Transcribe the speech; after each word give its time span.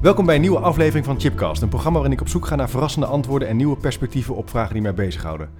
Welkom 0.00 0.26
bij 0.26 0.34
een 0.34 0.40
nieuwe 0.40 0.58
aflevering 0.58 1.04
van 1.04 1.20
Chipcast, 1.20 1.62
een 1.62 1.68
programma 1.68 1.98
waarin 1.98 2.16
ik 2.16 2.20
op 2.20 2.28
zoek 2.28 2.46
ga 2.46 2.54
naar 2.54 2.70
verrassende 2.70 3.06
antwoorden 3.06 3.48
en 3.48 3.56
nieuwe 3.56 3.76
perspectieven 3.76 4.34
op 4.34 4.50
vragen 4.50 4.72
die 4.72 4.82
mij 4.82 4.94
bezighouden. 4.94 5.50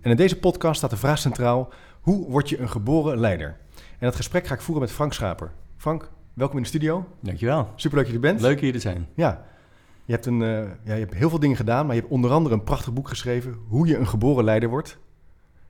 En 0.00 0.10
in 0.10 0.16
deze 0.16 0.38
podcast 0.38 0.76
staat 0.76 0.90
de 0.90 0.96
vraag 0.96 1.18
centraal: 1.18 1.72
hoe 2.00 2.30
word 2.30 2.48
je 2.48 2.58
een 2.58 2.68
geboren 2.68 3.18
leider? 3.18 3.56
En 3.74 4.06
dat 4.06 4.16
gesprek 4.16 4.46
ga 4.46 4.54
ik 4.54 4.60
voeren 4.60 4.84
met 4.84 4.92
Frank 4.92 5.12
Schaper. 5.12 5.52
Frank, 5.76 6.10
welkom 6.34 6.56
in 6.56 6.62
de 6.62 6.68
studio. 6.68 7.06
Dankjewel. 7.20 7.72
Superleuk 7.74 8.04
dat 8.04 8.14
je 8.14 8.20
er 8.20 8.32
bent. 8.32 8.40
Leuk 8.40 8.60
hier 8.60 8.72
te 8.72 8.78
zijn. 8.78 9.08
Ja. 9.14 9.44
Je 10.04 10.12
hebt, 10.12 10.26
een, 10.26 10.42
eh, 10.42 10.48
ja, 10.84 10.94
je 10.94 11.00
hebt 11.00 11.14
heel 11.14 11.28
veel 11.30 11.40
dingen 11.40 11.56
gedaan, 11.56 11.86
maar 11.86 11.94
je 11.94 12.00
hebt 12.00 12.12
onder 12.12 12.30
andere 12.30 12.54
een 12.54 12.64
prachtig 12.64 12.92
boek 12.92 13.08
geschreven, 13.08 13.56
Hoe 13.68 13.86
je 13.86 13.96
een 13.96 14.08
geboren 14.08 14.44
leider 14.44 14.68
wordt. 14.68 14.98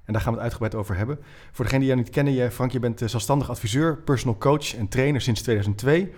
En 0.05 0.13
daar 0.13 0.23
gaan 0.23 0.33
we 0.33 0.39
het 0.39 0.45
uitgebreid 0.49 0.75
over 0.75 0.97
hebben. 0.97 1.19
Voor 1.53 1.65
degenen 1.65 1.79
die 1.79 1.89
jou 1.89 2.01
niet 2.01 2.11
kennen, 2.11 2.33
je, 2.33 2.51
Frank, 2.51 2.73
je 2.73 2.79
bent 2.79 3.03
eh, 3.03 3.09
zelfstandig 3.09 3.51
adviseur, 3.51 3.97
personal 3.97 4.39
coach 4.39 4.75
en 4.77 4.89
trainer 4.89 5.21
sinds 5.21 5.43
2002. 5.43 6.13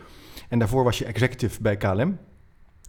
En 0.50 0.58
daarvoor 0.58 0.84
was 0.84 0.98
je 0.98 1.04
executive 1.04 1.62
bij 1.62 1.76
KLM. 1.76 2.18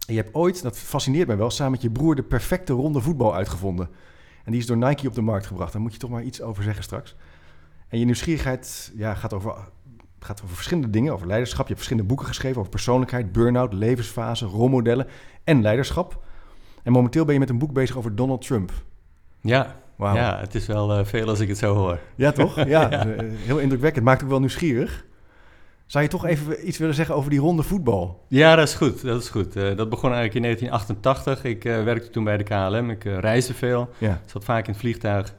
En 0.06 0.14
je 0.14 0.16
hebt 0.16 0.34
ooit, 0.34 0.62
dat 0.62 0.78
fascineert 0.78 1.26
mij 1.26 1.36
wel, 1.36 1.50
samen 1.50 1.72
met 1.72 1.82
je 1.82 1.90
broer 1.90 2.14
de 2.14 2.22
perfecte 2.22 2.72
ronde 2.72 3.00
voetbal 3.00 3.34
uitgevonden. 3.34 3.88
En 4.44 4.52
die 4.52 4.60
is 4.60 4.66
door 4.66 4.76
Nike 4.76 5.08
op 5.08 5.14
de 5.14 5.20
markt 5.20 5.46
gebracht. 5.46 5.72
Daar 5.72 5.82
moet 5.82 5.92
je 5.92 5.98
toch 5.98 6.10
maar 6.10 6.22
iets 6.22 6.40
over 6.40 6.62
zeggen 6.62 6.82
straks. 6.82 7.16
En 7.88 7.98
je 7.98 8.04
nieuwsgierigheid 8.04 8.92
ja, 8.94 9.14
gaat, 9.14 9.32
over, 9.32 9.54
gaat 10.18 10.42
over 10.42 10.54
verschillende 10.54 10.90
dingen, 10.90 11.12
over 11.12 11.26
leiderschap. 11.26 11.60
Je 11.60 11.72
hebt 11.72 11.78
verschillende 11.78 12.08
boeken 12.08 12.26
geschreven 12.26 12.58
over 12.58 12.70
persoonlijkheid, 12.70 13.32
burn-out, 13.32 13.72
levensfase, 13.72 14.46
rolmodellen 14.46 15.06
en 15.44 15.62
leiderschap. 15.62 16.24
En 16.82 16.92
momenteel 16.92 17.24
ben 17.24 17.34
je 17.34 17.40
met 17.40 17.50
een 17.50 17.58
boek 17.58 17.72
bezig 17.72 17.96
over 17.96 18.14
Donald 18.14 18.46
Trump. 18.46 18.72
Ja, 19.40 19.80
Wauw. 19.96 20.14
ja 20.14 20.38
het 20.38 20.54
is 20.54 20.66
wel 20.66 20.92
eh, 20.92 21.04
veel 21.04 21.28
als 21.28 21.40
ik 21.40 21.48
het 21.48 21.58
zo 21.58 21.74
hoor. 21.74 21.98
Ja, 22.16 22.32
toch? 22.32 22.64
Ja, 22.64 22.90
eh, 22.90 23.24
heel 23.36 23.58
indrukwekkend. 23.58 24.04
Maakt 24.04 24.22
ook 24.22 24.28
wel 24.28 24.40
nieuwsgierig. 24.40 25.04
Zou 25.86 26.04
je 26.04 26.10
toch 26.10 26.24
even 26.26 26.68
iets 26.68 26.78
willen 26.78 26.94
zeggen 26.94 27.14
over 27.14 27.30
die 27.30 27.40
ronde 27.40 27.62
voetbal? 27.62 28.24
Ja, 28.28 28.54
dat 28.56 28.68
is 28.68 28.74
goed. 28.74 29.02
Dat, 29.02 29.22
is 29.22 29.28
goed. 29.28 29.56
Eh, 29.56 29.76
dat 29.76 29.88
begon 29.88 30.12
eigenlijk 30.12 30.34
in 30.34 30.42
1988. 30.42 31.44
Ik 31.44 31.64
eh, 31.64 31.84
werkte 31.84 32.10
toen 32.10 32.24
bij 32.24 32.36
de 32.36 32.44
KLM. 32.44 32.90
Ik 32.90 33.04
eh, 33.04 33.18
reisde 33.18 33.54
veel. 33.54 33.88
Ja. 33.98 34.20
Zat 34.26 34.44
vaak 34.44 34.64
in 34.66 34.70
het 34.72 34.80
vliegtuig. 34.80 35.34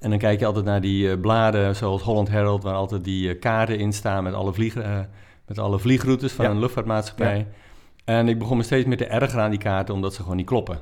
En 0.00 0.10
dan 0.10 0.18
kijk 0.18 0.40
je 0.40 0.46
altijd 0.46 0.64
naar 0.64 0.80
die 0.80 1.18
bladen, 1.18 1.76
zoals 1.76 2.02
Holland 2.02 2.28
Herald, 2.28 2.62
waar 2.62 2.74
altijd 2.74 3.04
die 3.04 3.34
kaarten 3.38 3.78
in 3.78 3.92
staan 3.92 4.24
met 4.24 4.34
alle, 4.34 4.52
vlieg, 4.52 4.74
met 5.46 5.58
alle 5.58 5.78
vliegroutes 5.78 6.32
van 6.32 6.44
Ja. 6.44 6.50
een 6.50 6.58
luchtvaartmaatschappij. 6.58 7.46
En 8.04 8.28
ik 8.28 8.38
begon 8.38 8.56
me 8.56 8.62
steeds 8.62 8.86
meer 8.86 8.96
te 8.96 9.06
ergeren 9.06 9.44
aan 9.44 9.50
die 9.50 9.58
kaarten, 9.58 9.94
omdat 9.94 10.14
ze 10.14 10.22
gewoon 10.22 10.36
niet 10.36 10.46
kloppen. 10.46 10.80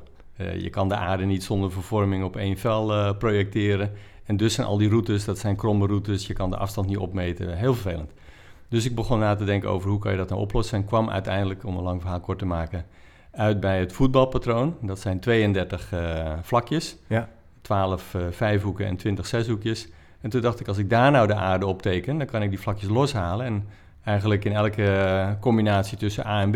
Je 0.58 0.70
kan 0.70 0.88
de 0.88 0.94
aarde 0.94 1.24
niet 1.24 1.44
zonder 1.44 1.72
vervorming 1.72 2.24
op 2.24 2.36
één 2.36 2.56
vel 2.56 3.14
projecteren. 3.14 3.92
En 4.24 4.36
dus 4.36 4.54
zijn 4.54 4.66
al 4.66 4.78
die 4.78 4.88
routes, 4.88 5.24
dat 5.24 5.38
zijn 5.38 5.56
kromme 5.56 5.86
routes, 5.86 6.26
je 6.26 6.32
kan 6.32 6.50
de 6.50 6.56
afstand 6.56 6.86
niet 6.86 6.98
opmeten. 6.98 7.56
Heel 7.56 7.74
vervelend. 7.74 8.12
Dus 8.70 8.84
ik 8.84 8.94
begon 8.94 9.18
na 9.18 9.34
te 9.34 9.44
denken 9.44 9.68
over 9.68 9.90
hoe 9.90 9.98
kan 9.98 10.10
je 10.10 10.16
dat 10.16 10.28
nou 10.28 10.40
oplossen. 10.40 10.78
En 10.78 10.84
kwam 10.84 11.10
uiteindelijk, 11.10 11.64
om 11.64 11.76
een 11.76 11.82
lang 11.82 12.00
verhaal 12.00 12.20
kort 12.20 12.38
te 12.38 12.46
maken, 12.46 12.86
uit 13.30 13.60
bij 13.60 13.78
het 13.78 13.92
voetbalpatroon. 13.92 14.76
Dat 14.80 14.98
zijn 14.98 15.20
32 15.20 15.92
eh, 15.92 16.32
vlakjes. 16.42 16.96
Ja. 17.06 17.28
12 17.60 18.14
eh, 18.14 18.20
vijfhoeken 18.30 18.86
en 18.86 18.96
20 18.96 19.26
zeshoekjes. 19.26 19.88
En 20.20 20.30
toen 20.30 20.40
dacht 20.40 20.60
ik, 20.60 20.68
als 20.68 20.78
ik 20.78 20.90
daar 20.90 21.10
nou 21.10 21.26
de 21.26 21.34
aarde 21.34 21.66
op 21.66 21.82
teken, 21.82 22.18
dan 22.18 22.26
kan 22.26 22.42
ik 22.42 22.50
die 22.50 22.60
vlakjes 22.60 22.88
loshalen. 22.88 23.46
En 23.46 23.68
eigenlijk 24.04 24.44
in 24.44 24.52
elke 24.52 25.36
combinatie 25.40 25.98
tussen 25.98 26.26
A 26.26 26.40
en 26.40 26.50
B 26.50 26.54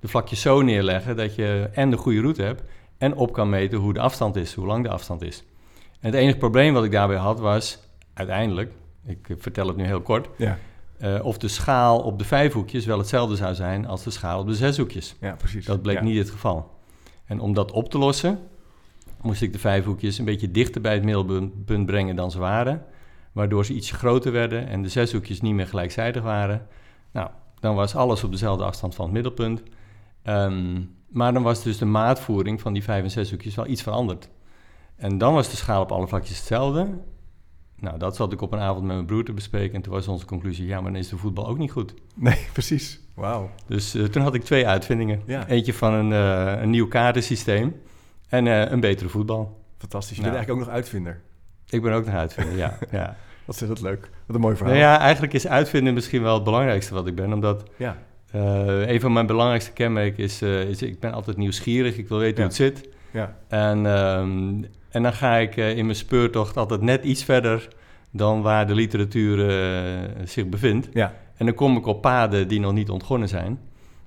de 0.00 0.10
vlakjes 0.10 0.40
zo 0.40 0.62
neerleggen 0.62 1.16
dat 1.16 1.34
je 1.34 1.68
en 1.72 1.90
de 1.90 1.96
goede 1.96 2.20
route 2.20 2.42
hebt 2.42 2.62
en 2.98 3.14
op 3.14 3.32
kan 3.32 3.48
meten 3.48 3.78
hoe 3.78 3.92
de 3.92 4.00
afstand 4.00 4.36
is, 4.36 4.54
hoe 4.54 4.66
lang 4.66 4.84
de 4.84 4.90
afstand 4.90 5.22
is. 5.22 5.44
En 6.00 6.10
het 6.10 6.14
enige 6.14 6.38
probleem 6.38 6.74
wat 6.74 6.84
ik 6.84 6.90
daarbij 6.90 7.16
had 7.16 7.40
was, 7.40 7.78
uiteindelijk, 8.14 8.72
ik 9.06 9.28
vertel 9.38 9.66
het 9.66 9.76
nu 9.76 9.84
heel 9.84 10.00
kort, 10.00 10.28
Ja, 10.36 10.58
eh, 11.04 11.24
of 11.24 11.38
de 11.38 11.48
schaal 11.48 12.00
op 12.00 12.18
de 12.18 12.24
vijfhoekjes 12.24 12.86
wel 12.86 12.98
hetzelfde 12.98 13.36
zou 13.36 13.54
zijn 13.54 13.86
als 13.86 14.02
de 14.02 14.10
schaal 14.10 14.40
op 14.40 14.46
de 14.46 14.54
zeshoekjes. 14.54 15.14
ja 15.20 15.34
precies. 15.34 15.64
Dat 15.64 15.82
bleek 15.82 15.96
Ja. 15.96 16.02
niet 16.02 16.18
het 16.18 16.30
geval. 16.30 16.70
En 17.24 17.40
om 17.40 17.54
dat 17.54 17.72
op 17.72 17.90
te 17.90 17.98
lossen, 17.98 18.38
moest 19.22 19.42
ik 19.42 19.52
de 19.52 19.58
vijfhoekjes 19.58 20.18
een 20.18 20.24
beetje 20.24 20.50
dichter 20.50 20.80
bij 20.80 20.94
het 20.94 21.04
middelpunt 21.04 21.86
brengen 21.86 22.16
dan 22.16 22.30
ze 22.30 22.38
waren. 22.38 22.84
Waardoor 23.32 23.64
ze 23.64 23.74
iets 23.74 23.90
groter 23.90 24.32
werden 24.32 24.68
en 24.68 24.82
de 24.82 24.88
zeshoekjes 24.88 25.40
niet 25.40 25.54
meer 25.54 25.66
gelijkzijdig 25.66 26.22
waren. 26.22 26.66
Nou, 27.12 27.28
dan 27.60 27.74
was 27.74 27.94
alles 27.94 28.24
op 28.24 28.30
dezelfde 28.30 28.64
afstand 28.64 28.94
van 28.94 29.04
het 29.04 29.14
middelpunt. 29.14 29.62
Ehm, 30.22 30.82
maar 31.08 31.32
dan 31.32 31.42
was 31.42 31.62
dus 31.62 31.78
de 31.78 31.84
maatvoering 31.84 32.60
van 32.60 32.72
die 32.72 32.82
vijf 32.82 33.02
en 33.02 33.10
zeshoekjes 33.10 33.54
wel 33.54 33.66
iets 33.66 33.82
veranderd. 33.82 34.28
En 34.96 35.18
dan 35.18 35.34
was 35.34 35.50
de 35.50 35.56
schaal 35.56 35.82
op 35.82 35.92
alle 35.92 36.06
vlakjes 36.08 36.36
hetzelfde. 36.38 36.88
Nou, 37.80 37.98
dat 37.98 38.16
zat 38.16 38.32
ik 38.32 38.40
op 38.40 38.52
een 38.52 38.58
avond 38.58 38.84
met 38.84 38.94
mijn 38.94 39.06
broer 39.06 39.24
te 39.24 39.32
bespreken. 39.32 39.74
En 39.74 39.82
toen 39.82 39.92
was 39.92 40.08
onze 40.08 40.26
conclusie, 40.26 40.66
ja, 40.66 40.80
maar 40.80 40.92
dan 40.92 41.00
is 41.00 41.08
de 41.08 41.16
voetbal 41.16 41.46
ook 41.48 41.58
niet 41.58 41.70
goed. 41.70 41.94
Nee, 42.14 42.46
precies. 42.52 43.00
Wauw. 43.14 43.50
Dus 43.66 43.94
eh, 43.94 44.04
toen 44.04 44.22
had 44.22 44.34
ik 44.34 44.42
twee 44.44 44.66
uitvindingen. 44.66 45.22
Ja. 45.26 45.46
Eentje 45.48 45.74
van 45.74 45.92
een, 45.92 46.12
eh, 46.12 46.62
een 46.62 46.70
nieuw 46.70 46.88
kaartensysteem 46.88 47.80
en 48.28 48.46
eh, 48.46 48.70
een 48.70 48.80
betere 48.80 49.08
voetbal. 49.08 49.60
Fantastisch. 49.78 50.16
Je 50.16 50.22
Nou. 50.22 50.34
bent 50.34 50.46
eigenlijk 50.46 50.60
ook 50.60 50.66
nog 50.66 50.76
uitvinder. 50.84 51.20
Ik 51.68 51.82
ben 51.82 51.92
ook 51.92 52.04
nog 52.04 52.14
uitvinder, 52.14 52.56
ja. 52.56 52.78
ja. 52.90 53.16
Wat 53.44 53.60
is 53.60 53.68
dat 53.68 53.80
leuk. 53.80 54.10
Wat 54.26 54.36
een 54.36 54.42
mooi 54.42 54.56
verhaal. 54.56 54.74
Nou 54.74 54.86
ja, 54.86 54.98
eigenlijk 54.98 55.32
is 55.32 55.46
uitvinden 55.46 55.94
misschien 55.94 56.22
wel 56.22 56.34
het 56.34 56.44
belangrijkste 56.44 56.94
wat 56.94 57.06
ik 57.06 57.14
ben. 57.14 57.32
Omdat 57.32 57.64
Ja. 57.76 57.96
een 58.86 59.00
van 59.00 59.12
mijn 59.12 59.26
belangrijkste 59.26 59.72
kenmerken 59.72 60.24
is, 60.24 60.42
is... 60.42 60.82
ik 60.82 61.00
ben 61.00 61.12
altijd 61.12 61.36
nieuwsgierig, 61.36 61.96
ik 61.96 62.08
wil 62.08 62.18
weten 62.18 62.36
hoe 62.36 62.44
het 62.44 62.54
zit. 62.54 62.88
Ja. 63.10 63.36
En, 63.48 63.86
ehm, 63.86 64.62
en 64.94 65.02
dan 65.02 65.12
ga 65.12 65.36
ik 65.36 65.56
eh, 65.56 65.76
in 65.76 65.84
mijn 65.84 65.96
speurtocht 65.96 66.56
altijd 66.56 66.80
net 66.80 67.04
iets 67.04 67.24
verder... 67.24 67.68
dan 68.10 68.42
waar 68.42 68.66
de 68.66 68.74
literatuur 68.74 69.48
eh, 69.48 70.00
zich 70.24 70.48
bevindt. 70.48 70.88
Ja. 70.92 71.12
En 71.36 71.46
dan 71.46 71.54
kom 71.54 71.76
ik 71.76 71.86
op 71.86 72.00
paden 72.00 72.48
die 72.48 72.60
nog 72.60 72.72
niet 72.72 72.90
ontgonnen 72.90 73.28
zijn. 73.28 73.58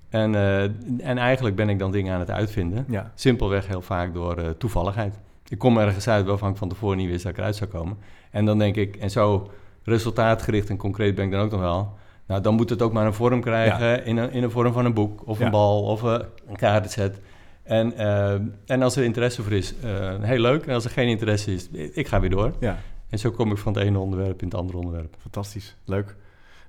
En, 0.10 0.36
eh, 0.36 0.64
en 1.10 1.18
eigenlijk 1.18 1.56
ben 1.56 1.70
ik 1.70 1.80
dan 1.80 1.92
dingen 1.92 2.14
aan 2.14 2.20
het 2.20 2.32
uitvinden. 2.32 2.86
Ja. 2.90 3.12
Simpelweg 3.16 3.68
heel 3.68 3.82
vaak 3.82 4.14
door 4.14 4.58
toevalligheid. 4.58 5.20
Ik 5.48 5.58
kom 5.58 5.78
ergens 5.78 6.08
uit 6.08 6.26
waarvan 6.26 6.52
ik 6.52 6.58
van 6.58 6.70
tevoren 6.70 6.98
niet 6.98 7.10
wist 7.10 7.24
dat 7.24 7.32
ik 7.32 7.38
eruit 7.38 7.56
zou 7.56 7.70
komen. 7.70 7.98
En 8.32 8.46
dan 8.46 8.58
denk 8.58 8.76
ik, 8.76 8.96
en 8.96 9.12
zo 9.12 9.52
resultaatgericht 9.84 10.70
en 10.70 10.78
concreet 10.78 11.16
ben 11.16 11.26
ik 11.26 11.32
dan 11.32 11.42
ook 11.42 11.52
nog 11.52 11.60
wel. 11.60 11.94
Nou, 12.28 12.42
dan 12.42 12.56
moet 12.56 12.70
het 12.70 12.82
ook 12.82 12.94
maar 12.94 13.06
een 13.06 13.14
vorm 13.14 13.42
krijgen 13.42 14.06
in, 14.06 14.18
een, 14.18 14.32
in 14.32 14.44
een 14.44 14.52
vorm 14.52 14.74
van 14.74 14.86
een 14.86 14.94
boek 14.94 15.28
of 15.28 15.40
Ja. 15.40 15.46
een 15.46 15.52
bal 15.52 15.84
of 15.84 16.02
een 16.02 16.56
kaartenset. 16.56 17.20
En, 17.68 17.98
eh, 17.98 18.32
en 18.66 18.82
als 18.82 18.96
er 18.96 19.04
interesse 19.04 19.44
voor 19.44 19.52
is, 19.52 19.74
eh, 19.84 20.16
heel 20.22 20.40
leuk. 20.40 20.66
En 20.66 20.74
als 20.74 20.86
er 20.86 20.90
geen 20.90 21.08
interesse 21.08 21.54
is, 21.54 21.70
ik 21.72 22.08
ga 22.08 22.20
weer 22.20 22.30
door. 22.30 22.54
Ja. 22.60 22.78
En 23.10 23.20
zo 23.20 23.32
kom 23.32 23.52
ik 23.52 23.58
van 23.58 23.74
het 23.74 23.84
ene 23.84 24.00
onderwerp 24.00 24.42
in 24.42 24.48
het 24.48 24.58
andere 24.58 24.78
onderwerp. 24.78 25.16
Fantastisch. 25.20 25.76
Leuk. 25.86 26.16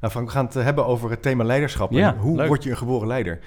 Nou 0.01 0.13
Frank, 0.13 0.27
we 0.27 0.33
gaan 0.33 0.45
het 0.45 0.57
eh, 0.57 0.65
hebben 0.65 0.87
over 0.87 1.11
het 1.11 1.23
thema 1.23 1.45
leiderschap. 1.45 1.93
Ja, 1.93 2.17
hoe 2.17 2.37
leuk. 2.37 2.47
word 2.47 2.63
je 2.65 2.71
een 2.71 2.77
geboren 2.77 3.09
leider? 3.09 3.39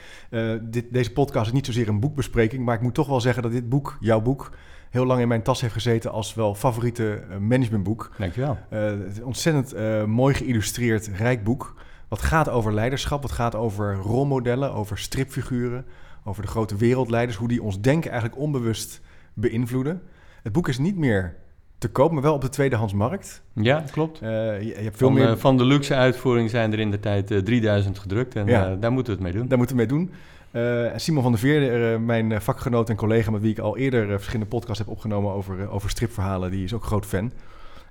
Dit, 0.61 0.85
deze 0.93 1.11
podcast 1.11 1.47
is 1.47 1.53
niet 1.53 1.65
zozeer 1.65 1.87
een 1.87 1.99
boekbespreking, 1.99 2.65
maar 2.65 2.75
ik 2.75 2.81
moet 2.81 2.93
toch 2.93 3.07
wel 3.07 3.21
zeggen 3.21 3.43
dat 3.43 3.51
dit 3.51 3.69
boek, 3.69 3.97
jouw 3.99 4.21
boek, 4.21 4.49
heel 4.89 5.05
lang 5.05 5.21
in 5.21 5.27
mijn 5.27 5.43
tas 5.43 5.61
heeft 5.61 5.73
gezeten 5.73 6.11
als 6.11 6.33
wel 6.33 6.55
favoriete 6.55 7.23
managementboek. 7.39 8.11
Dankjewel. 8.17 8.57
Het 8.69 9.11
is 9.11 9.21
ontzettend 9.21 9.75
mooi 10.07 10.33
geïllustreerd, 10.33 11.07
rijk 11.17 11.43
boek. 11.43 11.75
Wat 12.07 12.21
gaat 12.21 12.49
over 12.49 12.73
leiderschap, 12.73 13.21
wat 13.21 13.31
gaat 13.31 13.55
over 13.55 13.95
rolmodellen, 13.95 14.73
over 14.73 14.97
stripfiguren, 14.97 15.85
over 16.23 16.41
de 16.41 16.47
grote 16.47 16.75
wereldleiders, 16.75 17.37
hoe 17.37 17.47
die 17.47 17.63
ons 17.63 17.81
denken 17.81 18.11
eigenlijk 18.11 18.41
onbewust 18.41 19.01
beïnvloeden. 19.33 20.01
Het 20.43 20.51
boek 20.51 20.67
is 20.67 20.77
niet 20.77 20.97
meer 20.97 21.35
te 21.77 21.89
koop, 21.89 22.11
maar 22.11 22.21
wel 22.21 22.33
op 22.33 22.41
de 22.41 22.49
tweedehandsmarkt. 22.49 23.41
Ja, 23.53 23.83
klopt. 23.91 24.21
Eh, 24.21 24.29
je, 24.61 24.65
je 24.67 24.73
hebt 24.73 24.97
veel 24.97 25.07
Van, 25.07 25.17
meer... 25.17 25.29
eh, 25.29 25.35
van 25.37 25.57
de 25.57 25.65
luxe 25.65 25.95
uitvoering 25.95 26.49
zijn 26.49 26.73
er 26.73 26.79
in 26.79 26.91
de 26.91 26.99
tijd 26.99 27.31
eh, 27.31 27.37
3000 27.37 27.99
gedrukt 27.99 28.35
en 28.35 28.45
Ja. 28.47 28.69
eh, 28.71 28.75
daar 28.79 28.91
moeten 28.91 29.13
we 29.17 29.19
het 29.23 29.29
mee 29.31 29.39
doen. 29.39 29.47
Daar 29.49 29.57
moeten 29.57 29.75
we 29.75 29.81
mee 29.81 29.91
doen. 29.91 30.11
Eh, 30.51 30.91
Simon 30.95 31.21
van 31.23 31.31
der 31.31 31.41
Veer, 31.41 31.93
eh, 31.93 31.99
mijn 31.99 32.31
eh, 32.31 32.39
vakgenoot 32.39 32.89
en 32.89 32.95
collega 32.95 33.31
met 33.31 33.41
wie 33.41 33.51
ik 33.51 33.59
al 33.59 33.77
eerder 33.77 34.03
eh, 34.09 34.13
verschillende 34.15 34.49
podcasts 34.49 34.79
heb 34.79 34.87
opgenomen 34.87 35.31
over, 35.31 35.61
eh, 35.61 35.73
over 35.73 35.89
stripverhalen, 35.89 36.51
die 36.51 36.63
is 36.63 36.73
ook 36.73 36.83
groot 36.83 37.05
fan. 37.05 37.31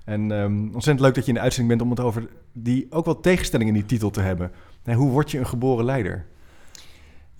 En 0.05 0.31
ehm, 0.31 0.53
ontzettend 0.63 0.99
leuk 0.99 1.15
dat 1.15 1.23
je 1.23 1.29
in 1.29 1.35
de 1.37 1.43
uitzending 1.43 1.77
bent 1.77 1.89
om 1.89 1.95
het 1.97 2.05
over 2.05 2.27
die 2.53 2.87
ook 2.89 3.05
wel 3.05 3.19
tegenstellingen 3.19 3.73
in 3.73 3.79
die 3.79 3.89
titel 3.89 4.09
te 4.09 4.21
hebben. 4.21 4.51
Nee, 4.83 4.95
hoe 4.95 5.09
word 5.11 5.31
je 5.31 5.39
een 5.39 5.47
geboren 5.47 5.85
leider? 5.85 6.25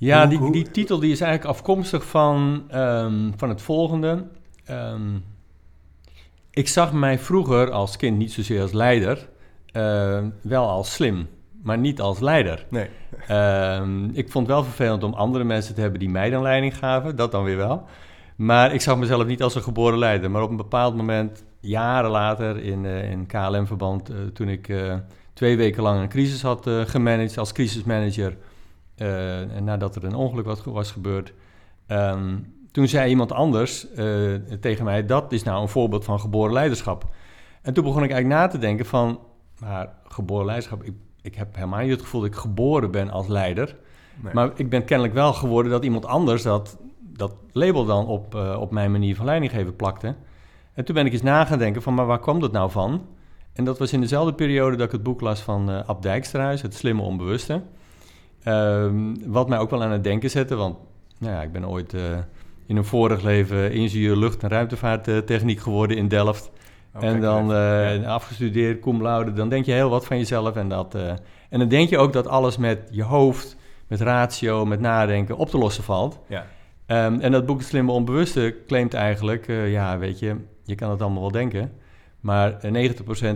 Ja, 0.02 0.28
Hoe- 0.30 0.40
die, 0.40 0.52
die 0.52 0.72
titel 0.72 1.00
die 1.00 1.12
is 1.12 1.22
eigenlijk 1.22 1.58
afkomstig 1.58 2.06
van, 2.06 2.64
ehm, 2.68 3.32
van 3.36 3.50
het 3.50 3.62
volgende. 3.62 4.24
Ehm, 4.66 5.16
ik 6.52 6.68
zag 6.68 6.94
mij 6.94 7.20
vroeger 7.20 7.72
als 7.72 7.98
kind 7.98 8.18
niet 8.18 8.32
zozeer 8.32 8.62
als 8.62 8.72
leider, 8.72 9.30
eh, 9.72 10.20
wel 10.42 10.70
als 10.70 10.94
slim. 10.94 11.28
maar 11.64 11.78
niet 11.78 12.02
als 12.02 12.20
leider. 12.20 12.66
Nee. 12.70 12.88
Ehm, 13.28 14.06
ik 14.06 14.32
vond 14.32 14.48
het 14.48 14.56
wel 14.56 14.64
vervelend 14.64 15.04
om 15.04 15.14
andere 15.14 15.44
mensen 15.44 15.76
te 15.76 15.82
hebben 15.82 16.00
die 16.00 16.10
mij 16.10 16.30
dan 16.30 16.42
leiding 16.42 16.78
gaven, 16.78 17.16
dat 17.16 17.32
dan 17.32 17.44
weer 17.44 17.58
wel. 17.58 17.84
Maar 18.36 18.74
ik 18.74 18.82
zag 18.82 18.98
mezelf 18.98 19.26
niet 19.26 19.44
als 19.44 19.56
een 19.56 19.62
geboren 19.64 20.00
leider. 20.00 20.32
Maar 20.32 20.42
op 20.42 20.50
een 20.50 20.58
bepaald 20.58 20.96
moment, 20.96 21.44
jaren 21.60 22.12
later 22.12 22.58
in, 22.64 22.84
uh, 22.84 23.12
in 23.12 23.26
KLM-verband, 23.26 24.12
uh, 24.12 24.18
toen 24.34 24.50
ik 24.50 24.68
uh, 24.68 24.94
twee 25.34 25.58
weken 25.58 25.84
lang 25.84 26.02
een 26.02 26.10
crisis 26.10 26.42
had 26.42 26.70
gemanaged 26.86 27.38
als 27.38 27.52
crisismanager, 27.52 28.38
nadat 29.62 29.96
er 29.96 30.04
een 30.04 30.16
ongeluk 30.16 30.46
was, 30.46 30.64
was 30.64 30.92
gebeurd, 30.92 31.34
um, 31.88 32.54
toen 32.72 32.88
zei 32.88 33.10
iemand 33.10 33.32
anders 33.32 33.88
tegen 34.60 34.86
mij, 34.86 35.06
dat 35.06 35.32
is 35.32 35.44
nou 35.44 35.62
een 35.62 35.70
voorbeeld 35.70 36.04
van 36.04 36.20
geboren 36.20 36.54
leiderschap. 36.54 37.06
En 37.62 37.74
toen 37.74 37.84
begon 37.84 38.04
ik 38.04 38.12
eigenlijk 38.12 38.42
na 38.42 38.48
te 38.48 38.58
denken 38.58 38.86
van, 38.86 39.20
maar 39.60 39.94
geboren 40.04 40.46
leiderschap, 40.46 40.84
ik, 40.84 40.94
ik 41.22 41.36
heb 41.36 41.56
helemaal 41.56 41.80
niet 41.80 41.92
het 41.92 42.02
gevoel 42.02 42.22
dat 42.22 42.30
ik 42.30 42.36
geboren 42.36 42.92
ben 42.92 43.10
als 43.10 43.28
leider. 43.28 43.76
Nee. 44.24 44.34
Maar 44.34 44.52
ik 44.56 44.70
ben 44.70 44.86
kennelijk 44.86 45.16
wel 45.16 45.34
geworden 45.34 45.72
dat 45.72 45.84
iemand 45.84 46.06
anders 46.06 46.44
dat, 46.44 46.78
dat 47.00 47.34
label 47.52 47.86
dan 47.86 48.08
op, 48.08 48.36
uh, 48.36 48.58
op 48.60 48.72
mijn 48.72 48.92
manier 48.92 49.16
van 49.16 49.26
leiding 49.26 49.52
geven 49.52 49.76
plakte. 49.76 50.16
En 50.74 50.86
toen 50.86 50.96
ben 50.96 51.06
ik 51.06 51.12
eens 51.12 51.22
na 51.22 51.46
gaan 51.46 51.58
denken 51.58 51.82
van, 51.82 51.94
maar 51.94 52.06
waar 52.06 52.20
kwam 52.20 52.40
dat 52.40 52.52
nou 52.52 52.72
van? 52.72 53.06
En 53.54 53.64
dat 53.64 53.80
was 53.80 53.94
in 53.94 54.02
dezelfde 54.02 54.34
periode 54.34 54.76
dat 54.76 54.86
ik 54.86 54.92
het 54.92 55.04
boek 55.04 55.22
las 55.22 55.42
van 55.42 55.70
uh, 55.70 55.80
Ab 55.86 56.02
Dijksterhuis, 56.02 56.62
Het 56.62 56.74
Slimme 56.74 57.02
Onbewuste. 57.02 57.62
Um, 58.46 59.32
wat 59.32 59.50
mij 59.50 59.58
ook 59.58 59.70
wel 59.70 59.84
aan 59.84 59.92
het 59.92 60.04
denken 60.04 60.30
zette, 60.30 60.56
want 60.56 60.78
nou 61.18 61.34
ja, 61.34 61.42
ik 61.42 61.52
ben 61.52 61.68
ooit 61.68 61.94
uh, 61.94 62.02
in 62.66 62.78
een 62.78 62.86
vorig 62.86 63.22
leven 63.22 63.72
ingenieur 63.72 64.16
lucht- 64.16 64.44
en 64.44 64.50
ruimtevaarttechniek 64.50 65.60
geworden 65.60 65.98
in 65.98 66.08
Delft. 66.08 66.52
Okay, 66.96 67.10
en 67.10 67.22
dan 67.22 67.52
uh, 67.52 68.08
afgestudeerd, 68.08 68.80
cum 68.80 69.02
laude, 69.02 69.34
dan 69.34 69.50
denk 69.50 69.66
je 69.66 69.72
heel 69.72 69.90
wat 69.90 70.06
van 70.06 70.18
jezelf. 70.18 70.56
En, 70.56 70.70
dat, 70.70 70.96
uh, 70.96 71.10
en 71.50 71.60
dan 71.60 71.68
denk 71.68 71.90
je 71.90 71.98
ook 71.98 72.14
dat 72.14 72.28
alles 72.28 72.58
met 72.58 72.80
je 72.92 73.04
hoofd, 73.04 73.56
met 73.88 74.02
ratio, 74.02 74.66
met 74.66 74.80
nadenken 74.80 75.38
op 75.38 75.50
te 75.50 75.58
lossen 75.58 75.84
valt. 75.84 76.20
Ja. 76.28 76.46
Um, 77.06 77.20
en 77.20 77.32
dat 77.32 77.46
boek 77.46 77.58
Het 77.58 77.68
Slimme 77.68 77.92
Onbewuste 77.92 78.56
claimt 78.68 78.94
eigenlijk, 78.94 79.48
ja, 79.48 79.98
weet 79.98 80.20
je, 80.20 80.36
je 80.64 80.76
kan 80.76 80.90
het 80.90 81.02
allemaal 81.02 81.22
wel 81.22 81.32
denken. 81.32 81.72
Maar 82.20 82.54
90% 82.54 82.60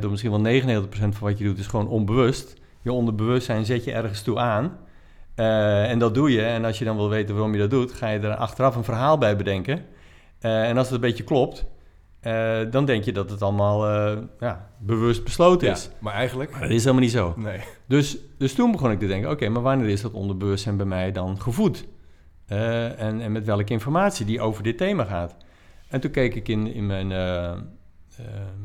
of 0.03 0.09
misschien 0.09 0.43
wel 0.43 0.61
99% 0.61 0.87
van 0.89 1.13
wat 1.19 1.37
je 1.37 1.43
doet 1.43 1.59
is 1.59 1.67
gewoon 1.67 1.87
onbewust. 1.87 2.53
Je 2.81 2.91
onderbewustzijn 2.91 3.65
zet 3.65 3.83
je 3.83 3.91
ergens 3.91 4.21
toe 4.21 4.39
aan. 4.39 4.77
En 5.35 5.99
dat 5.99 6.13
doe 6.13 6.31
je. 6.31 6.41
En 6.41 6.65
als 6.65 6.79
je 6.79 6.85
dan 6.85 6.95
wil 6.95 7.09
weten 7.09 7.35
waarom 7.35 7.53
je 7.53 7.59
dat 7.59 7.69
doet, 7.69 7.91
ga 7.91 8.09
je 8.09 8.19
er 8.19 8.35
achteraf 8.35 8.75
een 8.75 8.83
verhaal 8.83 9.17
bij 9.17 9.35
bedenken. 9.35 9.85
en 10.39 10.77
als 10.77 10.85
het 10.85 10.95
een 10.95 11.01
beetje 11.01 11.23
klopt, 11.23 11.65
uh, 12.25 12.57
dan 12.71 12.85
denk 12.85 13.03
je 13.03 13.11
dat 13.11 13.29
het 13.29 13.41
allemaal 13.41 13.87
ja, 14.39 14.69
bewust 14.79 15.23
besloten 15.23 15.71
is. 15.71 15.83
Ja, 15.83 15.97
maar 15.99 16.13
eigenlijk... 16.13 16.51
Maar 16.51 16.61
dat 16.61 16.69
is 16.69 16.83
helemaal 16.83 17.01
niet 17.01 17.11
zo. 17.11 17.33
Nee. 17.37 17.59
Dus, 17.87 18.17
dus 18.37 18.53
toen 18.53 18.71
begon 18.71 18.91
ik 18.91 18.99
te 18.99 19.07
denken, 19.07 19.29
oké, 19.29 19.35
okay, 19.35 19.53
maar 19.53 19.61
wanneer 19.61 19.89
is 19.89 20.01
dat 20.01 20.11
onderbewustzijn 20.11 20.77
bij 20.77 20.85
mij 20.85 21.11
dan 21.11 21.41
gevoed? 21.41 21.85
En, 22.45 23.21
en 23.21 23.31
met 23.31 23.45
welke 23.45 23.73
informatie 23.73 24.25
die 24.25 24.41
over 24.41 24.63
dit 24.63 24.77
thema 24.77 25.03
gaat? 25.03 25.35
En 25.87 25.99
toen 25.99 26.11
keek 26.11 26.35
ik 26.35 26.47
in, 26.47 26.73
in 26.73 26.85
mijn, 26.85 27.07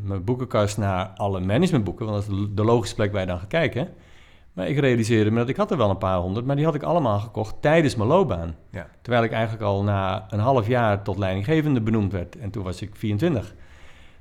mijn 0.03 0.25
boekenkast 0.25 0.79
naar 0.79 1.07
alle 1.07 1.41
managementboeken, 1.41 2.07
want 2.07 2.27
dat 2.27 2.37
is 2.37 2.47
de 2.55 2.65
logische 2.65 2.95
plek 2.95 3.13
waar 3.13 3.21
je 3.21 3.27
dan 3.27 3.39
gaat 3.39 3.49
kijken. 3.49 3.89
Maar 4.61 4.69
ik 4.69 4.79
realiseerde 4.79 5.31
me 5.31 5.39
dat 5.39 5.49
ik 5.49 5.57
had 5.57 5.71
er 5.71 5.77
wel 5.77 5.91
een 5.91 5.99
paar 5.99 6.19
honderd, 6.19 6.47
maar 6.47 6.57
die 6.57 6.65
had 6.65 6.75
ik 6.75 6.83
allemaal 6.83 7.21
gekocht 7.21 7.55
tijdens 7.61 7.97
mijn 7.97 8.09
loopbaan. 8.09 8.57
Ja. 8.71 8.87
Terwijl 9.03 9.25
ik 9.25 9.33
eigenlijk 9.33 9.63
al 9.63 9.83
na 9.83 10.27
een 10.31 10.39
half 10.39 10.67
jaar 10.67 11.03
tot 11.03 11.19
leidinggevende 11.19 11.81
benoemd 11.81 12.13
werd. 12.13 12.39
En 12.39 12.51
toen 12.51 12.63
was 12.63 12.83
ik 12.83 12.97
24. 12.97 13.55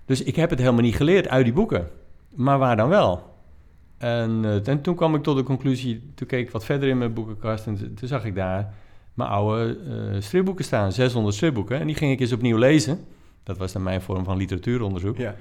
Dus 0.06 0.24
ik 0.24 0.36
heb 0.36 0.50
het 0.50 0.60
helemaal 0.60 0.82
niet 0.82 0.96
geleerd 0.96 1.28
uit 1.28 1.44
die 1.44 1.54
boeken. 1.54 1.88
Maar 2.30 2.58
waar 2.58 2.76
dan 2.76 2.90
wel? 2.90 3.36
En, 3.98 4.44
uh, 4.44 4.68
en 4.68 4.82
toen 4.82 4.96
kwam 4.96 5.16
ik 5.16 5.24
tot 5.24 5.38
de 5.38 5.44
conclusie, 5.44 6.12
toen 6.16 6.28
keek 6.28 6.46
ik 6.46 6.52
wat 6.52 6.66
verder 6.66 6.90
in 6.90 6.98
mijn 6.98 7.14
boekenkast 7.14 7.68
en 7.68 7.96
toen 7.96 8.08
zag 8.08 8.26
ik 8.26 8.36
daar 8.36 8.74
mijn 9.14 9.30
oude 9.30 9.78
uh, 9.88 10.22
stripboeken 10.22 10.66
staan, 10.66 10.92
600 10.92 11.36
stripboeken. 11.36 11.80
En 11.80 11.88
die 11.88 11.96
ging 11.96 12.12
ik 12.12 12.20
eens 12.20 12.34
opnieuw 12.34 12.58
lezen. 12.58 13.00
Dat 13.44 13.58
was 13.58 13.72
dan 13.72 13.84
mijn 13.84 14.02
vorm 14.02 14.24
van 14.24 14.38
literatuuronderzoek. 14.38 15.18
Ja. 15.18 15.36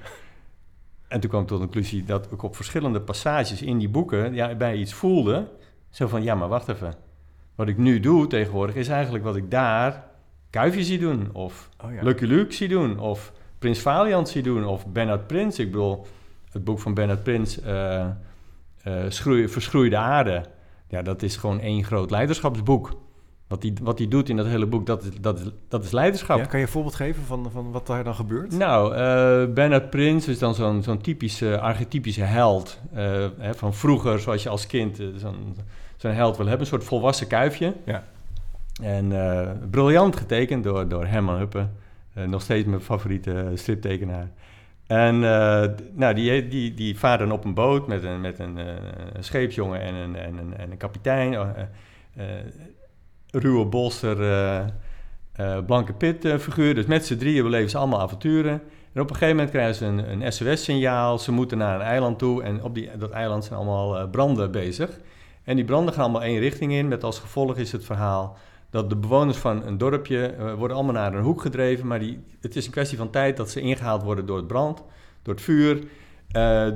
En 1.09 1.21
toen 1.21 1.31
kwam 1.31 1.43
ik 1.43 1.49
tot 1.49 1.59
de 1.59 1.65
conclusie 1.65 2.05
dat 2.05 2.33
ik 2.33 2.43
op 2.43 2.57
verschillende 2.57 3.01
passages 3.01 3.63
in 3.63 3.79
die 3.79 3.89
boeken 3.89 4.35
ja, 4.35 4.55
bij 4.55 4.77
iets 4.77 4.95
voelde. 4.95 5.49
Zo 5.91 6.07
van, 6.07 6.23
ja, 6.23 6.35
maar 6.35 6.49
wacht 6.49 6.69
even. 6.69 6.95
Wat 7.55 7.69
ik 7.69 7.77
nu 7.77 8.01
doe 8.01 8.27
tegenwoordig 8.27 8.75
is 8.75 8.89
eigenlijk 8.89 9.25
wat 9.25 9.37
ik 9.37 9.51
daar 9.51 10.07
Kuifje 10.51 10.85
zie 10.85 10.99
doen. 10.99 11.29
Of 11.33 11.69
oh, 11.85 11.93
ja. 11.93 12.03
Lucky 12.03 12.25
Luke 12.25 12.53
zie 12.53 12.69
doen. 12.69 12.99
Of 12.99 13.33
Prins 13.59 13.79
Valiant 13.79 14.29
zie 14.29 14.43
doen. 14.43 14.65
Of 14.65 14.87
Bernard 14.87 15.27
Prins. 15.27 15.59
Ik 15.59 15.71
bedoel, 15.71 16.07
het 16.51 16.65
boek 16.65 16.79
van 16.79 16.95
Bernard 16.95 17.23
Prins, 17.23 17.63
uh, 17.63 18.07
uh, 18.87 19.05
schroei, 19.09 19.49
Verschroeide 19.49 19.97
Aarde. 19.97 20.45
Ja, 20.89 21.03
dat 21.03 21.23
is 21.23 21.37
gewoon 21.37 21.61
één 21.61 21.85
groot 21.85 22.11
leiderschapsboek. 22.11 22.97
Wat 23.49 23.63
hij 23.63 23.73
wat 23.83 23.97
die 23.97 24.09
doet 24.09 24.29
in 24.29 24.37
dat 24.37 24.47
hele 24.47 24.67
boek, 24.67 24.87
dat 24.87 25.03
is, 25.03 25.11
dat 25.21 25.39
is, 25.39 25.47
dat 25.69 25.85
is 25.85 25.91
leiderschap. 25.91 26.39
Ja, 26.39 26.45
kan 26.45 26.59
je 26.59 26.65
een 26.65 26.73
voorbeeld 26.73 26.95
geven 26.95 27.23
van, 27.23 27.51
van 27.53 27.71
wat 27.71 27.87
daar 27.87 28.05
dan 28.05 28.15
gebeurt? 28.15 28.53
Nou, 28.53 28.93
uh, 28.93 29.55
Bernard 29.55 29.91
Prins 29.91 30.29
is 30.29 30.39
dan 30.39 30.55
zo'n 30.55 30.83
zo'n 30.83 31.01
typische, 31.01 31.61
archetypische 31.61 32.23
held. 32.23 32.81
Uh, 32.97 33.27
hè, 33.39 33.55
van 33.55 33.75
vroeger, 33.75 34.19
zoals 34.19 34.43
je 34.43 34.49
als 34.49 34.67
kind 34.67 35.01
uh, 35.01 35.07
zo'n 35.17 35.57
zo'n 35.97 36.13
held 36.13 36.37
wil 36.37 36.47
hebben. 36.47 36.67
Een 36.67 36.73
soort 36.73 36.85
volwassen 36.85 37.27
kuifje. 37.27 37.75
Ja. 37.85 38.05
En 38.83 39.13
briljant 39.71 40.17
getekend 40.17 40.65
door, 40.65 40.89
door 40.89 41.07
Herman 41.07 41.39
Huppen. 41.39 41.73
nog 42.27 42.43
steeds 42.43 42.67
mijn 42.67 42.81
favoriete 42.81 43.51
striptekenaar. 43.55 44.31
En 44.87 45.19
nou, 45.95 46.15
die, 46.15 46.49
die, 46.49 46.75
die 46.75 46.99
vaart 46.99 47.19
dan 47.19 47.33
op 47.33 47.45
een 47.45 47.55
boot 47.55 47.87
met 47.87 48.03
een, 48.03 48.21
met 48.21 48.39
een, 48.39 48.57
een 48.57 49.25
scheepsjongen 49.25 49.81
en 49.81 49.95
een, 49.95 50.17
en 50.17 50.39
een, 50.39 50.57
en 50.57 50.71
een 50.71 50.77
kapitein 50.77 51.37
ruwe 53.31 53.65
bolster, 53.65 54.21
uh, 54.21 54.67
uh, 55.41 55.65
blanke 55.67 55.93
pit 55.93 56.25
uh, 56.25 56.39
figuur. 56.39 56.75
Dus 56.75 56.87
met 56.87 57.07
z'n 57.07 57.17
drieën 57.17 57.43
beleven 57.43 57.71
ze 57.71 57.79
allemaal 57.79 58.01
avonturen. 58.01 58.61
En 58.93 59.01
op 59.03 59.11
een 59.11 59.17
gegeven 59.17 59.37
moment 59.37 59.51
krijgen 59.51 59.75
ze 59.75 59.85
een, 59.85 60.23
een 60.23 60.33
SOS-signaal. 60.33 61.19
Ze 61.19 61.33
moeten 61.33 61.59
naar 61.59 61.75
een 61.75 61.87
eiland 61.87 62.19
toe 62.19 62.43
en 62.43 62.63
op 62.63 62.75
die, 62.75 62.91
dat 62.99 63.11
eiland 63.11 63.45
zijn 63.45 63.59
allemaal 63.59 64.09
branden 64.09 64.51
bezig. 64.51 64.99
En 65.45 65.57
die 65.57 65.65
branden 65.65 65.95
gaan 65.95 66.03
allemaal 66.03 66.23
één 66.23 66.39
richting 66.39 66.73
in. 66.73 66.89
Met 66.89 67.05
als 67.05 67.19
gevolg 67.19 67.57
is 67.57 67.73
het 67.73 67.85
verhaal 67.85 68.37
dat 68.71 68.91
de 68.91 68.97
bewoners 68.97 69.37
van 69.37 69.67
een 69.67 69.79
dorpje 69.79 70.35
worden 70.57 70.77
allemaal 70.77 70.95
naar 70.95 71.15
een 71.15 71.23
hoek 71.23 71.41
gedreven. 71.41 71.87
Maar 71.87 71.99
die, 71.99 72.21
het 72.41 72.57
is 72.57 72.67
een 72.67 72.73
kwestie 72.73 72.99
van 72.99 73.11
tijd 73.11 73.37
dat 73.37 73.51
ze 73.51 73.61
ingehaald 73.61 74.03
worden 74.03 74.27
door 74.27 74.37
het 74.37 74.47
brand, 74.47 74.83
door 75.23 75.35
het 75.35 75.43
vuur. 75.43 75.85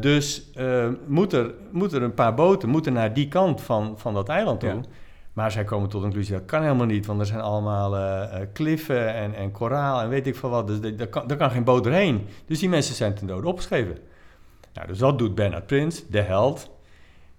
dus 0.01 0.51
moet, 1.07 1.33
er, 1.33 1.55
moet 1.71 1.93
er 1.93 2.03
een 2.03 2.15
paar 2.15 2.35
boten 2.35 2.69
moeten 2.69 2.93
naar 2.93 3.15
die 3.15 3.29
kant 3.29 3.61
van, 3.61 3.95
van 3.99 4.15
dat 4.15 4.29
eiland 4.29 4.61
toe. 4.61 4.81
Maar 5.33 5.51
zij 5.51 5.65
komen 5.65 5.89
tot 5.89 6.01
de 6.01 6.07
conclusie, 6.07 6.35
dat 6.35 6.45
kan 6.45 6.63
helemaal 6.63 6.87
niet, 6.87 7.07
want 7.07 7.21
er 7.21 7.27
zijn 7.27 7.41
allemaal 7.41 7.97
uh, 7.97 8.41
kliffen 8.53 9.15
en, 9.15 9.35
en 9.35 9.51
koraal 9.51 10.01
en 10.01 10.09
weet 10.09 10.27
ik 10.27 10.37
veel 10.37 10.51
wat. 10.51 10.67
Dus 10.67 10.97
daar 10.97 11.07
kan, 11.07 11.27
kan 11.27 11.51
geen 11.51 11.65
boot 11.65 11.85
doorheen. 11.85 12.27
Dus 12.47 12.59
die 12.59 12.69
mensen 12.69 12.95
zijn 12.95 13.15
ten 13.15 13.27
dode 13.27 13.49
opgeschreven. 13.49 13.99
Nou, 14.75 14.87
dus 14.87 14.99
dat 14.99 15.19
doet 15.19 15.35
Bernard 15.35 15.67
Prins, 15.67 16.07
de 16.09 16.21
held. 16.21 16.71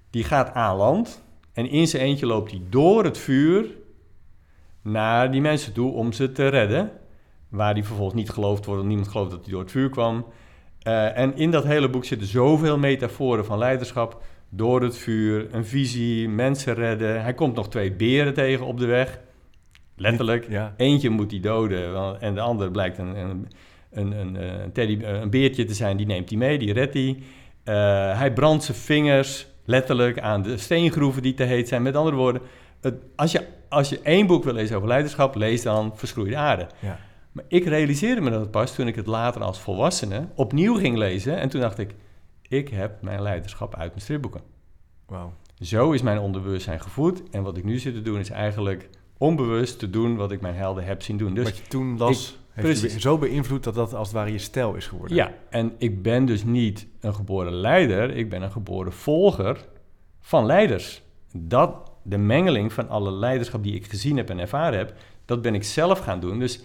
Die 0.10 0.24
gaat 0.24 0.54
aan 0.54 0.76
land 0.76 1.24
en 1.54 1.70
in 1.70 1.88
zijn 1.88 2.04
eentje 2.04 2.26
loopt 2.26 2.52
hij 2.52 2.62
door 2.70 3.04
het 3.04 3.18
vuur 3.18 3.66
naar 4.82 5.32
die 5.32 5.42
mensen 5.42 5.74
toe 5.74 5.92
om 5.92 6.12
ze 6.12 6.32
te 6.32 6.48
redden. 6.48 6.92
Waar 7.50 7.74
die 7.74 7.84
vervolgens 7.84 8.18
niet 8.18 8.30
geloofd 8.30 8.66
wordt, 8.66 8.84
niemand 8.84 9.08
gelooft 9.08 9.32
dat 9.32 9.42
hij 9.42 9.52
door 9.52 9.62
het 9.62 9.72
vuur 9.72 9.90
kwam. 9.90 10.26
Uh, 10.88 11.18
en 11.18 11.36
in 11.36 11.52
dat 11.52 11.64
hele 11.64 11.90
boek 11.90 12.06
zitten 12.06 12.28
zoveel 12.28 12.78
metaforen 12.78 13.46
van 13.46 13.58
leiderschap 13.58 14.24
door 14.56 14.82
het 14.82 14.98
vuur, 14.98 15.48
een 15.52 15.66
visie, 15.66 16.30
mensen 16.30 16.74
redden. 16.74 17.22
Hij 17.22 17.34
komt 17.34 17.56
nog 17.56 17.70
twee 17.70 17.92
beren 17.92 18.34
tegen 18.34 18.66
op 18.66 18.80
de 18.80 18.86
weg. 18.86 19.20
Letterlijk. 19.96 20.50
Ja. 20.50 20.74
Eentje 20.78 21.10
moet 21.10 21.32
hij 21.32 21.40
doden 21.40 22.22
en 22.22 22.34
de 22.34 22.42
andere 22.42 22.72
blijkt 22.72 22.98
een, 22.98 23.16
een, 23.16 23.48
een, 23.92 24.12
een, 24.12 24.36
een, 24.36 24.72
teddy, 24.72 25.04
een 25.04 25.30
beertje 25.30 25.66
te 25.66 25.74
zijn. 25.74 25.98
Die 25.98 26.06
neemt 26.06 26.30
hij 26.30 26.38
mee, 26.38 26.58
die 26.58 26.74
redt 26.74 26.94
hij. 26.94 27.18
Uh, 27.66 28.18
hij 28.18 28.34
brandt 28.34 28.64
zijn 28.64 28.78
vingers 28.78 29.48
letterlijk 29.66 30.20
aan 30.20 30.42
de 30.42 30.58
steengroeven 30.58 31.22
die 31.22 31.34
te 31.34 31.44
heet 31.44 31.68
zijn. 31.68 31.82
Met 31.82 31.96
andere 31.96 32.16
woorden, 32.16 32.42
het, 32.82 32.96
als, 33.16 33.32
je, 33.32 33.48
als 33.70 33.90
je 33.90 34.00
één 34.04 34.28
boek 34.28 34.44
wil 34.44 34.54
lezen 34.54 34.76
over 34.76 34.88
leiderschap, 34.88 35.36
lees 35.36 35.64
dan 35.64 35.92
Verschroeide 35.96 36.38
Aarde. 36.38 36.68
Ja. 36.80 37.00
Maar 37.32 37.44
ik 37.48 37.66
realiseerde 37.66 38.22
me 38.22 38.30
dat 38.30 38.52
pas 38.52 38.76
toen 38.76 38.88
ik 38.88 38.96
het 38.96 39.08
later 39.08 39.42
als 39.42 39.60
volwassene 39.60 40.28
opnieuw 40.36 40.76
ging 40.76 40.98
lezen. 40.98 41.40
En 41.40 41.50
toen 41.50 41.62
dacht 41.62 41.80
ik, 41.80 41.96
ik 42.54 42.70
heb 42.70 43.02
mijn 43.02 43.22
leiderschap 43.22 43.76
uit 43.76 43.90
mijn 43.90 44.02
stripboeken. 44.02 44.42
Wow. 45.06 45.32
Zo 45.60 45.92
is 45.92 46.02
mijn 46.02 46.20
onderbewustzijn 46.20 46.82
gevoed. 46.82 47.24
En 47.30 47.44
wat 47.44 47.58
ik 47.58 47.64
nu 47.64 47.80
zit 47.80 47.94
te 47.94 48.02
doen 48.02 48.20
is 48.20 48.30
eigenlijk 48.30 48.90
onbewust 49.18 49.80
te 49.80 49.90
doen 49.90 50.16
wat 50.16 50.32
ik 50.32 50.42
mijn 50.42 50.56
helden 50.56 50.84
heb 50.86 51.02
zien 51.02 51.18
doen. 51.18 51.34
Dus 51.34 51.44
wat 51.44 51.58
je 51.58 51.68
toen 51.68 51.98
las, 51.98 52.38
ik, 52.56 52.64
heeft 52.64 52.82
je 52.82 53.00
zo 53.00 53.18
beïnvloed 53.18 53.64
dat 53.64 53.74
dat 53.74 53.94
als 53.94 54.08
het 54.08 54.18
ware 54.18 54.32
je 54.32 54.38
stijl 54.38 54.76
is 54.76 54.88
geworden. 54.88 55.18
Ja, 55.18 55.34
en 55.50 55.74
ik 55.78 56.02
ben 56.02 56.26
dus 56.26 56.44
niet 56.44 56.88
een 57.00 57.16
geboren 57.16 57.54
leider. 57.54 58.16
Ik 58.16 58.30
ben 58.30 58.42
een 58.42 58.52
geboren 58.52 58.94
volger 58.94 59.66
van 60.20 60.46
leiders. 60.46 61.02
Dat, 61.38 61.92
de 62.04 62.18
mengeling 62.18 62.74
van 62.74 62.90
alle 62.90 63.12
leiderschap 63.12 63.64
die 63.64 63.76
ik 63.76 63.86
gezien 63.86 64.18
heb 64.18 64.30
en 64.30 64.40
ervaren 64.40 64.78
heb, 64.78 64.94
dat 65.26 65.42
ben 65.42 65.56
ik 65.56 65.64
zelf 65.64 66.00
gaan 66.00 66.20
doen. 66.20 66.40
Dus 66.40 66.64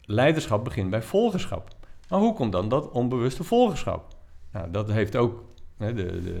leiderschap 0.00 0.64
begint 0.64 0.90
bij 0.90 1.02
volgerschap. 1.02 1.68
Maar 2.08 2.18
hoe 2.18 2.34
komt 2.34 2.52
dan 2.52 2.68
dat 2.68 2.90
onbewuste 2.90 3.44
volgerschap? 3.44 4.15
Nou, 4.56 4.70
dat 4.70 4.90
heeft 4.90 5.16
ook 5.16 5.44
hè, 5.76 5.94
de, 5.94 6.22
de, 6.22 6.40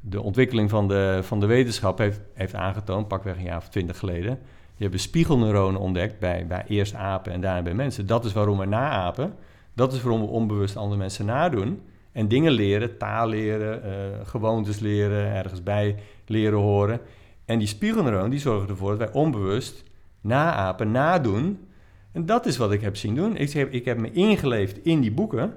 de 0.00 0.20
ontwikkeling 0.22 0.70
van 0.70 0.88
de, 0.88 1.18
van 1.22 1.40
de 1.40 1.46
wetenschap 1.46 1.98
heeft, 1.98 2.20
heeft 2.32 2.54
aangetoond, 2.54 3.08
pakweg 3.08 3.36
een 3.36 3.42
jaar 3.42 3.56
of 3.56 3.68
twintig 3.68 3.98
geleden. 3.98 4.38
Die 4.76 4.86
hebben 4.86 5.00
spiegelneuronen 5.00 5.80
ontdekt 5.80 6.18
bij, 6.18 6.46
bij 6.46 6.64
eerst 6.68 6.94
apen 6.94 7.32
en 7.32 7.40
daarna 7.40 7.62
bij 7.62 7.74
mensen. 7.74 8.06
Dat 8.06 8.24
is 8.24 8.32
waarom 8.32 8.58
we 8.58 8.64
naapen. 8.64 9.34
Dat 9.74 9.92
is 9.92 10.02
waarom 10.02 10.20
we 10.20 10.26
onbewust 10.26 10.76
andere 10.76 10.96
mensen 10.96 11.26
nadoen. 11.26 11.80
En 12.12 12.28
dingen 12.28 12.52
leren, 12.52 12.98
taal 12.98 13.28
leren, 13.28 13.82
uh, 13.86 14.26
gewoontes 14.26 14.78
leren, 14.78 15.34
ergens 15.34 15.62
bij 15.62 15.96
leren 16.26 16.58
horen. 16.58 17.00
En 17.44 17.58
die 17.58 17.68
spiegelneuronen 17.68 18.30
die 18.30 18.38
zorgen 18.38 18.68
ervoor 18.68 18.88
dat 18.88 18.98
wij 18.98 19.22
onbewust 19.22 19.82
naapen, 20.20 20.90
nadoen. 20.90 21.66
En 22.12 22.26
dat 22.26 22.46
is 22.46 22.56
wat 22.56 22.72
ik 22.72 22.80
heb 22.80 22.96
zien 22.96 23.14
doen. 23.14 23.36
Ik 23.36 23.54
ik 23.54 23.84
heb 23.84 23.98
me 23.98 24.12
ingeleefd 24.12 24.84
in 24.84 25.00
die 25.00 25.12
boeken. 25.12 25.54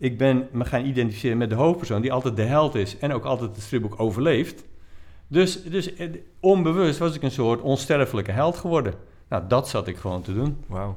Ik 0.00 0.18
ben 0.18 0.48
me 0.52 0.64
gaan 0.64 0.84
identificeren 0.84 1.38
met 1.38 1.48
de 1.50 1.54
hoofdpersoon 1.54 2.00
die 2.00 2.12
altijd 2.12 2.36
de 2.36 2.42
held 2.42 2.74
is 2.74 2.98
en 2.98 3.12
ook 3.12 3.24
altijd 3.24 3.50
het 3.50 3.64
stripboek 3.64 4.00
overleeft. 4.00 4.64
Dus, 5.28 5.62
dus 5.62 5.94
eh, 5.94 6.08
onbewust 6.40 6.98
was 6.98 7.14
ik 7.14 7.22
een 7.22 7.30
soort 7.30 7.60
onsterfelijke 7.60 8.30
held 8.30 8.56
geworden. 8.56 8.94
Nou, 9.28 9.42
dat 9.48 9.68
zat 9.68 9.88
ik 9.88 9.96
gewoon 9.96 10.22
te 10.22 10.34
doen. 10.34 10.56
Wauw. 10.66 10.96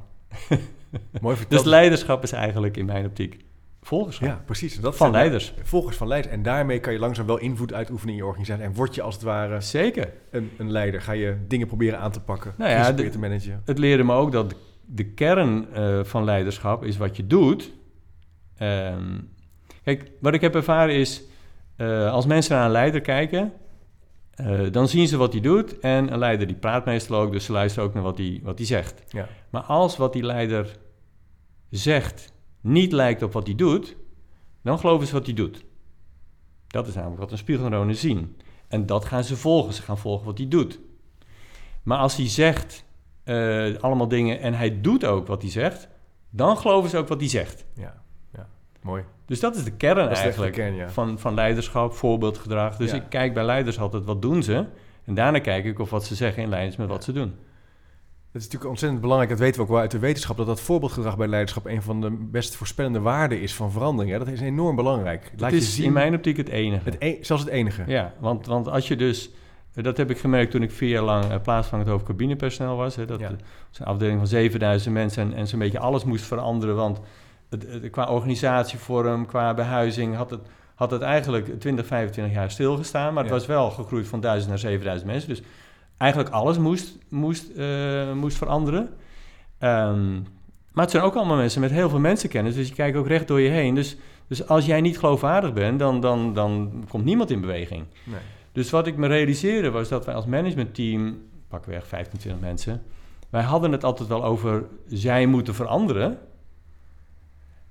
Mooi 1.22 1.36
verteld. 1.38 1.64
Dus 1.64 1.72
leiderschap 1.72 2.24
is 2.24 2.32
eigenlijk 2.32 2.78
in 2.78 2.86
mijn 2.86 3.06
optiek 3.06 3.46
volgerschap. 3.82 4.28
Ja, 4.28 4.42
precies. 4.46 4.80
Dat 4.80 4.96
van 4.96 5.12
leiders. 5.12 5.54
Volgers 5.64 5.98
van 5.98 6.08
leiders. 6.08 6.34
En 6.34 6.44
daarmee 6.44 6.80
kan 6.80 6.94
je 6.94 7.00
langzaam 7.00 7.26
wel 7.26 7.40
invloed 7.40 7.74
uitoefenen 7.74 8.14
in 8.14 8.20
je 8.20 8.26
organisatie. 8.26 8.64
En 8.64 8.74
word 8.74 8.96
je 8.96 9.02
als 9.02 9.14
het 9.14 9.24
ware... 9.24 9.62
Zeker. 9.62 10.14
Een, 10.32 10.52
een 10.58 10.72
leider. 10.72 11.02
Ga 11.02 11.12
je 11.12 11.38
dingen 11.48 11.68
proberen 11.68 12.00
aan 12.00 12.12
te 12.12 12.22
pakken. 12.22 12.54
Nou 12.58 12.72
ja, 12.72 12.92
de, 12.92 13.10
te 13.10 13.20
managen. 13.20 13.62
Het 13.66 13.78
leerde 13.78 14.04
me 14.04 14.14
ook 14.14 14.32
dat 14.32 14.56
de, 14.86 15.06
kern 15.06 15.68
uh, 15.78 16.04
van 16.04 16.24
leiderschap 16.24 16.84
is 16.84 16.98
wat 16.98 17.18
je 17.18 17.28
doet. 17.28 17.72
Um, 18.62 19.30
kijk, 19.84 20.12
wat 20.20 20.34
ik 20.34 20.42
heb 20.42 20.56
ervaren 20.56 20.96
is... 20.96 21.24
Uh, 21.78 22.12
als 22.12 22.26
mensen 22.26 22.56
naar 22.56 22.66
een 22.66 22.72
leider 22.72 23.02
kijken... 23.02 23.54
Uh, 24.42 24.72
dan 24.72 24.88
zien 24.88 25.08
ze 25.08 25.18
wat 25.18 25.32
hij 25.32 25.42
doet 25.42 25.80
en 25.80 26.14
een 26.14 26.20
leider 26.20 26.48
die 26.48 26.56
praat 26.56 26.86
meestal 26.86 27.20
ook, 27.20 27.32
dus 27.32 27.46
ze 27.46 27.52
luisteren 27.52 27.88
ook 27.88 27.94
naar 27.94 28.04
wat 28.04 28.18
hij, 28.18 28.40
wat 28.44 28.60
zegt. 28.62 29.04
Ja. 29.14 29.28
Maar 29.50 29.62
als 29.62 29.98
wat 29.98 30.14
die 30.14 30.24
leider 30.24 30.78
zegt 31.70 32.34
niet 32.62 32.92
lijkt 32.92 33.22
op 33.22 33.34
wat 33.34 33.46
hij 33.46 33.56
doet, 33.56 33.96
dan 34.62 34.80
geloven 34.80 35.08
ze 35.08 35.14
wat 35.14 35.26
hij 35.26 35.36
doet. 35.36 35.66
Dat 36.68 36.88
is 36.88 36.94
namelijk 36.94 37.20
wat 37.20 37.32
een 37.32 37.38
spiegelneuronen 37.38 37.96
zien. 37.96 38.38
En 38.68 38.86
dat 38.86 39.06
gaan 39.06 39.24
ze 39.24 39.38
volgen. 39.38 39.74
Ze 39.74 39.82
gaan 39.82 39.98
volgen 39.98 40.26
wat 40.26 40.38
hij 40.38 40.48
doet. 40.48 40.80
Maar 41.84 41.98
als 41.98 42.16
hij 42.16 42.28
zegt 42.28 42.86
uh, 43.26 43.76
allemaal 43.80 44.08
dingen 44.08 44.40
en 44.40 44.54
hij 44.54 44.82
doet 44.82 45.06
ook 45.06 45.28
wat 45.28 45.42
hij 45.42 45.52
zegt, 45.52 45.88
dan 46.30 46.58
geloven 46.58 46.90
ze 46.90 46.98
ook 46.98 47.08
wat 47.08 47.20
hij 47.20 47.30
zegt. 47.30 47.66
Ja. 47.74 48.03
Mooi. 48.84 49.04
Dus 49.26 49.40
dat 49.40 49.56
is 49.56 49.64
de 49.64 49.72
kern 49.72 50.08
eigenlijk 50.08 50.56
de 50.56 50.62
kern, 50.62 50.76
ja. 50.76 50.90
van, 50.90 51.20
van 51.20 51.34
leiderschap, 51.34 51.94
voorbeeldgedrag. 51.94 52.78
Dus 52.78 52.94
ik 52.94 53.04
kijk 53.10 53.34
bij 53.34 53.44
leiders 53.44 53.80
altijd 53.80 54.06
wat 54.06 54.22
doen 54.22 54.44
ze. 54.44 54.66
En 55.06 55.14
daarna 55.14 55.40
kijk 55.40 55.66
ik 55.66 55.80
of 55.80 55.90
wat 55.90 56.06
ze 56.06 56.16
zeggen 56.16 56.44
in 56.44 56.50
lijn 56.50 56.68
is 56.68 56.76
met 56.76 56.88
wat 56.88 57.04
ze 57.04 57.12
doen. 57.12 57.36
Het 58.34 58.42
is 58.42 58.48
natuurlijk 58.48 58.72
ontzettend 58.72 59.02
belangrijk, 59.02 59.32
dat 59.32 59.42
weten 59.42 59.56
we 59.56 59.62
ook 59.62 59.72
wel 59.72 59.80
uit 59.80 59.92
de 59.92 60.00
wetenschap, 60.00 60.38
dat 60.38 60.46
dat 60.46 60.62
voorbeeldgedrag 60.62 61.18
bij 61.18 61.28
leiderschap 61.28 61.66
een 61.66 61.82
van 61.82 62.02
de 62.02 62.12
best 62.12 62.56
voorspellende 62.56 63.00
waarden 63.00 63.42
is 63.42 63.54
van 63.54 63.72
verandering. 63.72 64.14
Ja, 64.14 64.20
dat 64.20 64.28
is 64.28 64.42
enorm 64.42 64.76
belangrijk. 64.76 65.32
Laat 65.38 65.52
het 65.52 65.62
is 65.62 65.68
je 65.68 65.74
zien, 65.74 65.86
in 65.86 65.94
mijn 65.94 66.16
optiek 66.16 66.38
het 66.38 66.50
enige. 66.50 66.84
Het 66.84 66.96
e 67.00 67.18
zelfs 67.22 67.44
het 67.44 67.52
enige. 67.52 67.84
Ja, 67.88 68.14
want, 68.20 68.46
want 68.46 68.68
als 68.68 68.88
je 68.88 68.96
dus, 68.96 69.30
dat 69.74 69.98
heb 69.98 70.10
ik 70.10 70.18
gemerkt 70.18 70.52
toen 70.52 70.62
ik 70.62 70.72
vier 70.72 70.90
jaar 70.90 71.04
lang 71.04 71.26
uh, 71.26 71.36
plaatsvangend 71.42 71.90
over 71.90 72.08
cabinepersoneel 72.08 72.76
was. 72.76 72.96
Hè, 72.96 73.06
dat 73.06 73.20
ja. 73.20 73.30
een 73.30 73.86
afdeling 73.86 74.18
van 74.18 74.28
7000 74.28 74.94
mensen 74.94 75.24
en, 75.24 75.34
en 75.34 75.48
zo'n 75.48 75.60
beetje 75.60 75.80
alles 75.80 76.04
moest 76.04 76.26
veranderen. 76.26 76.76
Want 76.76 77.00
het, 77.54 77.68
het, 77.68 77.90
qua 77.90 78.10
organisatievorm, 78.10 79.26
qua 79.26 79.54
behuizing 79.54 80.16
had 80.16 80.30
het, 80.30 80.42
had 80.76 80.92
het 80.92 81.02
eigenlijk 81.02 81.60
20, 81.60 81.86
25 81.86 82.34
jaar 82.34 82.52
stilgestaan. 82.52 83.14
Maar 83.14 83.24
het 83.24 83.32
was 83.32 83.46
wel 83.46 83.72
gegroeid 83.72 84.08
van 84.08 84.20
1000 84.20 84.50
naar 84.50 84.60
7000 84.60 85.12
mensen. 85.12 85.30
Dus 85.30 85.42
eigenlijk 85.98 86.34
alles 86.34 86.58
moest, 86.58 86.98
moest, 87.10 87.50
uh, 87.56 88.14
moest 88.14 88.38
veranderen. 88.38 88.90
Um, 89.60 90.26
maar 90.74 90.84
het 90.84 90.92
zijn 90.92 91.04
ook 91.04 91.16
allemaal 91.16 91.38
mensen 91.38 91.62
met 91.62 91.72
heel 91.72 91.90
veel 91.90 92.00
mensenkennis, 92.00 92.56
dus 92.56 92.68
je 92.68 92.74
kijkt 92.74 92.98
ook 92.98 93.08
recht 93.08 93.28
door 93.28 93.40
je 93.40 93.50
heen. 93.50 93.76
Dus, 93.76 93.98
dus 94.28 94.48
als 94.48 94.66
jij 94.66 94.82
niet 94.82 95.00
geloofwaardig 95.00 95.54
bent, 95.54 95.80
dan, 95.80 96.00
dan, 96.00 96.34
dan 96.34 96.84
komt 96.90 97.06
niemand 97.06 97.32
in 97.32 97.42
beweging. 97.42 97.86
Nee. 98.04 98.20
Dus 98.52 98.70
wat 98.70 98.88
ik 98.88 98.98
me 98.98 99.08
realiseerde 99.08 99.72
was 99.72 99.90
dat 99.90 100.06
wij 100.06 100.16
als 100.16 100.26
managementteam, 100.26 101.22
pakweg 101.48 101.88
25 101.88 102.42
mensen, 102.42 102.82
wij 103.30 103.44
hadden 103.44 103.72
het 103.72 103.84
altijd 103.84 104.10
wel 104.10 104.24
over 104.24 104.66
zij 104.88 105.26
moeten 105.26 105.56
veranderen. 105.56 106.18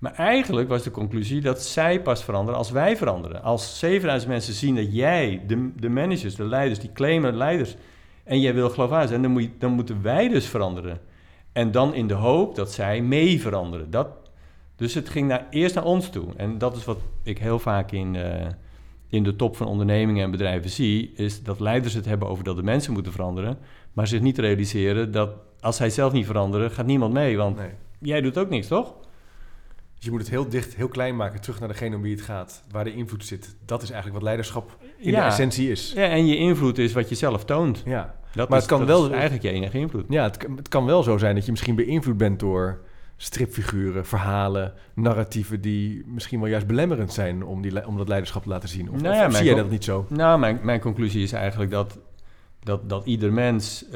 Maar 0.03 0.15
eigenlijk 0.15 0.69
was 0.69 0.83
de 0.83 0.91
conclusie 0.91 1.41
dat 1.41 1.63
zij 1.63 2.03
pas 2.03 2.25
veranderen 2.25 2.59
als 2.59 2.71
wij 2.71 2.97
veranderen. 2.97 3.43
Als 3.43 3.79
7000 3.79 4.31
mensen 4.31 4.55
zien 4.55 4.75
dat 4.75 4.95
jij, 4.95 5.43
de, 5.47 5.71
de 5.77 5.89
managers, 5.89 6.35
de 6.35 6.45
leiders, 6.45 6.79
die 6.79 6.93
claimen 6.93 7.37
leiders, 7.37 7.77
en 8.25 8.41
jij 8.41 8.55
wil 8.55 8.71
geloofwaardig 8.71 9.09
zijn, 9.09 9.23
dan, 9.23 9.31
moet 9.31 9.43
je, 9.43 9.51
dan 9.59 9.73
moeten 9.73 10.03
wij 10.03 10.29
dus 10.29 10.47
veranderen. 10.47 11.01
En 11.53 11.71
dan 11.71 11.95
in 11.95 12.07
de 12.07 12.15
hoop 12.15 12.55
dat 12.55 12.73
zij 12.73 13.03
mee 13.03 13.41
veranderen. 13.41 13.91
Dat, 13.91 14.09
dus 14.77 14.95
het 14.95 15.09
ging 15.09 15.29
naar, 15.29 15.47
eerst 15.51 15.75
naar 15.75 15.85
ons 15.85 16.11
toe. 16.11 16.27
En 16.37 16.59
dat 16.59 16.77
is 16.77 16.85
wat 16.85 16.99
ik 17.23 17.39
heel 17.39 17.59
vaak 17.59 17.93
in, 17.93 18.15
uh, 18.15 18.47
in 19.09 19.23
de 19.23 19.37
top 19.37 19.57
van 19.57 19.67
ondernemingen 19.67 20.25
en 20.25 20.31
bedrijven 20.31 20.71
zie, 20.71 21.13
is 21.15 21.43
dat 21.43 21.61
leiders 21.61 21.95
het 21.95 22.05
hebben 22.05 22.29
over 22.29 22.45
dat 22.45 22.57
de 22.57 22.63
mensen 22.63 22.93
moeten 22.93 23.13
veranderen, 23.13 23.59
maar 23.93 24.07
zich 24.07 24.21
niet 24.21 24.39
realiseren 24.39 25.13
dat 25.13 25.31
als 25.61 25.77
zij 25.77 25.91
zelf 25.91 26.13
niet 26.13 26.27
veranderen, 26.27 26.71
gaat 26.71 26.87
niemand 26.87 27.13
mee. 27.13 27.37
Want 27.37 27.57
nee. 27.57 27.71
jij 27.99 28.21
doet 28.21 28.39
ook 28.39 28.49
niks, 28.49 28.67
toch? 28.67 28.95
Dus 30.03 30.11
je 30.11 30.17
moet 30.17 30.27
het 30.27 30.37
heel 30.37 30.49
dicht, 30.49 30.75
heel 30.75 30.89
klein 30.89 31.17
maken, 31.17 31.41
terug 31.41 31.59
naar 31.59 31.69
degene 31.69 31.97
om 31.97 32.03
wie 32.03 32.15
het 32.15 32.25
gaat, 32.25 32.63
waar 32.71 32.85
de 32.85 32.95
invloed 32.95 33.25
zit. 33.25 33.57
Dat 33.65 33.83
is 33.83 33.91
eigenlijk 33.91 34.15
wat 34.15 34.23
leiderschap 34.23 34.77
in 34.99 35.13
de 35.13 35.21
essentie 35.21 35.71
is. 35.71 35.93
Ja, 35.97 36.09
en 36.09 36.27
je 36.27 36.37
invloed 36.37 36.79
is 36.79 36.93
wat 36.93 37.09
je 37.09 37.15
zelf 37.15 37.45
toont. 37.45 37.83
Ja. 37.85 38.15
Dat 38.35 38.49
maar 38.49 38.59
is, 38.59 38.65
het 38.65 38.73
kan 38.73 38.87
wel 38.87 39.13
eigenlijk 39.13 39.43
je 39.43 39.51
enige 39.51 39.79
invloed. 39.79 40.05
Ja, 40.09 40.23
het, 40.23 40.47
het, 40.57 40.69
kan 40.69 40.85
wel 40.85 41.03
zo 41.03 41.19
zijn 41.19 41.35
dat 41.35 41.45
je 41.45 41.51
misschien 41.51 41.75
beïnvloed 41.75 42.17
bent 42.17 42.41
door 42.41 42.81
stripfiguren, 43.17 44.07
verhalen, 44.07 44.73
narratieven 44.95 45.61
die 45.61 46.03
misschien 46.07 46.41
wel 46.41 46.49
juist 46.49 46.67
belemmerend 46.67 47.13
zijn 47.13 47.45
om, 47.45 47.63
die, 47.63 47.87
om 47.87 47.97
dat 47.97 48.09
leiderschap 48.09 48.43
te 48.43 48.49
laten 48.49 48.69
zien. 48.69 48.91
Of, 48.91 49.01
nou 49.01 49.15
ja, 49.15 49.27
of 49.27 49.35
zie 49.35 49.45
jij 49.45 49.55
dat 49.55 49.71
niet 49.71 49.85
zo? 49.85 50.07
Nou, 50.09 50.39
mijn, 50.39 50.59
mijn 50.63 50.81
conclusie 50.81 51.23
is 51.23 51.33
eigenlijk 51.33 51.71
dat, 51.71 51.99
dat, 52.61 52.89
dat 52.89 53.07
ieder 53.07 53.33
mens 53.33 53.85
uh, 53.87 53.93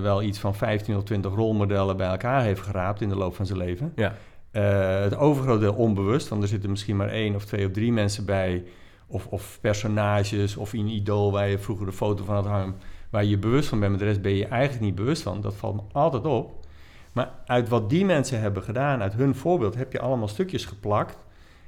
wel 0.00 0.22
iets 0.22 0.38
van 0.38 0.54
15 0.54 0.96
of 0.96 1.02
20 1.02 1.34
rolmodellen 1.34 1.96
bij 1.96 2.08
elkaar 2.08 2.42
heeft 2.42 2.60
geraapt 2.60 3.00
in 3.00 3.08
de 3.08 3.16
loop 3.16 3.34
van 3.34 3.46
zijn 3.46 3.58
leven. 3.58 3.92
Ja. 3.96 4.14
Uh, 4.56 5.00
het 5.00 5.16
overgrote 5.16 5.60
deel 5.60 5.74
onbewust, 5.74 6.28
want 6.28 6.42
er 6.42 6.48
zitten 6.48 6.70
misschien 6.70 6.96
maar 6.96 7.08
één 7.08 7.34
of 7.34 7.44
twee 7.44 7.66
of 7.66 7.72
drie 7.72 7.92
mensen 7.92 8.24
bij, 8.24 8.64
of, 9.06 9.26
of 9.26 9.58
personages, 9.60 10.56
of 10.56 10.72
een 10.72 10.88
idool 10.88 11.32
waar 11.32 11.48
je 11.48 11.58
vroeger 11.58 11.86
de 11.86 11.92
foto 11.92 12.24
van 12.24 12.34
had 12.34 12.46
hangen, 12.46 12.74
waar 13.10 13.24
je 13.24 13.38
bewust 13.38 13.68
van 13.68 13.78
bent, 13.78 13.90
maar 13.90 14.00
de 14.00 14.06
rest 14.06 14.22
ben 14.22 14.34
je 14.34 14.46
eigenlijk 14.46 14.84
niet 14.84 14.94
bewust 14.94 15.22
van. 15.22 15.40
Dat 15.40 15.54
valt 15.54 15.74
me 15.74 15.82
altijd 15.92 16.24
op. 16.24 16.66
Maar 17.12 17.30
uit 17.46 17.68
wat 17.68 17.90
die 17.90 18.04
mensen 18.04 18.40
hebben 18.40 18.62
gedaan, 18.62 19.02
uit 19.02 19.14
hun 19.14 19.34
voorbeeld, 19.34 19.74
heb 19.74 19.92
je 19.92 20.00
allemaal 20.00 20.28
stukjes 20.28 20.64
geplakt. 20.64 21.18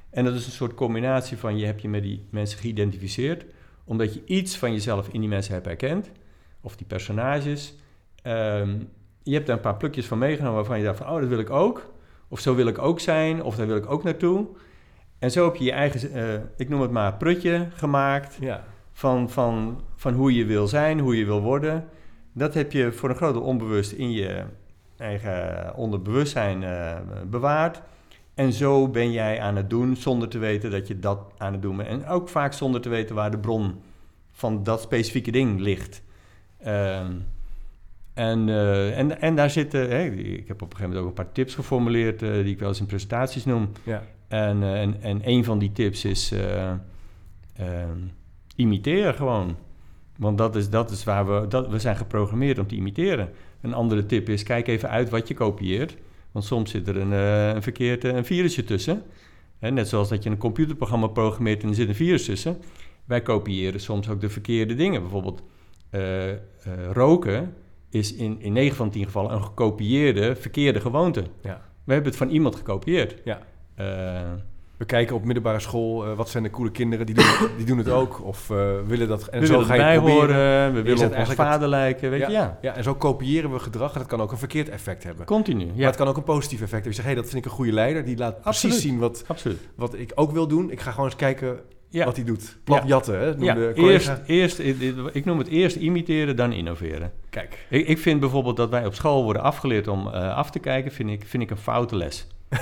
En 0.09 0.25
dat 0.25 0.33
is 0.33 0.45
een 0.45 0.51
soort 0.51 0.73
combinatie 0.73 1.37
van 1.37 1.57
je 1.57 1.65
hebt 1.65 1.81
je 1.81 1.89
met 1.89 2.03
die 2.03 2.27
mensen 2.29 2.59
geïdentificeerd, 2.59 3.45
omdat 3.83 4.13
je 4.13 4.21
iets 4.25 4.57
van 4.57 4.71
jezelf 4.71 5.07
in 5.07 5.19
die 5.19 5.29
mensen 5.29 5.53
hebt 5.53 5.65
herkend, 5.65 6.11
of 6.61 6.75
die 6.75 6.87
personages. 6.87 7.75
Um, 8.23 8.89
je 9.23 9.33
hebt 9.33 9.47
er 9.47 9.53
een 9.53 9.61
paar 9.61 9.77
plukjes 9.77 10.05
van 10.05 10.17
meegenomen 10.17 10.55
waarvan 10.55 10.77
je 10.77 10.83
dacht 10.83 10.97
van, 10.97 11.09
oh, 11.09 11.19
dat 11.19 11.29
wil 11.29 11.39
ik 11.39 11.49
ook. 11.49 11.95
Of 12.27 12.39
zo 12.39 12.55
wil 12.55 12.67
ik 12.67 12.77
ook 12.77 12.99
zijn, 12.99 13.43
of 13.43 13.55
daar 13.55 13.67
wil 13.67 13.75
ik 13.75 13.91
ook 13.91 14.03
naartoe. 14.03 14.47
En 15.19 15.31
zo 15.31 15.45
heb 15.45 15.55
je 15.55 15.63
je 15.63 15.71
eigen, 15.71 16.17
uh, 16.17 16.33
ik 16.57 16.69
noem 16.69 16.81
het 16.81 16.91
maar, 16.91 17.13
prutje 17.13 17.67
gemaakt 17.73 18.37
ja. 18.39 18.63
van, 18.93 19.29
van, 19.29 19.81
van 19.95 20.13
hoe 20.13 20.33
je 20.33 20.45
wil 20.45 20.67
zijn, 20.67 20.99
hoe 20.99 21.17
je 21.17 21.25
wil 21.25 21.41
worden. 21.41 21.85
Dat 22.33 22.53
heb 22.53 22.71
je 22.71 22.91
voor 22.91 23.09
een 23.09 23.15
groot 23.15 23.33
deel 23.33 23.43
onbewust 23.43 23.91
in 23.91 24.11
je 24.11 24.43
eigen 24.97 25.75
onderbewustzijn 25.75 26.61
uh, 26.61 26.95
bewaard. 27.29 27.81
En 28.33 28.53
zo 28.53 28.87
ben 28.87 29.11
jij 29.11 29.41
aan 29.41 29.55
het 29.55 29.69
doen 29.69 29.95
zonder 29.95 30.29
te 30.29 30.37
weten 30.37 30.71
dat 30.71 30.87
je 30.87 30.99
dat 30.99 31.19
aan 31.37 31.51
het 31.51 31.61
doen 31.61 31.77
bent. 31.77 31.89
En 31.89 32.07
ook 32.07 32.29
vaak 32.29 32.53
zonder 32.53 32.81
te 32.81 32.89
weten 32.89 33.15
waar 33.15 33.31
de 33.31 33.39
bron 33.39 33.81
van 34.31 34.63
dat 34.63 34.81
specifieke 34.81 35.31
ding 35.31 35.59
ligt. 35.59 36.01
Uh, 36.65 37.07
en, 38.17 38.47
uh, 38.47 38.97
en, 38.97 39.21
en 39.21 39.35
daar 39.35 39.49
zitten, 39.49 39.89
hè, 39.89 40.05
ik 40.05 40.47
heb 40.47 40.61
op 40.61 40.71
een 40.71 40.77
gegeven 40.77 40.83
moment 40.83 40.99
ook 40.99 41.07
een 41.07 41.23
paar 41.23 41.31
tips 41.31 41.55
geformuleerd 41.55 42.21
uh, 42.21 42.33
die 42.33 42.53
ik 42.53 42.59
wel 42.59 42.67
eens 42.67 42.79
in 42.79 42.85
presentaties 42.85 43.45
noem. 43.45 43.69
Ja. 43.83 44.03
En, 44.27 44.61
uh, 44.61 44.81
en, 44.81 45.01
en 45.01 45.21
een 45.23 45.43
van 45.43 45.59
die 45.59 45.71
tips 45.71 46.05
is 46.05 46.33
imiteren 48.55 49.13
gewoon. 49.13 49.55
Want 50.17 50.37
dat 50.37 50.55
is, 50.55 50.69
dat 50.69 50.91
is 50.91 51.03
waar 51.03 51.27
we, 51.27 51.47
dat, 51.47 51.67
we 51.67 51.79
zijn 51.79 51.95
geprogrammeerd 51.95 52.59
om 52.59 52.67
te 52.67 52.75
imiteren. 52.75 53.29
Een 53.61 53.73
andere 53.73 54.05
tip 54.05 54.29
is, 54.29 54.43
kijk 54.43 54.67
even 54.67 54.89
uit 54.89 55.09
wat 55.09 55.27
je 55.27 55.33
kopieert. 55.33 55.97
Want 56.31 56.45
soms 56.45 56.71
zit 56.71 56.87
er 56.87 56.97
een, 56.97 57.11
een 57.11 57.63
verkeerd 57.63 58.03
een 58.03 58.25
virusje 58.25 58.63
tussen. 58.63 59.03
Hè, 59.59 59.71
net 59.71 59.87
zoals 59.87 60.09
dat 60.09 60.23
je 60.23 60.29
een 60.29 60.37
computerprogramma 60.37 61.07
programmeert 61.07 61.63
en 61.63 61.69
er 61.69 61.75
zit 61.75 61.87
een 61.87 61.95
virus 61.95 62.25
tussen. 62.25 62.57
Wij 63.05 63.21
kopiëren 63.21 63.79
soms 63.79 64.09
ook 64.09 64.21
de 64.21 64.29
verkeerde 64.29 64.75
dingen. 64.75 65.01
Bijvoorbeeld 65.01 65.43
roken 66.91 67.53
is 67.97 68.13
in, 68.13 68.41
in 68.41 68.53
9 68.53 68.75
van 68.75 68.89
10 68.89 69.05
gevallen 69.05 69.31
een 69.33 69.43
gekopieerde, 69.43 70.35
verkeerde 70.35 70.79
gewoonte. 70.79 71.23
Ja. 71.41 71.61
We 71.83 71.93
hebben 71.93 72.11
het 72.11 72.19
van 72.19 72.29
iemand 72.29 72.55
gekopieerd. 72.55 73.15
Ja. 73.23 73.39
Uh, 73.79 73.85
We 74.77 74.85
kijken 74.85 75.15
op 75.15 75.23
middelbare 75.23 75.59
school, 75.59 76.05
eh, 76.05 76.13
wat 76.13 76.29
zijn 76.29 76.43
de 76.43 76.49
coole 76.49 76.71
kinderen, 76.71 77.05
die 77.05 77.15
doen 77.15 77.25
het, 77.25 77.49
die 77.57 77.65
doen 77.65 77.77
het 77.77 77.89
ook. 77.89 78.25
Of 78.25 78.49
eh, 78.49 78.71
willen 78.87 79.07
dat... 79.07 79.27
En 79.27 79.39
we 79.39 79.45
zo 79.45 79.61
ga 79.61 79.73
je 79.91 79.99
proberen. 79.99 80.35
horen, 80.35 80.73
we 80.73 80.81
willen 80.81 81.05
op 81.07 81.17
ons 81.17 81.33
vader 81.33 81.67
lijken, 81.67 82.09
weet 82.09 82.25
je, 82.25 82.31
ja. 82.31 82.57
Ja, 82.61 82.75
en 82.75 82.83
zo 82.83 82.95
kopiëren 82.95 83.51
we 83.51 83.59
gedrag 83.59 83.93
en 83.93 83.99
dat 83.99 84.07
kan 84.07 84.21
ook 84.21 84.31
een 84.31 84.37
verkeerd 84.37 84.69
effect 84.69 85.03
hebben. 85.03 85.25
Continu, 85.25 85.65
Maar 85.65 85.75
ja, 85.75 85.85
het 85.85 85.95
kan 85.95 86.07
ook 86.07 86.17
een 86.17 86.23
positief 86.23 86.61
effect 86.61 86.71
hebben. 86.71 86.89
Je 86.91 86.95
zegt, 86.95 87.07
hé, 87.07 87.15
dat 87.15 87.23
vind 87.29 87.45
ik 87.45 87.51
een 87.51 87.57
goede 87.57 87.71
leider. 87.71 88.05
Die 88.05 88.17
laat 88.17 88.41
precies 88.41 88.63
Absoluut. 88.63 88.81
zien 88.81 88.97
wat, 88.99 89.23
absoluut. 89.27 89.59
wat 89.75 89.93
ik 89.93 90.11
ook 90.15 90.31
wil 90.31 90.47
doen. 90.47 90.71
Ik 90.71 90.79
ga 90.79 90.91
gewoon 90.91 91.05
eens 91.05 91.15
kijken 91.15 91.59
Ja. 91.89 92.05
wat 92.05 92.15
hij 92.15 92.25
doet. 92.25 92.57
Plat 92.63 92.81
Ja. 92.81 92.87
jatten, 92.87 93.19
hè? 93.19 93.25
Ja, 93.37 93.55
eerst, 93.73 94.11
eerst, 94.25 94.59
ik 95.11 95.25
noem 95.25 95.37
het 95.37 95.47
eerst 95.47 95.75
imiteren, 95.75 96.35
dan 96.35 96.51
innoveren. 96.51 97.11
Kijk, 97.29 97.65
Ik, 97.69 97.87
ik 97.87 97.97
vind 97.97 98.19
bijvoorbeeld 98.19 98.57
dat 98.57 98.69
wij 98.69 98.85
op 98.85 98.93
school 98.93 99.23
worden 99.23 99.41
afgeleerd 99.41 99.87
om 99.87 100.07
eh, 100.07 100.35
af 100.35 100.49
te 100.51 100.59
kijken, 100.59 100.91
vind 100.91 101.09
ik, 101.09 101.23
vind 101.25 101.43
ik 101.43 101.49
een 101.51 101.57
foute 101.57 101.95
les. 101.95 102.27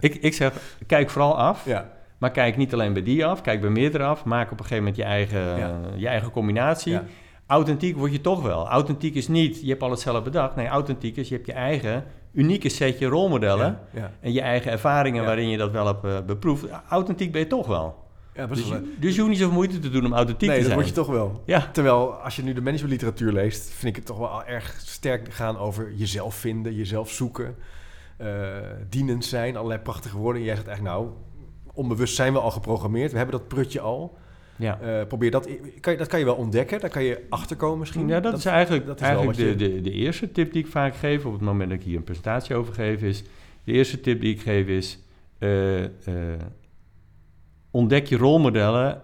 ik, 0.00 0.14
ik 0.14 0.34
zeg, 0.34 0.52
kijk 0.86 1.10
vooral 1.10 1.38
af, 1.38 1.64
ja. 1.66 1.90
maar 2.18 2.30
kijk 2.30 2.56
niet 2.56 2.72
alleen 2.72 2.92
bij 2.92 3.02
die 3.02 3.26
af, 3.26 3.40
kijk 3.40 3.60
bij 3.60 3.70
meerdere 3.70 4.04
af. 4.04 4.24
Maak 4.24 4.44
op 4.52 4.58
een 4.58 4.64
gegeven 4.64 4.76
moment 4.84 4.96
je 4.96 5.04
eigen, 5.04 5.58
Ja. 5.58 5.80
je 5.96 6.08
eigen 6.08 6.30
combinatie. 6.30 6.92
Ja. 6.92 7.04
Authentiek 7.46 7.96
word 7.96 8.12
je 8.12 8.20
toch 8.20 8.42
wel. 8.42 8.68
Authentiek 8.68 9.14
is 9.14 9.28
niet, 9.28 9.60
je 9.62 9.68
hebt 9.68 9.82
alles 9.82 10.00
zelf 10.00 10.22
bedacht. 10.24 10.56
Nee, 10.56 10.66
authentiek 10.66 11.16
is, 11.16 11.28
je 11.28 11.34
hebt 11.34 11.46
je 11.46 11.52
eigen 11.52 12.04
unieke 12.34 12.68
setje 12.68 13.06
rolmodellen. 13.06 13.78
En 14.20 14.32
je 14.32 14.40
eigen 14.40 14.70
ervaringen 14.72 15.24
waarin 15.24 15.48
je 15.48 15.56
dat 15.56 15.70
wel 15.70 15.86
hebt 15.86 16.04
eh, 16.04 16.20
beproefd. 16.26 16.64
Authentiek 16.88 17.32
ben 17.32 17.40
je 17.40 17.46
toch 17.46 17.66
wel. 17.66 18.02
ja 18.34 18.46
Dus, 18.46 18.68
je- 18.68 18.94
dus 19.00 19.12
je 19.14 19.18
hoeft 19.20 19.30
niet 19.32 19.40
zoveel 19.40 19.54
moeite 19.54 19.78
te 19.78 19.90
doen 19.90 20.04
om 20.04 20.12
authentiek 20.14 20.48
Nee, 20.48 20.58
te 20.58 20.64
dat 20.64 20.72
zijn. 20.72 20.74
word 20.84 20.88
je 20.88 21.00
toch 21.02 21.06
wel. 21.16 21.42
Ja, 21.46 21.68
Terwijl, 21.72 22.12
als 22.12 22.36
je 22.36 22.42
nu 22.42 22.52
de 22.52 22.60
managementliteratuur 22.60 23.32
leest, 23.32 23.70
vind 23.70 23.86
ik 23.90 23.96
het 23.96 24.06
toch 24.06 24.18
wel 24.18 24.44
erg 24.44 24.74
sterk 24.78 25.32
gaan 25.34 25.58
over 25.58 25.92
jezelf 25.94 26.34
vinden, 26.34 26.74
jezelf 26.74 27.10
zoeken, 27.10 27.56
eh, 28.16 28.26
dienend 28.88 29.24
zijn, 29.24 29.56
allerlei 29.56 29.80
prachtige 29.80 30.16
woorden. 30.16 30.40
En 30.40 30.46
jij 30.46 30.56
zegt 30.56 30.66
eigenlijk, 30.68 30.96
nou, 30.96 31.08
onbewust 31.74 32.14
zijn 32.14 32.32
we 32.32 32.38
al 32.38 32.50
geprogrammeerd, 32.50 33.10
we 33.12 33.16
hebben 33.18 33.38
dat 33.38 33.48
prutje 33.48 33.80
al. 33.80 34.16
Ja. 34.56 34.80
Eh, 34.80 35.06
probeer 35.06 35.30
dat, 35.30 35.48
kan 35.80 35.92
je, 35.92 35.98
dat 35.98 36.08
kan 36.08 36.18
je 36.18 36.24
wel 36.24 36.34
ontdekken, 36.34 36.80
daar 36.80 36.90
kan 36.90 37.02
je 37.04 37.26
achterkomen 37.28 37.78
misschien. 37.78 38.08
Ja, 38.08 38.20
dat, 38.20 38.38
is 38.38 38.44
eigenlijk, 38.44 38.86
dat 38.86 38.94
is 38.94 39.00
wel 39.00 39.10
eigenlijk 39.10 39.38
wat 39.48 39.58
de, 39.58 39.64
je- 39.64 39.74
de, 39.74 39.80
de 39.80 39.90
eerste 39.96 40.32
tip 40.32 40.52
die 40.52 40.64
ik 40.64 40.70
vaak 40.70 40.94
geef 40.96 41.24
op 41.24 41.32
het 41.32 41.40
moment 41.40 41.70
dat 41.70 41.78
ik 41.78 41.84
hier 41.84 41.96
een 41.96 42.04
presentatie 42.04 42.54
over 42.56 42.74
geef 42.74 43.02
is... 43.02 43.22
De 43.64 43.72
eerste 43.72 44.00
tip 44.00 44.20
die 44.20 44.34
ik 44.34 44.40
geef 44.40 44.66
is... 44.66 44.98
eh, 45.38 45.84
eh, 45.84 45.90
ontdek 47.70 48.06
je 48.06 48.16
rolmodellen, 48.16 49.02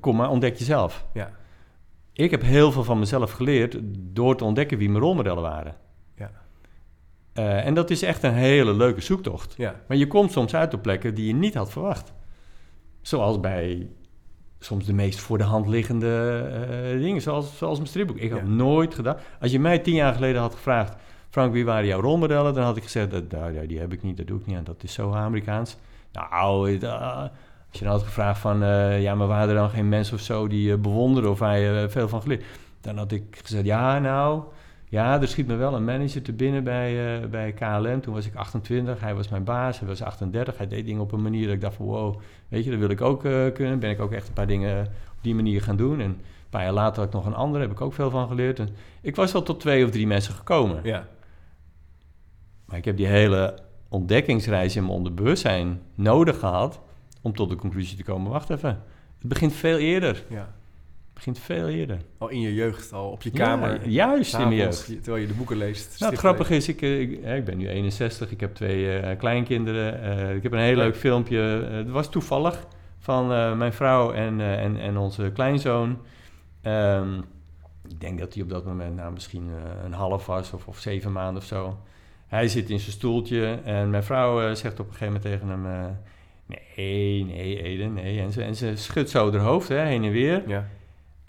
kom 0.00 0.16
maar, 0.16 0.30
ontdek 0.30 0.56
jezelf. 0.56 1.04
Ja, 1.14 1.30
Ik 2.12 2.30
heb 2.30 2.42
heel 2.42 2.72
veel 2.72 2.84
van 2.84 2.98
mezelf 2.98 3.30
geleerd 3.32 3.76
door 3.98 4.36
te 4.36 4.44
ontdekken 4.44 4.78
wie 4.78 4.88
mijn 4.90 5.02
rolmodellen 5.02 5.42
waren. 5.42 5.74
ja, 6.14 6.30
en 7.62 7.74
dat 7.74 7.90
is 7.90 8.02
echt 8.02 8.22
een 8.22 8.34
hele 8.34 8.74
leuke 8.74 9.00
zoektocht. 9.00 9.54
ja, 9.56 9.80
Maar 9.88 9.96
je 9.96 10.06
komt 10.06 10.32
soms 10.32 10.54
uit 10.54 10.74
op 10.74 10.82
plekken 10.82 11.14
die 11.14 11.26
je 11.26 11.34
niet 11.34 11.54
had 11.54 11.70
verwacht. 11.70 12.12
Zoals 13.00 13.40
bij 13.40 13.88
soms 14.60 14.86
de 14.86 14.92
meest 14.92 15.18
voor 15.20 15.38
de 15.38 15.44
hand 15.44 15.66
liggende 15.68 16.42
eh, 16.92 16.98
dingen, 17.00 17.22
zoals, 17.22 17.56
zoals 17.56 17.76
mijn 17.76 17.88
stripboek. 17.88 18.16
Ik 18.16 18.30
had 18.30 18.40
Ja. 18.40 18.46
nooit 18.46 18.94
gedaan. 18.94 19.16
Als 19.40 19.50
je 19.50 19.60
mij 19.60 19.78
tien 19.78 19.94
jaar 19.94 20.14
geleden 20.14 20.40
had 20.40 20.54
gevraagd... 20.54 20.94
Frank, 21.30 21.52
wie 21.52 21.64
waren 21.64 21.86
jouw 21.86 22.00
rolmodellen? 22.00 22.54
Dan 22.54 22.64
had 22.64 22.76
ik 22.76 22.82
gezegd, 22.82 23.10
dat, 23.10 23.30
nou, 23.30 23.66
die 23.66 23.78
heb 23.78 23.92
ik 23.92 24.02
niet, 24.02 24.16
dat 24.16 24.26
doe 24.26 24.38
ik 24.40 24.46
niet. 24.46 24.66
Dat 24.66 24.82
is 24.82 24.92
zo 24.92 25.12
Amerikaans. 25.12 25.76
Nou, 26.12 26.78
eh, 26.78 26.92
als 27.70 27.78
je 27.78 27.84
dan 27.84 27.92
had 27.92 28.02
gevraagd 28.02 28.40
van... 28.40 28.62
eh, 28.62 29.02
ja, 29.02 29.14
maar 29.14 29.26
waren 29.26 29.48
er 29.48 29.54
dan 29.54 29.70
geen 29.70 29.88
mensen 29.88 30.14
of 30.14 30.20
zo 30.20 30.46
die 30.48 30.68
je 30.68 30.76
bewonderen... 30.76 31.30
of 31.30 31.38
waar 31.38 31.58
je 31.58 31.86
veel 31.90 32.08
van 32.08 32.22
geleerd? 32.22 32.44
Dan 32.80 32.96
had 32.96 33.12
ik 33.12 33.38
gezegd, 33.42 33.64
ja, 33.64 33.98
nou... 33.98 34.42
Ja, 34.90 35.20
er 35.20 35.28
schiet 35.28 35.46
me 35.46 35.54
wel 35.54 35.74
een 35.74 35.84
manager 35.84 36.22
te 36.22 36.32
binnen 36.32 36.64
bij, 36.64 37.20
eh, 37.22 37.28
bij 37.28 37.52
KLM. 37.52 38.00
Toen 38.00 38.14
was 38.14 38.26
ik 38.26 38.34
28, 38.34 39.00
hij 39.00 39.14
was 39.14 39.28
mijn 39.28 39.44
baas, 39.44 39.78
hij 39.78 39.88
was 39.88 40.02
38. 40.02 40.56
Hij 40.56 40.66
deed 40.66 40.86
dingen 40.86 41.02
op 41.02 41.12
een 41.12 41.22
manier 41.22 41.44
dat 41.44 41.54
ik 41.54 41.60
dacht 41.60 41.74
van 41.74 41.86
wow, 41.86 42.20
weet 42.48 42.64
je, 42.64 42.70
dat 42.70 42.78
wil 42.78 42.90
ik 42.90 43.00
ook 43.00 43.24
eh, 43.24 43.52
kunnen. 43.52 43.78
Ben 43.78 43.90
ik 43.90 44.00
ook 44.00 44.12
echt 44.12 44.28
een 44.28 44.34
paar 44.34 44.46
dingen 44.46 44.86
op 44.86 45.18
die 45.20 45.34
manier 45.34 45.62
gaan 45.62 45.76
doen. 45.76 46.00
En 46.00 46.10
een 46.10 46.20
paar 46.50 46.62
jaar 46.62 46.72
later 46.72 46.96
had 46.96 47.06
ik 47.06 47.12
nog 47.12 47.26
een 47.26 47.34
andere, 47.34 47.62
heb 47.62 47.72
ik 47.72 47.80
ook 47.80 47.92
veel 47.92 48.10
van 48.10 48.28
geleerd. 48.28 48.58
En 48.58 48.68
ik 49.00 49.16
was 49.16 49.32
wel 49.32 49.42
tot 49.42 49.60
twee 49.60 49.84
of 49.84 49.90
drie 49.90 50.06
mensen 50.06 50.34
gekomen. 50.34 50.80
ja. 50.82 51.08
Maar 52.64 52.78
ik 52.78 52.84
heb 52.84 52.96
die 52.96 53.06
hele 53.06 53.58
ontdekkingsreis 53.88 54.76
in 54.76 54.82
mijn 54.82 54.94
onderbewustzijn 54.94 55.80
nodig 55.94 56.38
gehad... 56.38 56.80
om 57.22 57.34
tot 57.34 57.48
de 57.48 57.56
conclusie 57.56 57.96
te 57.96 58.04
komen, 58.04 58.30
wacht 58.30 58.50
even. 58.50 58.82
Het 59.18 59.28
begint 59.28 59.52
veel 59.52 59.78
eerder. 59.78 60.24
ja. 60.28 60.48
Begint 61.20 61.38
veel 61.38 61.68
eerder. 61.68 61.98
Al 62.18 62.28
in 62.28 62.40
je 62.40 62.54
jeugd, 62.54 62.92
al 62.92 63.10
op 63.10 63.22
je 63.22 63.30
Ja, 63.32 63.44
kamer. 63.44 63.88
juist 63.88 64.32
in 64.32 64.40
s'avonds, 64.40 64.56
jeugd. 64.56 65.02
Terwijl 65.02 65.22
je 65.22 65.26
de 65.28 65.34
boeken 65.34 65.56
leest. 65.56 66.00
Nou, 66.00 66.10
het 66.10 66.20
grappige 66.20 66.56
is, 66.56 66.68
ik, 66.68 66.82
eh, 66.82 67.00
ik, 67.00 67.10
ik 67.24 67.44
ben 67.44 67.58
nu 67.58 67.68
61, 67.68 68.30
ik 68.30 68.40
heb 68.40 68.54
twee 68.54 68.98
eh, 68.98 69.18
kleinkinderen. 69.18 70.02
eh, 70.02 70.34
ik 70.34 70.42
heb 70.42 70.52
een 70.52 70.58
heel 70.58 70.76
leuk 70.76 70.96
filmpje. 70.96 71.38
het 71.70 71.90
was 71.90 72.10
toevallig 72.10 72.66
van 72.98 73.26
mijn 73.58 73.72
vrouw 73.72 74.12
en, 74.12 74.40
en, 74.40 74.76
en 74.76 74.96
onze 74.96 75.30
kleinzoon. 75.34 75.98
Ehm, 76.62 77.18
ik 77.88 78.00
denk 78.00 78.18
dat 78.18 78.34
hij 78.34 78.42
op 78.42 78.48
dat 78.48 78.64
moment 78.64 78.96
nou, 78.96 79.12
misschien 79.12 79.50
een 79.84 79.92
half 79.92 80.26
was 80.26 80.52
of, 80.52 80.66
of 80.66 80.78
zeven 80.78 81.12
maanden 81.12 81.42
of 81.42 81.48
zo. 81.48 81.78
Hij 82.26 82.48
zit 82.48 82.70
in 82.70 82.80
zijn 82.80 82.92
stoeltje 82.92 83.58
en 83.64 83.90
mijn 83.90 84.04
vrouw 84.04 84.54
zegt 84.54 84.80
op 84.80 84.86
een 84.86 84.92
gegeven 84.94 85.06
moment 85.06 85.22
tegen 85.22 85.48
hem... 85.48 85.96
nee, 86.46 87.24
nee, 87.24 87.62
Eden, 87.62 87.92
nee. 87.92 88.20
En 88.20 88.32
ze, 88.32 88.42
en 88.42 88.56
ze 88.56 88.76
schudt 88.76 89.10
zo 89.10 89.32
haar 89.32 89.40
hoofd 89.40 89.68
hè, 89.68 89.78
heen 89.78 90.04
en 90.04 90.10
weer. 90.10 90.42
Ja, 90.46 90.68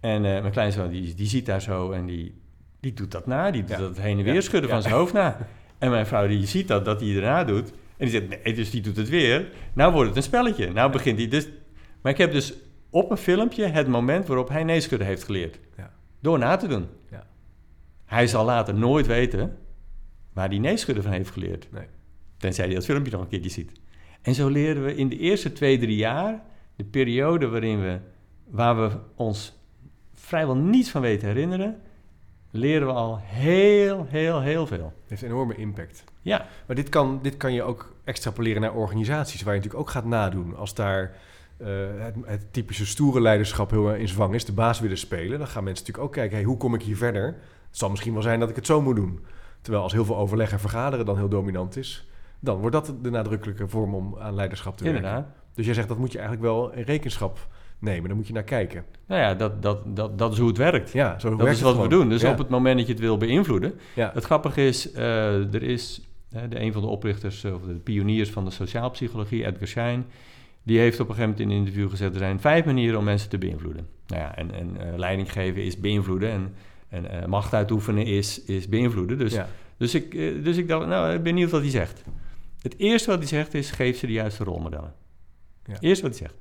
En 0.02 0.26
eh, 0.26 0.42
mijn 0.42 0.52
kleinzoon 0.52 0.90
die, 0.90 1.14
die 1.14 1.28
ziet 1.28 1.46
daar 1.46 1.62
zo 1.62 1.92
en 1.92 2.06
die, 2.06 2.34
die 2.80 2.94
doet 2.94 3.12
dat 3.12 3.26
na. 3.28 3.52
Die 3.52 3.62
doet 3.62 3.70
Ja. 3.70 3.78
dat 3.78 3.98
heen 3.98 4.18
en 4.18 4.24
weer 4.24 4.34
Ja. 4.34 4.42
schudden 4.42 4.70
Ja. 4.70 4.76
van 4.76 4.84
zijn 4.84 4.96
hoofd 4.96 5.14
na. 5.14 5.48
En 5.78 5.90
mijn 5.90 6.06
vrouw 6.06 6.28
die 6.28 6.46
ziet 6.48 6.68
dat, 6.68 6.86
dat 6.86 7.02
hij 7.02 7.16
erna 7.16 7.44
doet. 7.44 7.70
En 7.70 8.08
die 8.08 8.10
zegt, 8.10 8.44
nee, 8.44 8.54
dus 8.54 8.70
die 8.70 8.82
doet 8.82 8.98
het 8.98 9.10
weer. 9.10 9.48
Nou 9.74 9.94
wordt 9.94 10.08
het 10.08 10.18
een 10.18 10.24
spelletje. 10.24 10.72
Nou 10.72 10.92
begint 10.92 11.18
hij 11.18 11.28
dus... 11.28 11.48
Maar 12.02 12.12
ik 12.12 12.18
heb 12.18 12.32
dus 12.32 12.54
op 12.90 13.12
een 13.12 13.18
filmpje 13.18 13.66
het 13.68 13.88
moment 13.88 14.28
waarop 14.28 14.50
hij 14.50 14.64
neeschudden 14.64 15.08
heeft 15.08 15.24
geleerd. 15.24 15.60
Ja. 15.78 15.94
Door 16.20 16.40
na 16.40 16.56
te 16.58 16.68
doen. 16.68 16.88
Ja. 17.12 17.28
Hij 18.06 18.28
zal 18.28 18.46
later 18.46 18.74
nooit 18.74 19.08
weten 19.08 19.58
waar 20.34 20.50
hij 20.50 20.58
neeschudden 20.60 21.04
van 21.04 21.12
heeft 21.12 21.30
geleerd. 21.30 21.68
Nee. 21.72 21.86
Tenzij 22.38 22.66
hij 22.66 22.74
dat 22.74 22.86
filmpje 22.86 23.12
nog 23.12 23.22
een 23.22 23.28
keertje 23.28 23.50
ziet. 23.50 23.72
En 24.22 24.34
zo 24.34 24.48
leren 24.50 24.84
we 24.84 24.96
in 24.96 25.10
de 25.10 25.18
eerste 25.18 25.52
twee, 25.54 25.78
drie 25.78 25.96
jaar... 25.96 26.42
de 26.76 26.84
periode 26.84 27.48
waarin 27.48 27.82
we... 27.82 27.98
waar 28.50 28.76
we 28.82 28.98
ons 29.16 29.54
vrijwel 30.32 30.56
niets 30.56 30.90
van 30.90 31.02
weten 31.02 31.28
herinneren... 31.28 31.82
leren 32.52 32.88
we 32.88 32.94
al 32.94 33.20
heel, 33.24 34.06
heel, 34.10 34.42
heel 34.42 34.68
veel. 34.68 34.94
Het 35.02 35.10
heeft 35.10 35.22
een 35.22 35.28
enorme 35.28 35.56
impact. 35.56 36.04
Ja, 36.22 36.46
Maar 36.68 36.76
dit 36.76 36.90
kan, 36.90 37.20
dit 37.22 37.38
kan 37.38 37.54
je 37.54 37.64
ook 37.64 37.96
extrapoleren 38.04 38.62
naar 38.62 38.74
organisaties, 38.74 39.42
waar 39.42 39.54
je 39.54 39.60
natuurlijk 39.60 39.88
ook 39.88 39.94
gaat 39.94 40.06
nadoen. 40.06 40.56
Als 40.56 40.74
daar 40.74 41.16
eh, 41.58 41.68
het, 41.98 42.16
het 42.26 42.54
typische 42.54 42.86
stoere 42.86 43.22
leiderschap 43.22 43.70
heel 43.70 43.94
in 43.94 44.08
zwang 44.08 44.34
is, 44.34 44.46
de 44.46 44.54
baas 44.54 44.80
willen 44.80 44.98
spelen, 44.98 45.38
dan 45.40 45.48
gaan 45.48 45.64
mensen 45.64 45.86
natuurlijk 45.86 46.08
ook 46.08 46.14
kijken, 46.14 46.38
hey, 46.38 46.46
hoe 46.46 46.58
kom 46.58 46.74
ik 46.74 46.82
hier 46.82 46.98
verder? 46.98 47.26
Het 47.68 47.78
zal 47.78 47.90
misschien 47.90 48.14
wel 48.14 48.22
zijn 48.22 48.40
dat 48.40 48.50
ik 48.50 48.56
het 48.56 48.66
zo 48.66 48.82
moet 48.82 48.96
doen. 48.96 49.26
Terwijl 49.62 49.84
als 49.84 49.94
heel 49.94 50.06
veel 50.06 50.18
overleg 50.18 50.52
en 50.52 50.60
vergaderen 50.60 51.06
dan 51.06 51.18
heel 51.18 51.30
dominant 51.30 51.78
is, 51.78 52.08
dan 52.40 52.58
wordt 52.60 52.76
dat 52.76 52.94
de 53.02 53.10
nadrukkelijke 53.10 53.68
vorm 53.68 53.96
om 53.96 54.16
aan 54.20 54.36
leiderschap 54.36 54.78
te 54.78 54.84
werken. 54.84 55.04
inderdaad. 55.04 55.28
Dus 55.54 55.66
jij 55.66 55.74
zegt 55.74 55.88
dat 55.88 55.98
moet 55.98 56.12
je 56.12 56.20
eigenlijk 56.20 56.48
wel 56.48 56.72
in 56.72 56.84
rekenschap 56.84 57.48
nemen, 57.82 58.08
daar 58.08 58.18
moet 58.18 58.28
je 58.28 58.34
naar 58.34 58.44
kijken. 58.44 58.86
Nou 59.08 59.22
ja, 59.22 59.34
dat, 59.34 59.62
dat, 59.62 59.96
dat, 59.96 60.18
dat 60.18 60.32
is 60.32 60.38
hoe 60.38 60.48
het 60.48 60.58
werkt. 60.58 60.92
Ja, 60.92 61.20
zo 61.20 61.30
Dat 61.30 61.38
werkt 61.38 61.54
is 61.54 61.62
het 61.62 61.76
wat 61.76 61.84
we 61.84 61.90
doen. 61.90 62.10
Dus 62.10 62.22
ja. 62.22 62.32
op 62.32 62.38
het 62.38 62.50
moment 62.50 62.78
dat 62.78 62.86
je 62.88 62.94
het 62.94 63.02
wil 63.02 63.18
beïnvloeden. 63.18 63.74
ja. 63.96 64.12
Het 64.14 64.24
grappige 64.24 64.68
is, 64.68 64.92
eh, 64.92 65.54
er 65.54 65.64
is 65.64 66.02
de, 66.30 66.62
een 66.62 66.74
van 66.74 66.82
de 66.82 66.88
oprichters, 66.88 67.44
eh, 67.44 67.54
of 67.54 67.62
de 67.62 67.74
pioniers 67.74 68.30
van 68.30 68.46
de 68.46 68.52
sociaalpsychologie, 68.52 69.46
Edgar 69.46 69.68
Schein, 69.68 70.06
die 70.64 70.80
heeft 70.80 71.00
op 71.00 71.10
een 71.10 71.16
gegeven 71.16 71.30
moment 71.30 71.50
in 71.50 71.58
een 71.58 71.66
interview 71.66 71.90
gezegd: 71.90 72.14
er 72.14 72.20
zijn 72.20 72.40
vijf 72.40 72.66
manieren 72.66 72.98
om 72.98 73.04
mensen 73.04 73.30
te 73.30 73.38
beïnvloeden. 73.38 73.88
Nou 74.08 74.22
ja, 74.22 74.36
en, 74.36 74.52
en 74.52 74.78
eh, 74.80 74.98
leiding 74.98 75.32
geven 75.32 75.64
is 75.64 75.80
beïnvloeden 75.80 76.30
en, 76.30 76.54
en 77.12 77.30
macht 77.30 77.54
uitoefenen 77.54 78.06
is, 78.06 78.44
is 78.44 78.68
beïnvloeden. 78.68 79.18
Dus, 79.18 79.34
ja. 79.34 79.48
dus, 79.78 79.96
ik, 79.96 80.12
dus 80.44 80.58
ik 80.58 80.68
dacht, 80.68 80.88
nou, 80.88 81.08
ik 81.08 81.14
ben 81.14 81.24
benieuwd 81.24 81.52
wat 81.52 81.62
hij 81.62 81.70
zegt. 81.70 82.04
Het 82.62 82.78
eerste 82.78 83.10
wat 83.10 83.20
hij 83.20 83.28
zegt 83.28 83.54
is: 83.54 83.72
geef 83.72 83.98
ze 83.98 84.06
de 84.06 84.12
juiste 84.12 84.44
rolmodellen. 84.44 84.94
Ja. 85.66 85.76
Eerst 85.80 86.02
wat 86.02 86.12
hij 86.12 86.20
zegt. 86.20 86.36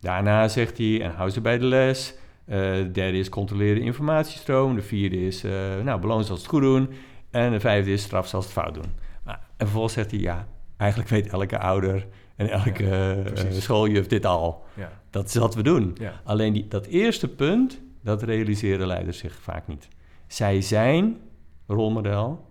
Daarna 0.00 0.48
zegt 0.48 0.78
hij: 0.78 1.02
en 1.02 1.10
hou 1.14 1.30
ze 1.30 1.40
bij 1.40 1.58
de 1.58 1.64
les. 1.64 2.14
Eh, 2.44 2.56
de 2.58 2.90
derde 2.92 3.18
is 3.18 3.28
controleer 3.28 3.74
de 3.74 3.80
informatiestroom. 3.80 4.74
De 4.74 4.82
vierde 4.82 5.26
is 5.26 5.44
uh, 5.44 5.52
nou, 5.84 6.00
beloon 6.00 6.24
ze 6.24 6.30
als 6.30 6.40
het 6.40 6.48
goed 6.48 6.62
doen. 6.62 6.90
En 7.30 7.50
de 7.52 7.60
vijfde 7.60 7.92
is 7.92 8.02
straf 8.02 8.28
ze 8.28 8.36
als 8.36 8.44
het 8.44 8.54
fout 8.54 8.74
doen. 8.74 8.92
Nou, 9.24 9.38
en 9.38 9.66
vervolgens 9.66 9.94
zegt 9.94 10.10
hij: 10.10 10.20
ja, 10.20 10.46
eigenlijk 10.76 11.10
weet 11.10 11.28
elke 11.28 11.58
ouder 11.58 12.06
en 12.36 12.48
elke 12.50 12.84
Ja, 12.84 13.14
precies. 13.14 13.62
schooljuf 13.62 14.06
dit 14.06 14.26
al. 14.26 14.64
ja. 14.74 14.92
Dat 15.10 15.26
is 15.28 15.34
wat 15.34 15.54
we 15.54 15.62
doen. 15.62 15.96
ja. 16.00 16.20
Alleen 16.24 16.52
die, 16.52 16.68
dat 16.68 16.86
eerste 16.86 17.28
punt, 17.28 17.80
dat 18.02 18.22
realiseren 18.22 18.86
leiders 18.86 19.18
zich 19.18 19.38
vaak 19.40 19.66
niet. 19.66 19.88
Zij 20.26 20.60
zijn 20.60 21.16
rolmodel 21.66 22.44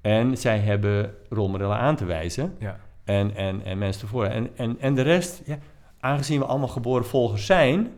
en 0.00 0.36
zij 0.38 0.58
hebben 0.58 1.14
rolmodellen 1.28 1.76
aan 1.76 1.96
te 1.96 2.04
wijzen 2.04 2.54
ja. 2.58 2.80
en, 3.04 3.34
en, 3.34 3.64
en 3.64 3.78
mensen 3.78 4.02
ervoor. 4.02 4.24
En, 4.24 4.48
en, 4.56 4.76
en 4.80 4.94
de 4.94 5.02
rest, 5.02 5.42
ja, 5.44 5.58
aangezien 6.06 6.38
we 6.38 6.44
allemaal 6.44 6.68
geboren 6.68 7.06
volgers 7.06 7.46
zijn, 7.46 7.90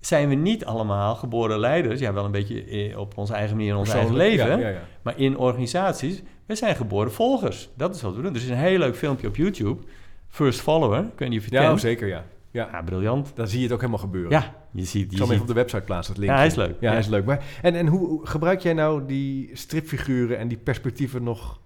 zijn 0.00 0.28
we 0.28 0.34
niet 0.34 0.64
allemaal 0.64 1.14
geboren 1.14 1.58
leiders. 1.58 2.00
Ja, 2.00 2.12
wel 2.12 2.24
een 2.24 2.30
beetje 2.30 2.64
eh, 2.64 2.98
op 2.98 3.18
onze 3.18 3.34
eigen 3.34 3.56
manier 3.56 3.72
in 3.72 3.78
ons 3.78 3.92
eigen 3.92 4.16
leven. 4.16 4.48
Ja, 4.50 4.56
ja, 4.56 4.68
ja. 4.68 4.80
Maar 5.02 5.18
in 5.18 5.36
organisaties, 5.36 6.22
we 6.46 6.54
zijn 6.54 6.76
geboren 6.76 7.12
volgers. 7.12 7.68
Dat 7.76 7.94
is 7.94 8.02
wat 8.02 8.14
we 8.14 8.22
doen. 8.22 8.34
Er 8.34 8.40
is 8.40 8.48
een 8.48 8.56
heel 8.56 8.78
leuk 8.78 8.96
filmpje 8.96 9.26
op 9.28 9.36
YouTube. 9.36 9.82
First 10.28 10.60
Follower, 10.60 10.98
of 11.00 11.18
je 11.18 11.24
het 11.34 11.50
Ja, 11.50 11.66
kent. 11.66 11.80
zeker, 11.80 12.08
ja. 12.08 12.24
ja. 12.50 12.68
Ja, 12.72 12.82
briljant. 12.82 13.32
Dan 13.34 13.48
zie 13.48 13.58
je 13.58 13.64
het 13.64 13.72
ook 13.72 13.80
helemaal 13.80 14.00
gebeuren. 14.00 14.30
Ja, 14.30 14.54
je 14.72 14.84
ziet... 14.84 15.10
Je 15.10 15.16
ziet 15.16 15.28
even 15.30 15.40
op 15.40 15.46
de 15.46 15.52
website 15.52 15.82
plaatsen, 15.82 16.14
het 16.14 16.22
linkje. 16.22 16.36
Ja, 16.42 16.48
hij 16.48 16.50
is 16.50 16.66
leuk. 16.68 16.80
Ja, 16.80 16.86
Ja. 16.86 16.90
hij 16.90 16.98
is 16.98 17.06
leuk. 17.08 17.24
Maar, 17.24 17.44
en 17.62 17.74
en 17.74 17.86
hoe 17.86 18.26
gebruik 18.26 18.60
jij 18.60 18.72
nou 18.72 19.06
die 19.06 19.50
stripfiguren 19.52 20.38
en 20.38 20.48
die 20.48 20.58
perspectieven 20.58 21.22
nog 21.22 21.60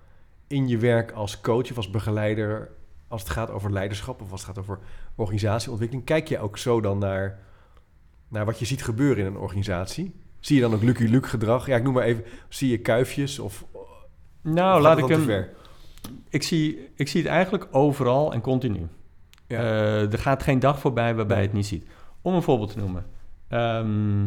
in 0.47 0.69
je 0.69 0.79
werk 0.79 1.13
als 1.13 1.41
coach 1.41 1.71
of 1.71 1.77
als 1.77 1.91
begeleider... 1.91 2.71
als 3.15 3.23
het 3.23 3.33
gaat 3.33 3.51
over 3.51 3.73
leiderschap 3.73 4.23
of 4.23 4.31
als 4.31 4.41
het 4.41 4.51
gaat 4.51 4.59
over 4.59 4.79
organisatieontwikkeling? 5.15 6.07
Kijk 6.07 6.29
je 6.29 6.39
ook 6.39 6.59
zo 6.59 6.81
dan 6.81 6.99
naar, 6.99 7.39
naar 8.29 8.45
wat 8.45 8.59
je 8.59 8.65
ziet 8.65 8.85
gebeuren 8.85 9.19
in 9.27 9.27
een 9.35 9.39
organisatie? 9.39 10.15
Zie 10.41 10.57
je 10.57 10.63
dan 10.63 10.75
ook 10.75 10.83
Lucky 10.83 11.05
Luke 11.05 11.29
gedrag? 11.29 11.67
Ja, 11.67 11.77
ik 11.77 11.83
noem 11.83 11.93
maar 11.93 12.03
even, 12.03 12.25
zie 12.49 12.71
je 12.71 12.79
kuifjes 12.79 13.39
of... 13.39 13.65
nou, 14.41 14.77
of 14.77 14.83
laat 14.83 14.99
ik 14.99 15.09
hem... 15.09 15.47
Ik 16.29 16.43
zie, 16.43 16.89
ik 16.95 17.09
zie 17.09 17.23
het 17.23 17.31
eigenlijk 17.31 17.67
overal 17.71 18.33
en 18.33 18.41
continu. 18.41 18.87
Ja. 19.47 19.59
Eh, 19.59 20.13
er 20.13 20.19
gaat 20.19 20.43
geen 20.43 20.59
dag 20.59 20.79
voorbij 20.79 21.15
waarbij 21.15 21.37
je 21.37 21.43
het 21.43 21.53
niet 21.53 21.67
ziet. 21.67 21.87
Om 22.23 22.35
een 22.35 22.43
voorbeeld 22.43 22.73
te 22.73 22.79
noemen. 22.79 23.07
Ehm, 23.49 24.27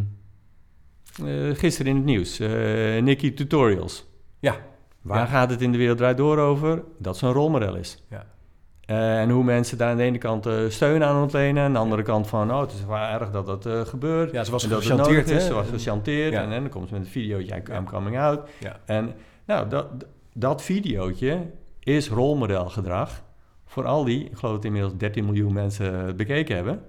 eh, 1.25 1.55
gisteren 1.57 1.91
in 1.91 1.95
het 1.97 2.05
nieuws. 2.05 2.39
eh 2.39 2.49
Nicky 3.01 3.33
Tutorials. 3.33 4.05
Ja. 4.39 4.55
Waar 5.01 5.17
Ja. 5.19 5.25
gaat 5.25 5.49
het 5.49 5.61
in 5.61 5.71
de 5.71 5.77
wereld 5.77 5.97
draait 5.97 6.17
door 6.17 6.37
over? 6.37 6.83
Dat 6.97 7.17
ze 7.17 7.25
een 7.25 7.33
rolmodel 7.33 7.75
is. 7.75 8.03
Ja. 8.09 8.25
Eh, 8.87 9.19
en 9.19 9.29
hoe 9.29 9.43
mensen 9.43 9.77
daar 9.77 9.89
aan 9.89 9.97
de 9.97 10.03
ene 10.03 10.17
kant 10.17 10.45
eh, 10.45 10.55
steun 10.67 11.03
aan 11.03 11.21
ontlenen... 11.21 11.57
en 11.57 11.63
aan 11.63 11.73
de 11.73 11.79
andere 11.79 12.01
kant 12.01 12.27
van... 12.27 12.51
oh, 12.51 12.61
het 12.61 12.71
is 12.71 12.85
wel 12.85 12.97
erg 12.97 13.31
dat 13.31 13.45
dat 13.45 13.65
eh, 13.65 13.81
gebeurt. 13.81 14.31
Ja, 14.31 14.43
ze 14.43 14.51
was 14.51 14.65
gechanteerd? 14.65 15.29
Ze 15.29 15.53
was 15.53 15.67
gechanteerd. 15.67 16.33
Ja. 16.33 16.41
En, 16.41 16.51
en 16.51 16.61
dan 16.61 16.69
komt 16.69 16.87
ze 16.87 16.93
met 16.93 17.03
een 17.03 17.09
videootje... 17.09 17.55
I'm 17.55 17.63
Ja. 17.71 17.83
coming 17.83 18.19
out. 18.19 18.49
Ja. 18.59 18.79
En 18.85 19.13
nou, 19.45 19.69
dat, 19.69 19.87
dat 20.33 20.61
videootje 20.61 21.45
is 21.79 22.09
rolmodelgedrag 22.09 23.23
voor 23.65 23.85
al 23.85 24.03
die, 24.03 24.25
ik 24.25 24.37
geloof 24.37 24.55
dat 24.55 24.65
inmiddels 24.65 24.97
13 24.97 25.25
miljoen 25.25 25.53
mensen 25.53 26.15
bekeken 26.15 26.55
hebben. 26.55 26.81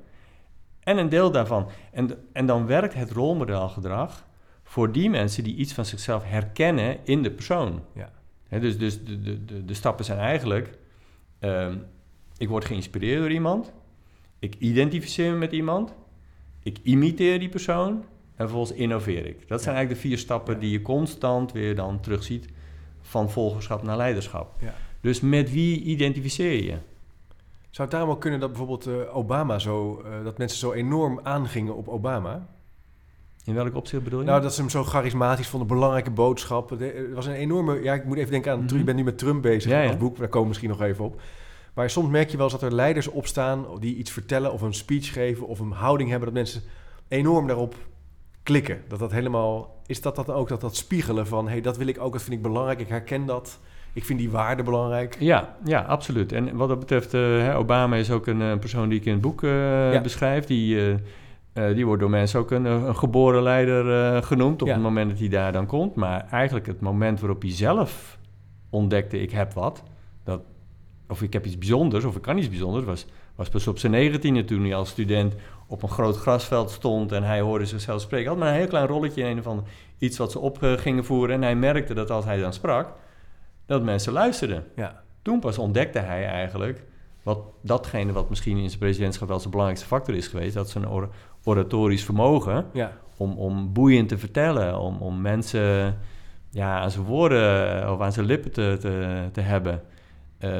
En 0.80 0.98
een 0.98 1.08
deel 1.08 1.30
daarvan. 1.30 1.68
En, 1.92 2.10
en 2.32 2.46
dan 2.46 2.66
werkt 2.66 2.94
het 2.94 3.10
rolmodelgedrag 3.10 4.26
voor 4.62 4.92
die 4.92 5.10
mensen 5.10 5.44
die 5.44 5.56
iets 5.56 5.72
van 5.72 5.84
zichzelf 5.84 6.24
herkennen 6.24 6.96
in 7.04 7.22
de 7.22 7.30
persoon. 7.30 7.82
Ja. 7.94 8.10
Dus 8.58 8.78
dus 8.78 9.04
de, 9.04 9.22
de, 9.22 9.44
de, 9.44 9.64
de 9.64 9.74
stappen 9.74 10.04
zijn 10.04 10.18
eigenlijk, 10.18 10.78
ehm, 11.38 11.76
ik 12.38 12.48
word 12.48 12.64
geïnspireerd 12.64 13.20
door 13.20 13.30
iemand, 13.32 13.72
ik 14.38 14.54
identificeer 14.58 15.32
me 15.32 15.38
met 15.38 15.52
iemand, 15.52 15.94
ik 16.62 16.78
imiteer 16.82 17.38
die 17.38 17.48
persoon 17.48 17.90
en 17.92 18.46
vervolgens 18.46 18.78
innoveer 18.78 19.26
ik. 19.26 19.48
Dat 19.48 19.62
zijn 19.62 19.74
Ja. 19.74 19.80
eigenlijk 19.80 20.02
de 20.02 20.08
vier 20.08 20.18
stappen 20.18 20.54
Ja. 20.54 20.60
die 20.60 20.70
je 20.70 20.82
constant 20.82 21.52
weer 21.52 21.74
dan 21.74 22.00
terugziet 22.00 22.48
van 23.00 23.30
volgerschap 23.30 23.82
naar 23.82 23.96
leiderschap. 23.96 24.54
Ja. 24.60 24.74
Dus 25.00 25.20
met 25.20 25.50
wie 25.52 25.82
identificeer 25.82 26.64
je? 26.64 26.76
Zou 27.70 27.88
het 27.88 27.90
daarom 27.90 28.10
ook 28.10 28.20
kunnen 28.20 28.40
dat 28.40 28.48
bijvoorbeeld 28.48 28.86
eh, 28.86 29.16
Obama 29.16 29.58
zo... 29.58 30.00
eh, 30.04 30.24
dat 30.24 30.38
mensen 30.38 30.58
zo 30.58 30.72
enorm 30.72 31.20
aangingen 31.22 31.76
op 31.76 31.88
Obama... 31.88 32.48
In 33.48 33.54
welk 33.54 33.74
opzicht 33.74 34.02
bedoel 34.02 34.20
je? 34.20 34.26
Nou, 34.26 34.40
dat 34.42 34.54
ze 34.54 34.60
hem 34.60 34.70
zo 34.70 34.82
charismatisch 34.84 35.46
vonden, 35.48 35.68
belangrijke 35.68 36.10
boodschappen. 36.10 36.78
De- 36.78 36.92
Er 36.92 37.14
was 37.14 37.26
een 37.26 37.32
enorme... 37.32 37.82
Ja, 37.82 37.94
ik 37.94 38.04
moet 38.04 38.16
even 38.16 38.30
denken 38.30 38.52
aan... 38.52 38.64
Mhm. 38.64 38.76
Je 38.76 38.84
bent 38.84 38.96
nu 38.96 39.04
met 39.04 39.18
Trump 39.18 39.42
bezig 39.42 39.70
Ja, 39.70 39.80
ja. 39.80 39.96
boek. 39.96 40.18
Daar 40.18 40.26
komen 40.28 40.42
we 40.42 40.48
misschien 40.48 40.68
nog 40.68 40.82
even 40.82 41.04
op. 41.04 41.20
Maar 41.74 41.90
soms 41.90 42.08
merk 42.10 42.30
je 42.30 42.36
wel 42.36 42.46
eens 42.50 42.60
dat 42.60 42.70
er 42.70 42.74
leiders 42.74 43.08
opstaan... 43.08 43.64
die 43.80 43.96
iets 43.96 44.10
vertellen 44.10 44.52
of 44.52 44.60
een 44.62 44.74
speech 44.74 45.12
geven... 45.12 45.46
of 45.46 45.58
een 45.58 45.70
houding 45.70 46.10
hebben... 46.10 46.26
dat 46.28 46.36
mensen 46.36 46.62
enorm 47.08 47.46
daarop 47.46 47.74
klikken. 48.42 48.80
Dat 48.88 48.98
dat 48.98 49.12
helemaal... 49.12 49.76
Is 49.86 50.00
dat 50.00 50.16
dat 50.16 50.30
ook 50.30 50.48
dat 50.48 50.60
dat 50.60 50.76
spiegelen 50.76 51.26
van... 51.26 51.44
hé, 51.44 51.50
hey, 51.52 51.60
dat 51.60 51.76
wil 51.76 51.86
ik 51.86 52.00
ook, 52.00 52.12
dat 52.12 52.22
vind 52.22 52.36
ik 52.36 52.42
belangrijk. 52.42 52.80
Ik 52.80 52.88
herken 52.88 53.26
dat. 53.26 53.58
Ik 53.92 54.04
vind 54.04 54.18
die 54.18 54.30
waarde 54.30 54.62
belangrijk. 54.62 55.16
Ja, 55.18 55.56
ja, 55.64 55.80
absoluut. 55.80 56.32
En 56.32 56.56
wat 56.56 56.68
dat 56.68 56.78
betreft, 56.78 57.14
eh, 57.14 57.54
Obama 57.58 57.96
is 57.96 58.10
ook 58.10 58.26
een 58.26 58.42
eh, 58.42 58.58
persoon 58.58 58.88
die 58.88 58.98
ik 58.98 59.04
in 59.04 59.12
het 59.12 59.20
boek 59.20 59.42
eh, 59.42 59.92
Ja. 59.92 60.00
beschrijf. 60.00 60.44
Die, 60.44 60.88
eh, 60.90 60.94
eh, 61.58 61.74
die 61.74 61.86
wordt 61.86 62.00
door 62.00 62.10
mensen 62.10 62.40
ook 62.40 62.50
een, 62.50 62.66
eh, 62.66 62.72
een 62.72 62.96
geboren 62.96 63.42
leider 63.42 64.14
eh, 64.14 64.22
genoemd 64.22 64.62
op 64.62 64.68
Ja. 64.68 64.74
het 64.74 64.82
moment 64.82 65.10
dat 65.10 65.18
hij 65.18 65.28
daar 65.28 65.52
dan 65.52 65.66
komt. 65.66 65.94
Maar 65.94 66.26
eigenlijk 66.30 66.66
het 66.66 66.80
moment 66.80 67.20
waarop 67.20 67.42
hij 67.42 67.52
zelf 67.52 68.18
ontdekte, 68.70 69.20
ik 69.20 69.30
heb 69.30 69.52
wat, 69.52 69.82
dat, 70.24 70.40
of 71.08 71.22
ik 71.22 71.32
heb 71.32 71.46
iets 71.46 71.58
bijzonders, 71.58 72.04
of 72.04 72.16
ik 72.16 72.22
kan 72.22 72.38
iets 72.38 72.48
bijzonders, 72.48 72.84
was, 72.84 73.06
was 73.34 73.48
pas 73.48 73.66
op 73.66 73.78
zijn 73.78 73.92
negentiende 73.92 74.44
toen 74.44 74.62
hij 74.62 74.74
als 74.74 74.88
student 74.88 75.34
op 75.66 75.82
een 75.82 75.88
groot 75.88 76.16
grasveld 76.16 76.70
stond 76.70 77.12
en 77.12 77.22
hij 77.22 77.40
hoorde 77.40 77.66
zichzelf 77.66 78.00
spreken. 78.00 78.26
Hij 78.26 78.34
had 78.34 78.44
maar 78.44 78.52
een 78.52 78.58
heel 78.60 78.68
klein 78.68 78.86
rolletje 78.86 79.22
in 79.22 79.30
een 79.30 79.38
of 79.38 79.46
ander 79.46 79.64
iets 79.98 80.18
wat 80.18 80.32
ze 80.32 80.38
op 80.38 80.58
gingen 80.60 81.04
voeren. 81.04 81.34
En 81.34 81.42
hij 81.42 81.56
merkte 81.56 81.94
dat 81.94 82.10
als 82.10 82.24
hij 82.24 82.40
dan 82.40 82.52
sprak, 82.52 82.92
dat 83.66 83.82
mensen 83.82 84.12
luisterden 84.12 84.64
Ja, 84.76 85.02
toen 85.22 85.40
pas 85.40 85.58
ontdekte 85.58 85.98
hij 85.98 86.26
eigenlijk 86.26 86.84
wat 87.22 87.38
datgene 87.60 88.12
wat 88.12 88.28
misschien 88.28 88.56
in 88.56 88.68
zijn 88.68 88.78
presidentschap 88.80 89.28
wel 89.28 89.38
zijn 89.38 89.50
belangrijkste 89.50 89.88
factor 89.88 90.14
is 90.14 90.26
geweest, 90.28 90.54
dat 90.54 90.70
zijn 90.70 90.86
oratorisch 91.44 92.04
vermogen 92.04 92.66
ja, 92.72 92.92
om, 93.16 93.38
om 93.38 93.72
boeiend 93.72 94.08
te 94.08 94.18
vertellen, 94.18 94.78
om, 94.78 94.96
om 94.96 95.20
mensen 95.20 95.98
ja, 96.50 96.80
aan 96.80 96.90
zijn 96.90 97.04
woorden 97.04 97.82
eh, 97.82 97.92
of 97.92 98.00
aan 98.00 98.12
zijn 98.12 98.26
lippen 98.26 98.52
te, 98.52 98.76
te, 98.80 99.22
te 99.32 99.40
hebben. 99.40 99.82
Eh, 100.38 100.50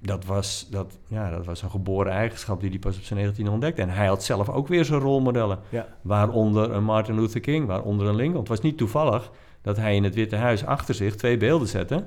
dat, 0.00 0.24
was, 0.24 0.68
dat, 0.70 0.98
ja, 1.06 1.30
dat 1.30 1.46
was 1.46 1.62
een 1.62 1.70
geboren 1.70 2.12
eigenschap 2.12 2.60
die 2.60 2.70
hij 2.70 2.78
pas 2.78 2.96
op 2.96 3.02
zijn 3.02 3.18
19 3.18 3.48
ontdekte. 3.48 3.82
En 3.82 3.90
hij 3.90 4.06
had 4.06 4.24
zelf 4.24 4.48
ook 4.48 4.68
weer 4.68 4.84
zijn 4.84 5.00
rolmodellen, 5.00 5.58
ja. 5.68 5.86
waaronder 6.00 6.70
een 6.70 6.84
Martin 6.84 7.14
Luther 7.14 7.40
King, 7.40 7.66
waaronder 7.66 8.06
een 8.06 8.16
Lincoln. 8.16 8.38
Het 8.40 8.48
was 8.48 8.60
niet 8.60 8.78
toevallig 8.78 9.30
dat 9.62 9.76
hij 9.76 9.96
in 9.96 10.04
het 10.04 10.14
Witte 10.14 10.36
Huis 10.36 10.64
achter 10.64 10.94
zich 10.94 11.16
twee 11.16 11.36
beelden 11.36 11.68
zette, 11.68 12.04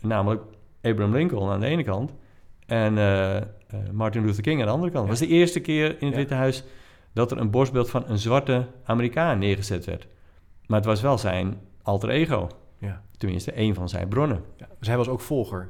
namelijk 0.00 0.42
Abraham 0.82 1.12
Lincoln 1.12 1.50
aan 1.50 1.60
de 1.60 1.66
ene 1.66 1.84
kant 1.84 2.12
en 2.66 2.98
eh, 2.98 3.42
Martin 3.92 4.24
Luther 4.24 4.42
King 4.42 4.60
aan 4.60 4.66
de 4.66 4.72
andere 4.72 4.92
kant. 4.92 5.08
Het 5.08 5.18
was 5.18 5.28
de 5.28 5.34
eerste 5.34 5.60
keer 5.60 5.86
in 5.88 6.06
het 6.06 6.10
Ja. 6.10 6.16
Witte 6.16 6.34
Huis 6.34 6.64
dat 7.12 7.30
er 7.30 7.38
een 7.38 7.50
borstbeeld 7.50 7.90
van 7.90 8.04
een 8.06 8.18
zwarte 8.18 8.66
Amerikaan 8.84 9.38
neergezet 9.38 9.84
werd. 9.84 10.06
Maar 10.66 10.78
het 10.78 10.86
was 10.88 11.00
wel 11.00 11.18
zijn 11.18 11.60
alter 11.82 12.08
ego. 12.08 12.48
ja. 12.78 13.02
Tenminste, 13.16 13.52
één 13.52 13.74
van 13.74 13.88
zijn 13.88 14.08
bronnen. 14.08 14.42
ja. 14.56 14.68
Dus 14.78 14.88
hij 14.88 14.96
was 14.96 15.08
ook 15.08 15.20
volger. 15.20 15.68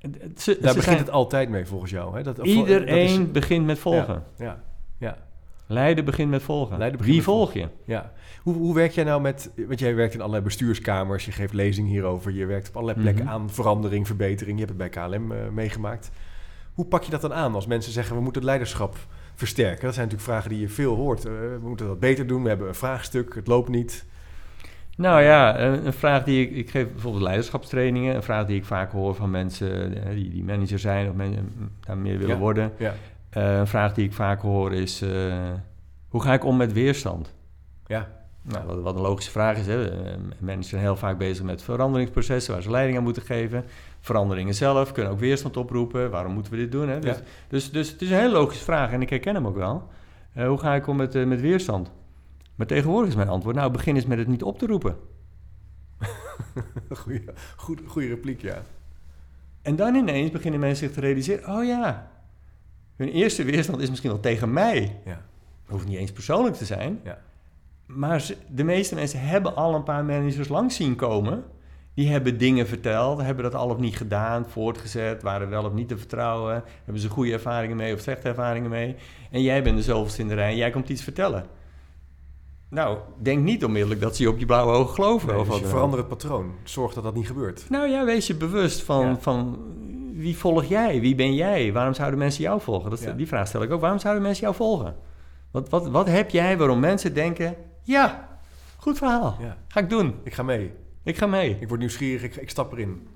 Ze, 0.00 0.08
Daar 0.12 0.34
ze 0.36 0.58
begint 0.60 0.82
zijn- 0.84 0.96
het 0.98 1.10
altijd 1.10 1.48
mee, 1.48 1.66
volgens 1.66 1.90
jou. 1.90 2.16
Hè? 2.16 2.22
Dat, 2.22 2.36
dat 2.36 2.46
Iedereen 2.46 3.20
is- 3.20 3.30
begint 3.30 3.66
met 3.66 3.78
volgen. 3.78 4.24
Ja, 4.36 4.62
ja. 4.98 5.16
Leiden 5.66 6.04
begint 6.04 6.30
met 6.30 6.42
volgen. 6.42 6.78
Leiden 6.78 6.98
begint 6.98 7.16
Wie 7.16 7.24
volg 7.24 7.52
je? 7.52 7.68
Ja. 7.84 8.12
Hoe, 8.42 8.54
hoe 8.54 8.74
werk 8.74 8.92
jij 8.92 9.04
nou 9.04 9.20
met... 9.20 9.50
Want 9.66 9.78
jij 9.78 9.94
werkt 9.94 10.14
in 10.14 10.18
allerlei 10.20 10.42
bestuurskamers, 10.44 11.24
je 11.24 11.32
geeft 11.32 11.52
lezingen 11.52 11.90
hierover... 11.90 12.32
je 12.32 12.46
werkt 12.46 12.68
op 12.68 12.74
allerlei 12.76 13.00
plekken 13.00 13.24
Mhm. 13.24 13.32
aan 13.34 13.50
verandering, 13.50 14.06
verbetering. 14.06 14.58
Je 14.58 14.64
hebt 14.66 14.78
het 14.82 14.92
bij 14.92 15.02
KLM 15.08 15.32
eh, 15.32 15.48
meegemaakt. 15.48 16.10
Hoe 16.72 16.84
pak 16.86 17.02
je 17.02 17.10
dat 17.10 17.20
dan 17.20 17.32
aan 17.34 17.54
als 17.54 17.66
mensen 17.66 17.92
zeggen... 17.92 18.16
we 18.16 18.22
moeten 18.22 18.40
het 18.42 18.50
leiderschap 18.50 18.96
versterken? 19.40 19.84
Dat 19.84 19.94
zijn 19.94 20.06
natuurlijk 20.06 20.32
vragen 20.32 20.50
die 20.50 20.60
je 20.60 20.68
veel 20.68 20.94
hoort. 20.94 21.24
Eh, 21.24 21.32
we 21.32 21.58
moeten 21.62 21.86
dat 21.86 22.00
beter 22.00 22.26
doen, 22.26 22.42
we 22.42 22.48
hebben 22.48 22.68
een 22.68 22.74
vraagstuk, 22.74 23.34
het 23.34 23.46
loopt 23.46 23.68
niet. 23.68 24.06
Nou 24.96 25.22
ja, 25.22 25.58
een, 25.60 25.92
vraag 25.92 26.24
die 26.24 26.48
ik... 26.48 26.56
Ik 26.56 26.70
geef 26.70 26.92
bijvoorbeeld 26.92 27.22
leiderschapstrainingen. 27.22 28.14
Een 28.14 28.22
vraag 28.22 28.46
die 28.46 28.56
ik 28.56 28.64
vaak 28.64 28.92
hoor 28.92 29.14
van 29.14 29.30
mensen 29.30 30.02
eh, 30.04 30.14
die, 30.14 30.30
die 30.30 30.44
manager 30.44 30.78
zijn... 30.78 31.08
of 31.08 31.14
men, 31.14 31.52
daar 31.80 31.96
meer 31.98 32.18
willen 32.18 32.34
Ja. 32.34 32.40
worden. 32.40 32.72
Ja, 32.78 32.94
Eh, 33.30 33.58
een 33.58 33.66
vraag 33.66 33.94
die 33.94 34.04
ik 34.04 34.12
vaak 34.12 34.40
hoor 34.40 34.72
is... 34.72 35.04
hoe 36.08 36.22
ga 36.22 36.32
ik 36.32 36.44
om 36.44 36.56
met 36.56 36.72
weerstand? 36.72 37.34
ja, 37.86 38.08
Nou, 38.42 38.66
wat, 38.66 38.80
wat 38.82 38.94
een 38.94 39.00
logische 39.00 39.30
vraag 39.30 39.56
is, 39.56 39.66
hè. 39.66 39.90
Mensen 40.38 40.70
zijn 40.70 40.82
heel 40.82 40.96
vaak 40.96 41.18
bezig 41.18 41.44
met 41.44 41.62
veranderingsprocessen 41.62 42.52
waar 42.52 42.62
ze 42.62 42.70
leiding 42.70 42.98
aan 42.98 43.04
moeten 43.04 43.22
geven. 43.22 43.64
Veranderingen 44.00 44.54
zelf 44.54 44.92
kunnen 44.92 45.12
ook 45.12 45.18
weerstand 45.18 45.56
oproepen. 45.56 46.10
Waarom 46.10 46.32
moeten 46.32 46.52
we 46.52 46.58
dit 46.58 46.72
doen? 46.72 46.88
Hè? 46.88 46.98
Dus, 46.98 47.16
Ja. 47.16 47.22
dus, 47.48 47.70
dus 47.70 47.90
het 47.90 48.02
is 48.02 48.10
een 48.10 48.16
hele 48.16 48.32
logische 48.32 48.64
vraag 48.64 48.92
en 48.92 49.02
ik 49.02 49.10
herken 49.10 49.34
hem 49.34 49.46
ook 49.46 49.56
wel. 49.56 49.88
Eh, 50.32 50.46
hoe 50.48 50.58
ga 50.58 50.74
ik 50.74 50.86
om 50.86 50.96
met, 50.96 51.14
eh, 51.14 51.24
met 51.26 51.40
weerstand? 51.40 51.90
Maar 52.54 52.66
tegenwoordig 52.66 53.08
is 53.08 53.16
mijn 53.16 53.28
antwoord, 53.28 53.56
nou 53.56 53.70
begin 53.70 53.94
eens 53.94 54.06
met 54.06 54.18
het 54.18 54.28
niet 54.28 54.42
op 54.42 54.58
te 54.58 54.66
roepen. 54.66 54.96
goeie, 57.02 57.24
goed, 57.56 57.80
goeie 57.86 58.08
repliek, 58.08 58.42
ja. 58.42 58.62
En 59.62 59.76
dan 59.76 59.94
ineens 59.94 60.30
beginnen 60.30 60.60
mensen 60.60 60.86
zich 60.86 60.94
te 60.94 61.00
realiseren, 61.00 61.56
oh 61.56 61.64
ja, 61.64 62.10
hun 62.96 63.08
eerste 63.08 63.44
weerstand 63.44 63.80
is 63.80 63.88
misschien 63.88 64.10
wel 64.10 64.20
tegen 64.20 64.52
mij. 64.52 64.96
Ja, 65.04 65.10
Het 65.10 65.70
hoeft 65.70 65.86
niet 65.86 65.98
eens 65.98 66.12
persoonlijk 66.12 66.56
te 66.56 66.64
zijn. 66.64 67.00
ja, 67.04 67.18
Maar 67.86 68.20
ze- 68.20 68.36
de 68.48 68.64
meeste 68.64 68.94
mensen 68.94 69.20
hebben 69.20 69.56
al 69.56 69.74
een 69.74 69.82
paar 69.82 70.04
managers 70.04 70.48
langs 70.48 70.76
zien 70.76 70.96
komen. 70.96 71.44
Die 71.94 72.10
hebben 72.10 72.38
dingen 72.38 72.66
verteld, 72.66 73.20
hebben 73.20 73.44
dat 73.44 73.54
al 73.54 73.68
of 73.68 73.78
niet 73.78 73.96
gedaan, 73.96 74.46
voortgezet, 74.48 75.22
waren 75.22 75.48
wel 75.48 75.64
of 75.64 75.72
niet 75.72 75.88
te 75.88 75.98
vertrouwen. 75.98 76.62
Hebben 76.84 77.02
ze 77.02 77.08
goede 77.08 77.32
ervaringen 77.32 77.76
mee 77.76 77.94
of 77.94 78.00
slechte 78.00 78.28
ervaringen 78.28 78.70
mee. 78.70 78.96
En 79.30 79.42
jij 79.42 79.62
bent 79.62 79.76
de 79.76 79.82
zoveelste 79.82 80.20
in 80.22 80.28
de 80.28 80.34
rij 80.34 80.50
en 80.50 80.56
jij 80.56 80.70
komt 80.70 80.88
iets 80.88 81.02
vertellen. 81.02 81.44
Nou, 82.68 82.98
denk 83.18 83.42
niet 83.42 83.64
onmiddellijk 83.64 84.00
dat 84.00 84.16
ze 84.16 84.22
je 84.22 84.28
op 84.28 84.38
je 84.38 84.46
blauwe 84.46 84.72
ogen 84.72 84.94
geloven. 84.94 85.28
Nee, 85.28 85.38
of 85.38 85.48
dus 85.48 85.58
je 85.58 85.66
verander 85.66 85.98
het 85.98 86.08
patroon. 86.08 86.52
Zorg 86.64 86.94
dat 86.94 87.04
dat 87.04 87.14
niet 87.14 87.26
gebeurt. 87.26 87.66
Nou 87.70 87.88
ja, 87.88 88.04
wees 88.04 88.26
je 88.26 88.34
bewust 88.34 88.82
van, 88.82 89.06
Ja. 89.06 89.16
van 89.18 89.58
wie 90.14 90.36
volg 90.36 90.64
jij? 90.64 91.00
Wie 91.00 91.14
ben 91.14 91.34
jij? 91.34 91.72
Waarom 91.72 91.94
zouden 91.94 92.18
mensen 92.18 92.42
jou 92.42 92.60
volgen? 92.60 92.90
Dat, 92.90 93.00
Ja. 93.02 93.12
Die 93.12 93.26
vraag 93.28 93.46
stel 93.48 93.62
ik 93.62 93.70
ook. 93.72 93.80
Waarom 93.80 93.98
zouden 93.98 94.22
mensen 94.22 94.42
jou 94.42 94.54
volgen? 94.54 94.96
Wat, 95.50 95.68
wat, 95.68 95.88
wat 95.88 96.06
heb 96.06 96.30
jij 96.30 96.58
waarom 96.58 96.80
mensen 96.80 97.14
denken, 97.14 97.54
ja, 97.82 98.28
goed 98.76 98.98
verhaal, 98.98 99.36
Ja. 99.40 99.56
ga 99.68 99.80
ik 99.80 99.90
doen. 99.90 100.14
Ik 100.24 100.34
ga 100.34 100.42
mee. 100.42 100.72
Ik 101.10 101.18
ga 101.18 101.26
mee. 101.26 101.56
Ik 101.60 101.68
word 101.68 101.80
nieuwsgierig, 101.80 102.22
ik, 102.22 102.36
ik 102.36 102.50
stap 102.50 102.72
erin. 102.72 103.06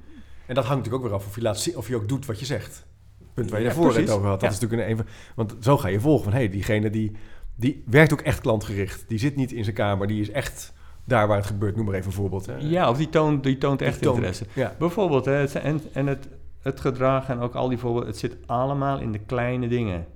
En 0.47 0.55
dat 0.55 0.65
hangt 0.65 0.79
natuurlijk 0.85 1.05
ook 1.05 1.11
weer 1.11 1.19
af 1.21 1.27
of 1.27 1.35
je, 1.35 1.43
laat 1.43 1.59
zien, 1.61 1.77
of 1.77 1.89
je 1.89 1.97
ook 1.97 2.09
doet 2.09 2.27
wat 2.27 2.39
je 2.39 2.47
zegt. 2.47 2.87
Punt 3.35 3.51
waar 3.51 3.59
je 3.61 3.65
Ja, 3.67 3.71
daarvoor 3.73 3.87
het 3.91 3.95
precies. 3.97 4.15
over 4.17 4.29
had. 4.29 4.41
Dat 4.41 4.51
Ja. 4.51 4.57
is 4.57 4.61
natuurlijk 4.63 4.89
een 4.89 4.95
even... 4.95 5.07
Want 5.35 5.55
zo 5.61 5.79
ga 5.79 5.89
je 5.89 6.01
volgen 6.01 6.25
van, 6.25 6.33
hé, 6.33 6.39
hey, 6.39 6.49
diegene 6.49 6.91
die, 6.91 7.13
die 7.57 7.83
werkt 7.87 8.13
ook 8.13 8.21
echt 8.21 8.41
klantgericht. 8.41 9.05
Die 9.09 9.19
zit 9.19 9.37
niet 9.37 9.53
in 9.53 9.65
zijn 9.65 9.77
kamer, 9.77 10.07
die 10.07 10.21
is 10.21 10.31
echt 10.31 10.73
daar 11.05 11.27
waar 11.29 11.37
het 11.37 11.47
gebeurt. 11.47 11.77
Noem 11.77 11.85
maar 11.85 11.95
even 11.95 12.07
een 12.07 12.13
voorbeeld. 12.13 12.47
Hè. 12.47 12.57
Ja, 12.57 12.91
of 12.91 12.97
die 12.97 13.09
toont, 13.09 13.43
die 13.43 13.59
toont 13.59 13.83
echt 13.83 13.93
Die 13.93 14.03
toont- 14.03 14.17
interesse. 14.17 14.45
Ja, 14.53 14.75
Bijvoorbeeld, 14.79 15.25
hè, 15.25 15.33
het, 15.33 15.55
en, 15.55 15.81
en 15.93 16.07
het, 16.07 16.29
het 16.63 16.81
gedrag 16.81 17.29
en 17.29 17.39
ook 17.39 17.55
al 17.55 17.69
die 17.69 17.79
voorbeelden, 17.79 18.09
het 18.11 18.19
zit 18.19 18.37
allemaal 18.47 18.99
in 19.01 19.13
de 19.13 19.19
kleine 19.19 19.69
dingen. 19.69 20.07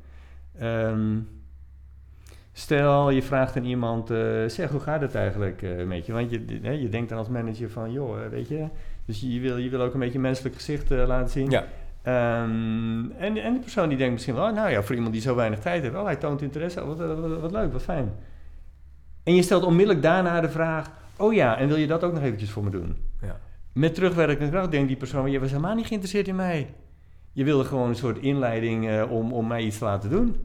Ehm, 0.58 1.16
stel, 2.58 3.10
je 3.10 3.22
vraagt 3.22 3.56
aan 3.56 3.64
iemand, 3.64 4.10
eh, 4.10 4.18
zeg, 4.46 4.70
hoe 4.70 4.80
gaat 4.80 5.00
het 5.00 5.14
eigenlijk 5.14 5.62
eh, 5.62 5.84
met 5.84 6.06
je? 6.06 6.12
Want 6.12 6.30
je, 6.30 6.60
je 6.80 6.88
denkt 6.88 7.08
dan 7.08 7.18
als 7.18 7.28
manager 7.28 7.70
van, 7.70 7.92
joh, 7.92 8.24
eh, 8.24 8.30
weet 8.30 8.48
je, 8.48 8.66
dus 9.04 9.20
je 9.20 9.40
wil, 9.40 9.56
je 9.56 9.68
wil 9.68 9.80
ook 9.80 9.94
een 9.94 10.00
beetje 10.00 10.14
een 10.14 10.20
menselijk 10.20 10.54
gezicht 10.54 10.90
laten 10.90 11.30
zien. 11.30 11.50
ja. 11.50 11.64
Ehm, 12.02 13.10
en, 13.18 13.36
en 13.36 13.52
die 13.52 13.60
persoon 13.60 13.88
die 13.88 13.98
denkt 13.98 14.12
misschien 14.12 14.34
wel, 14.34 14.48
oh, 14.48 14.54
nou 14.54 14.70
ja, 14.70 14.82
voor 14.82 14.94
iemand 14.94 15.12
die 15.12 15.22
zo 15.22 15.34
weinig 15.34 15.58
tijd 15.58 15.82
heeft, 15.82 15.94
oh, 15.94 16.04
hij 16.04 16.16
toont 16.16 16.42
interesse, 16.42 16.84
wat, 16.86 16.98
wat, 16.98 17.40
wat 17.40 17.52
leuk, 17.52 17.72
wat 17.72 17.82
fijn. 17.82 18.12
En 19.22 19.34
je 19.34 19.42
stelt 19.42 19.64
onmiddellijk 19.64 20.02
daarna 20.02 20.40
de 20.40 20.50
vraag, 20.50 20.90
oh 21.16 21.34
ja, 21.34 21.58
en 21.58 21.68
wil 21.68 21.76
je 21.76 21.86
dat 21.86 22.04
ook 22.04 22.12
nog 22.12 22.22
eventjes 22.22 22.50
voor 22.50 22.64
me 22.64 22.70
doen? 22.70 22.96
ja. 23.22 23.40
Met 23.72 23.94
terugwerkende 23.94 24.50
kracht 24.50 24.70
denkt 24.70 24.88
die 24.88 24.96
persoon, 24.96 25.30
je 25.30 25.40
was 25.40 25.50
helemaal 25.50 25.74
niet 25.74 25.86
geïnteresseerd 25.86 26.28
in 26.28 26.36
mij. 26.36 26.74
Je 27.32 27.44
wilde 27.44 27.64
gewoon 27.64 27.88
een 27.88 27.94
soort 27.94 28.18
inleiding 28.18 29.02
om, 29.02 29.32
om 29.32 29.46
mij 29.46 29.62
iets 29.62 29.78
te 29.78 29.84
laten 29.84 30.10
doen. 30.10 30.36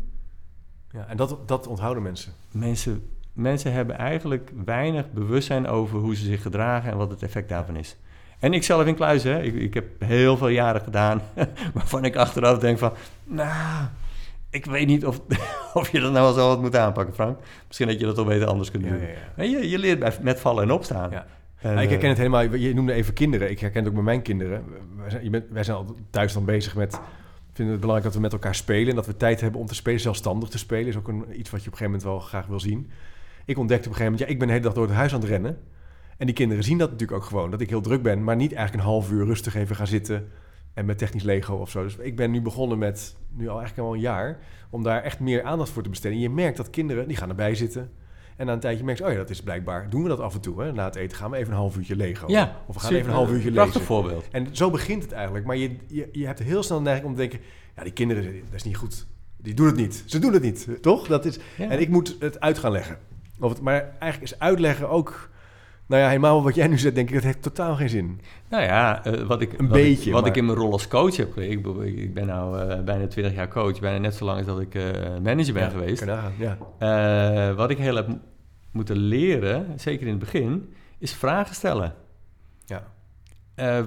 Ja. 0.93 1.05
En 1.07 1.17
dat, 1.17 1.37
dat 1.45 1.67
onthouden 1.67 2.03
mensen. 2.03 2.33
Mensen, 2.51 3.09
mensen 3.33 3.73
hebben 3.73 3.97
eigenlijk 3.97 4.51
weinig 4.65 5.11
bewustzijn 5.11 5.67
over 5.67 5.99
hoe 5.99 6.15
ze 6.15 6.23
zich 6.23 6.41
gedragen 6.41 6.91
en 6.91 6.97
wat 6.97 7.09
het 7.09 7.23
effect 7.23 7.49
daarvan 7.49 7.75
is. 7.75 7.97
En 8.39 8.53
ik 8.53 8.63
zelf 8.63 8.85
in 8.85 8.95
kluis, 8.95 9.23
hè, 9.23 9.41
ik, 9.41 9.55
ik 9.55 9.73
heb 9.73 9.85
heel 9.99 10.37
veel 10.37 10.47
jaren 10.47 10.81
gedaan 10.81 11.21
waarvan 11.73 12.05
ik 12.05 12.15
achteraf 12.15 12.59
denk 12.59 12.77
van, 12.77 12.93
nou, 13.23 13.85
ik 14.49 14.65
weet 14.65 14.87
niet 14.87 15.05
of, 15.05 15.21
of 15.73 15.89
je 15.91 15.99
dat 15.99 16.11
nou 16.11 16.23
wel 16.23 16.33
zo 16.33 16.47
had 16.47 16.61
moeten 16.61 16.81
aanpakken, 16.81 17.13
Frank. 17.13 17.39
Misschien 17.67 17.87
dat 17.87 17.99
je 17.99 18.05
dat 18.05 18.17
al 18.17 18.25
beter 18.25 18.47
anders 18.47 18.71
kunt 18.71 18.83
doen. 18.83 18.99
ja, 19.35 19.43
je, 19.43 19.69
je 19.69 19.79
leert 19.79 19.99
bij, 19.99 20.17
met 20.21 20.39
vallen 20.39 20.63
en 20.63 20.71
opstaan. 20.71 21.11
Ja. 21.11 21.25
En, 21.59 21.73
Ja, 21.73 21.81
ik 21.81 21.89
herken 21.89 22.01
eh, 22.01 22.09
het 22.09 22.17
helemaal. 22.17 22.41
Je 22.41 22.73
noemde 22.73 22.93
even 22.93 23.13
kinderen. 23.13 23.49
Ik 23.49 23.59
herken 23.59 23.79
het 23.79 23.87
ook 23.87 23.93
bij 23.93 24.03
mijn 24.03 24.21
kinderen. 24.21 24.63
Wij 24.97 25.09
zijn, 25.09 25.23
je 25.23 25.29
bent, 25.29 25.45
wij 25.49 25.63
zijn 25.63 25.77
al 25.77 25.95
thuis 26.09 26.33
dan 26.33 26.45
bezig 26.45 26.75
met... 26.75 26.99
vinden 27.53 27.73
het 27.73 27.79
belangrijk 27.79 28.03
dat 28.03 28.13
we 28.13 28.19
met 28.19 28.33
elkaar 28.33 28.55
spelen... 28.55 28.89
en 28.89 28.95
dat 28.95 29.05
we 29.05 29.17
tijd 29.17 29.41
hebben 29.41 29.59
om 29.59 29.67
te 29.67 29.75
spelen, 29.75 29.99
zelfstandig 29.99 30.49
te 30.49 30.57
spelen. 30.57 30.87
is 30.87 30.97
ook 30.97 31.07
een, 31.07 31.39
iets 31.39 31.49
wat 31.49 31.63
je 31.63 31.67
op 31.67 31.73
een 31.73 31.77
gegeven 31.77 31.85
moment 31.85 32.03
wel 32.03 32.19
graag 32.19 32.45
wil 32.45 32.59
zien. 32.59 32.89
Ik 33.45 33.57
ontdekte 33.57 33.89
op 33.89 33.93
een 33.93 33.99
gegeven 33.99 34.11
moment... 34.11 34.19
ja, 34.19 34.27
ik 34.27 34.39
ben 34.39 34.47
de 34.47 34.53
hele 34.53 34.65
dag 34.65 34.73
door 34.73 34.85
het 34.85 34.95
huis 34.95 35.13
aan 35.13 35.19
het 35.19 35.29
rennen. 35.29 35.57
En 36.17 36.25
die 36.25 36.35
kinderen 36.35 36.63
zien 36.63 36.77
dat 36.77 36.91
natuurlijk 36.91 37.21
ook 37.21 37.27
gewoon. 37.27 37.51
Dat 37.51 37.61
ik 37.61 37.69
heel 37.69 37.81
druk 37.81 38.01
ben, 38.01 38.23
maar 38.23 38.35
niet 38.35 38.53
eigenlijk 38.53 38.85
een 38.85 38.91
half 38.91 39.11
uur 39.11 39.25
rustig 39.25 39.55
even 39.55 39.75
gaan 39.75 39.87
zitten... 39.87 40.29
en 40.73 40.85
met 40.85 40.97
technisch 40.97 41.23
Lego 41.23 41.55
of 41.55 41.69
zo. 41.69 41.83
Dus 41.83 41.97
ik 41.97 42.15
ben 42.15 42.31
nu 42.31 42.41
begonnen 42.41 42.77
met, 42.77 43.15
nu 43.29 43.47
al 43.47 43.57
eigenlijk 43.57 43.87
al 43.87 43.93
een 43.93 43.99
jaar... 43.99 44.39
om 44.69 44.83
daar 44.83 45.03
echt 45.03 45.19
meer 45.19 45.43
aandacht 45.43 45.69
voor 45.69 45.83
te 45.83 45.89
besteden. 45.89 46.17
En 46.17 46.23
je 46.23 46.29
merkt 46.29 46.57
dat 46.57 46.69
kinderen, 46.69 47.07
die 47.07 47.17
gaan 47.17 47.29
erbij 47.29 47.55
zitten... 47.55 47.91
En 48.37 48.45
na 48.45 48.53
een 48.53 48.59
tijdje 48.59 48.83
merk 48.83 48.97
je, 48.97 49.05
oh 49.05 49.11
ja, 49.11 49.17
dat 49.17 49.29
is 49.29 49.41
blijkbaar, 49.41 49.89
doen 49.89 50.03
we 50.03 50.09
dat 50.09 50.19
af 50.19 50.33
en 50.33 50.41
toe. 50.41 50.61
Hè? 50.63 50.71
Na 50.71 50.85
het 50.85 50.95
eten 50.95 51.17
gaan 51.17 51.31
we 51.31 51.37
even 51.37 51.51
een 51.51 51.57
half 51.57 51.77
uurtje 51.77 51.95
Lego. 51.95 52.27
Ja, 52.27 52.55
Of 52.67 52.73
we 52.75 52.81
gaan 52.81 52.93
even 52.93 53.07
een 53.09 53.15
half 53.15 53.29
uurtje 53.29 53.51
Prachtig 53.51 53.73
lezen. 53.73 53.87
voorbeeld. 53.87 54.25
En 54.31 54.47
zo 54.55 54.71
begint 54.71 55.03
het 55.03 55.11
eigenlijk. 55.11 55.45
Maar 55.45 55.57
je, 55.57 55.75
je, 55.87 56.09
je 56.11 56.25
hebt 56.25 56.39
heel 56.39 56.63
snel 56.63 56.77
de 56.77 56.83
neiging 56.83 57.07
om 57.07 57.13
te 57.15 57.19
denken... 57.19 57.39
ja, 57.75 57.83
die 57.83 57.93
kinderen, 57.93 58.23
dat 58.23 58.53
is 58.53 58.63
niet 58.63 58.77
goed. 58.77 59.05
Die 59.37 59.53
doen 59.53 59.65
het 59.65 59.75
niet. 59.75 60.03
Ze 60.05 60.19
doen 60.19 60.33
het 60.33 60.41
niet, 60.41 60.67
toch? 60.81 61.07
Dat 61.07 61.25
is, 61.25 61.39
Ja. 61.57 61.69
En 61.69 61.79
ik 61.79 61.89
moet 61.89 62.15
het 62.19 62.39
uit 62.39 62.57
gaan 62.57 62.71
leggen. 62.71 62.97
Of 63.39 63.49
het, 63.49 63.61
maar 63.61 63.95
eigenlijk 63.99 64.33
is 64.33 64.39
uitleggen 64.39 64.89
ook... 64.89 65.29
Nou 65.87 66.01
ja, 66.01 66.07
helemaal 66.07 66.43
wat 66.43 66.55
jij 66.55 66.67
nu 66.67 66.77
zegt, 66.77 66.95
denk 66.95 67.07
ik, 67.09 67.13
dat 67.15 67.23
heeft 67.23 67.41
totaal 67.41 67.75
geen 67.75 67.89
zin. 67.89 68.21
Nou 68.49 68.63
ja, 68.63 69.05
eh, 69.05 69.21
wat, 69.21 69.41
ik, 69.41 69.51
Een 69.59 69.67
wat, 69.67 69.77
ik, 69.77 69.83
beetje, 69.83 70.11
wat 70.11 70.21
maar- 70.21 70.29
ik 70.29 70.35
in 70.37 70.45
mijn 70.45 70.57
rol 70.57 70.71
als 70.71 70.87
coach 70.87 71.15
heb. 71.15 71.37
Ik, 71.37 71.65
ik, 71.83 72.13
ben 72.13 72.25
nou 72.25 72.59
eh, 72.59 72.79
bijna 72.83 73.07
20 73.07 73.33
jaar 73.35 73.47
coach, 73.47 73.79
bijna 73.79 73.97
net 73.97 74.15
zo 74.15 74.25
lang 74.25 74.37
als 74.37 74.47
dat 74.47 74.59
ik 74.59 74.75
eh, 74.75 74.83
manager 75.23 75.53
ben 75.53 75.63
Ja, 75.63 75.69
geweest. 75.69 76.05
Ja. 76.79 77.53
Wat 77.55 77.69
ik 77.69 77.77
heel 77.77 77.95
heb 77.95 78.07
mo- 78.07 78.19
moeten 78.71 78.97
leren, 78.97 79.65
zeker 79.75 80.03
in 80.05 80.11
het 80.11 80.19
begin, 80.19 80.73
is 80.99 81.13
vragen 81.13 81.55
stellen. 81.55 81.93
Ja. 82.65 82.83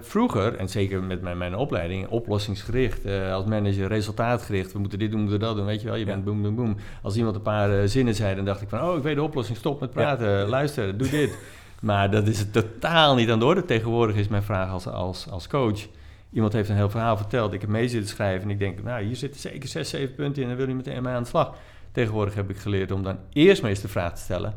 Vroeger, 0.00 0.54
en 0.56 0.68
zeker 0.68 1.02
met 1.02 1.22
mijn, 1.22 1.38
mijn 1.38 1.54
opleiding, 1.54 2.06
oplossingsgericht, 2.08 3.06
als 3.32 3.44
manager 3.44 3.88
resultaatgericht. 3.88 4.72
We 4.72 4.78
moeten 4.78 4.98
dit 4.98 5.10
doen, 5.10 5.16
we 5.24 5.28
moeten 5.30 5.46
dat 5.48 5.56
doen, 5.56 5.66
weet 5.66 5.80
je 5.80 5.86
wel. 5.86 5.94
Je 5.96 6.04
Ja. 6.04 6.12
bent 6.12 6.24
boem, 6.24 6.42
boem, 6.42 6.54
boem. 6.54 6.76
Als 7.02 7.16
iemand 7.16 7.36
een 7.36 7.42
paar 7.42 7.88
zinnen 7.88 8.14
zei, 8.14 8.34
dan 8.34 8.44
dacht 8.44 8.62
ik 8.62 8.68
van... 8.68 8.82
oh, 8.82 8.96
ik 8.96 9.02
weet 9.02 9.14
de 9.14 9.22
oplossing, 9.22 9.58
stop 9.58 9.80
met 9.80 9.90
praten, 9.90 10.48
luister, 10.48 10.96
doe 10.98 11.08
dit. 11.08 11.38
Maar 11.80 12.10
dat 12.10 12.26
is 12.26 12.38
het 12.38 12.52
totaal 12.52 13.14
niet 13.14 13.30
aan 13.30 13.38
de 13.38 13.44
orde. 13.44 13.64
Tegenwoordig 13.64 14.16
is 14.16 14.28
mijn 14.28 14.42
vraag 14.42 14.70
als, 14.70 14.86
als, 14.86 15.30
als 15.30 15.48
coach... 15.48 15.88
Iemand 16.32 16.52
heeft 16.52 16.68
een 16.68 16.76
heel 16.76 16.90
verhaal 16.90 17.16
verteld, 17.16 17.52
ik 17.52 17.60
heb 17.60 17.70
mee 17.70 17.88
zitten 17.88 18.10
schrijven... 18.10 18.42
en 18.42 18.50
ik 18.50 18.58
denk, 18.58 18.82
nou, 18.82 19.04
hier 19.04 19.16
zitten 19.16 19.40
zeker 19.40 19.68
zes, 19.68 19.88
zeven 19.88 20.14
punten 20.14 20.42
in... 20.42 20.48
en 20.48 20.48
dan 20.48 20.56
wil 20.56 20.68
je 20.68 20.82
meteen 20.82 21.02
mee 21.02 21.14
aan 21.14 21.22
de 21.22 21.28
slag. 21.28 21.56
Tegenwoordig 21.92 22.34
heb 22.34 22.50
ik 22.50 22.56
geleerd 22.56 22.90
om 22.90 23.02
dan 23.02 23.18
eerst 23.32 23.62
maar 23.62 23.70
eens 23.70 23.80
de 23.80 23.88
vraag 23.88 24.14
te 24.14 24.20
stellen... 24.20 24.54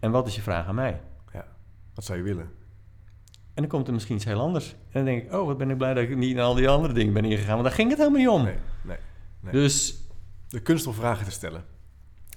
en 0.00 0.10
wat 0.10 0.26
is 0.26 0.34
je 0.34 0.42
vraag 0.42 0.66
aan 0.66 0.74
mij? 0.74 1.00
Wat 1.94 2.04
zou 2.04 2.18
je 2.18 2.24
willen? 2.24 2.50
En 3.54 3.62
dan 3.62 3.66
komt 3.66 3.86
er 3.86 3.92
misschien 3.92 4.16
iets 4.16 4.24
heel 4.24 4.40
anders. 4.40 4.70
En 4.70 4.76
dan 4.92 5.04
denk 5.04 5.22
ik, 5.22 5.32
oh, 5.32 5.46
wat 5.46 5.58
ben 5.58 5.70
ik 5.70 5.78
blij 5.78 5.94
dat 5.94 6.02
ik 6.02 6.16
niet 6.16 6.34
naar 6.34 6.44
al 6.44 6.54
die 6.54 6.68
andere 6.68 6.92
dingen 6.92 7.12
ben 7.12 7.24
ingegaan. 7.24 7.52
Want 7.52 7.64
daar 7.64 7.72
ging 7.72 7.88
het 7.88 7.98
helemaal 7.98 8.20
niet 8.20 8.28
om. 8.28 8.42
Nee, 8.44 8.56
nee. 8.82 8.96
nee. 9.40 9.52
Dus 9.52 9.96
De 10.48 10.60
kunst 10.60 10.86
om 10.86 10.94
vragen 10.94 11.24
te 11.24 11.30
stellen. 11.30 11.64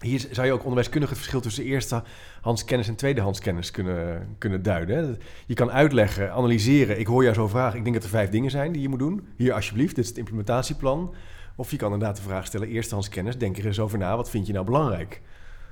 Hier 0.06 0.28
zou 0.32 0.48
je 0.48 0.54
ook 0.54 0.60
onderwijskundig 0.62 1.10
het 1.10 1.18
verschil 1.18 1.42
tussen 1.42 1.64
eerstehands 1.64 2.66
kennis 2.66 2.88
en 2.88 2.96
tweedehands 2.96 3.40
kennis 3.40 3.72
kunnen, 3.72 4.28
kunnen 4.38 4.64
duiden. 4.64 4.98
hè. 4.98 5.14
Je 5.46 5.54
kan 5.54 5.72
uitleggen, 5.72 6.32
analyseren. 6.32 7.00
Ik 7.00 7.08
hoor 7.08 7.24
jou 7.24 7.36
zo 7.36 7.48
vragen. 7.48 7.78
Ik 7.78 7.84
denk 7.84 7.96
dat 7.96 8.04
er 8.04 8.10
vijf 8.10 8.30
dingen 8.30 8.52
zijn 8.52 8.72
die 8.72 8.82
je 8.82 8.90
moet 8.90 9.00
doen. 9.00 9.28
Hier 9.38 9.54
alsjeblieft, 9.54 9.96
dit 9.96 10.04
is 10.04 10.10
het 10.10 10.20
implementatieplan. 10.20 11.14
Of 11.56 11.72
je 11.72 11.78
kan 11.78 11.92
inderdaad 11.94 12.16
de 12.18 12.22
vraag 12.24 12.46
stellen, 12.46 12.68
eerstehands 12.68 13.10
kennis. 13.10 13.38
Denk 13.38 13.58
er 13.58 13.66
eens 13.66 13.80
over 13.80 13.98
na, 13.98 14.16
wat 14.16 14.30
vind 14.30 14.48
je 14.48 14.54
nou 14.54 14.66
belangrijk? 14.66 15.22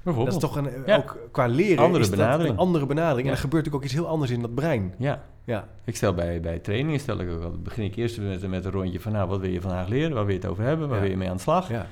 Dat 0.03 0.27
is 0.27 0.37
toch 0.37 0.55
een, 0.55 0.69
Ja. 0.85 0.95
ook 0.97 1.17
qua 1.31 1.45
leren 1.45 1.83
Andere 1.83 2.09
benadering. 2.09 2.49
een 2.53 2.57
andere 2.59 2.85
benadering. 2.85 3.21
Ja. 3.23 3.29
En 3.29 3.35
er 3.35 3.41
gebeurt 3.43 3.73
ook 3.73 3.83
iets 3.83 3.93
heel 3.93 4.07
anders 4.07 4.31
in 4.31 4.41
dat 4.41 4.55
brein. 4.55 4.93
Ja, 4.97 5.23
Ja, 5.45 5.67
ik 5.85 5.95
stel 5.95 6.13
bij, 6.13 6.39
bij 6.41 6.59
trainingen, 6.59 6.99
stel 6.99 7.19
ik 7.19 7.29
ook 7.29 7.43
al, 7.43 7.51
begin 7.63 7.83
ik 7.83 7.95
eerst 7.95 8.19
met, 8.21 8.47
met 8.49 8.65
een 8.65 8.71
rondje 8.71 8.99
van, 8.99 9.11
nou, 9.11 9.29
wat 9.29 9.39
wil 9.39 9.49
je 9.49 9.61
vandaag 9.61 9.87
leren? 9.87 10.13
Waar 10.13 10.25
wil 10.25 10.33
je 10.35 10.39
het 10.41 10.49
over 10.49 10.63
hebben? 10.63 10.89
Waar 10.89 10.99
wil 11.01 11.09
je 11.09 11.17
mee 11.17 11.29
aan 11.29 11.35
de 11.35 11.41
slag? 11.41 11.69
ja, 11.69 11.87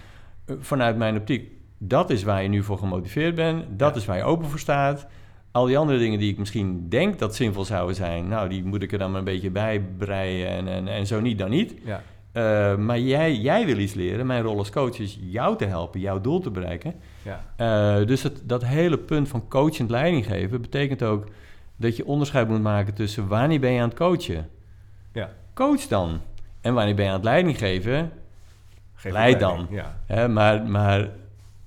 Eh, 0.46 0.56
Vanuit 0.60 0.98
mijn 0.98 1.18
optiek, 1.18 1.52
dat 1.84 2.10
is 2.10 2.24
waar 2.24 2.44
je 2.44 2.50
nu 2.50 2.64
voor 2.64 2.78
gemotiveerd 2.78 3.36
bent. 3.36 3.66
Dat 3.80 3.94
Ja. 3.94 4.00
is 4.00 4.06
waar 4.06 4.18
je 4.18 4.24
open 4.24 4.50
voor 4.50 4.60
staat. 4.60 5.08
Al 5.52 5.66
die 5.66 5.78
andere 5.78 6.00
dingen 6.00 6.20
die 6.20 6.32
ik 6.32 6.38
misschien 6.38 6.90
denk 6.90 7.20
dat 7.20 7.36
zinvol 7.36 7.66
zouden 7.66 7.96
zijn, 7.96 8.28
nou, 8.28 8.50
die 8.50 8.64
moet 8.66 8.84
ik 8.84 8.92
er 8.92 8.98
dan 9.00 9.10
maar 9.10 9.20
een 9.20 9.26
beetje 9.26 9.50
bij 9.50 9.82
breien. 9.98 10.48
En, 10.48 10.68
en, 10.68 10.88
en 10.88 11.08
zo 11.08 11.22
niet, 11.22 11.38
dan 11.38 11.50
niet. 11.50 11.74
ja. 11.84 12.02
Eh, 12.32 12.76
maar 12.78 13.00
jij, 13.00 13.36
jij 13.36 13.66
wil 13.66 13.78
iets 13.78 13.94
leren. 13.94 14.26
Mijn 14.26 14.42
rol 14.44 14.58
als 14.58 14.70
coach 14.70 15.00
is 15.00 15.20
jou 15.22 15.58
te 15.58 15.66
helpen, 15.66 16.00
jouw 16.00 16.22
doel 16.22 16.40
te 16.40 16.52
bereiken. 16.52 16.94
ja. 17.24 17.44
Eh, 17.56 18.08
dus 18.08 18.24
het, 18.24 18.42
dat 18.44 18.66
hele 18.66 18.98
punt 18.98 19.28
van 19.28 19.48
coachend 19.48 19.90
leiding 19.90 20.26
geven 20.26 20.62
betekent 20.62 21.04
ook 21.04 21.26
dat 21.78 21.96
je 21.96 22.06
onderscheid 22.06 22.48
moet 22.48 22.62
maken 22.62 22.94
tussen 22.94 23.28
wanneer 23.28 23.60
ben 23.60 23.72
je 23.72 23.82
aan 23.82 23.88
het 23.90 23.98
coachen. 23.98 24.50
Ja. 25.14 25.30
Coach 25.54 25.82
dan. 25.88 26.20
En 26.62 26.74
wanneer 26.74 26.96
ben 26.96 27.04
je 27.06 27.10
aan 27.12 27.16
het 27.18 27.26
leiding 27.26 27.58
geven. 27.58 28.12
Geef 28.96 29.12
Leid 29.12 29.40
dan. 29.40 29.68
Ja. 30.08 30.28
Maar, 30.28 30.64
maar, 30.64 31.10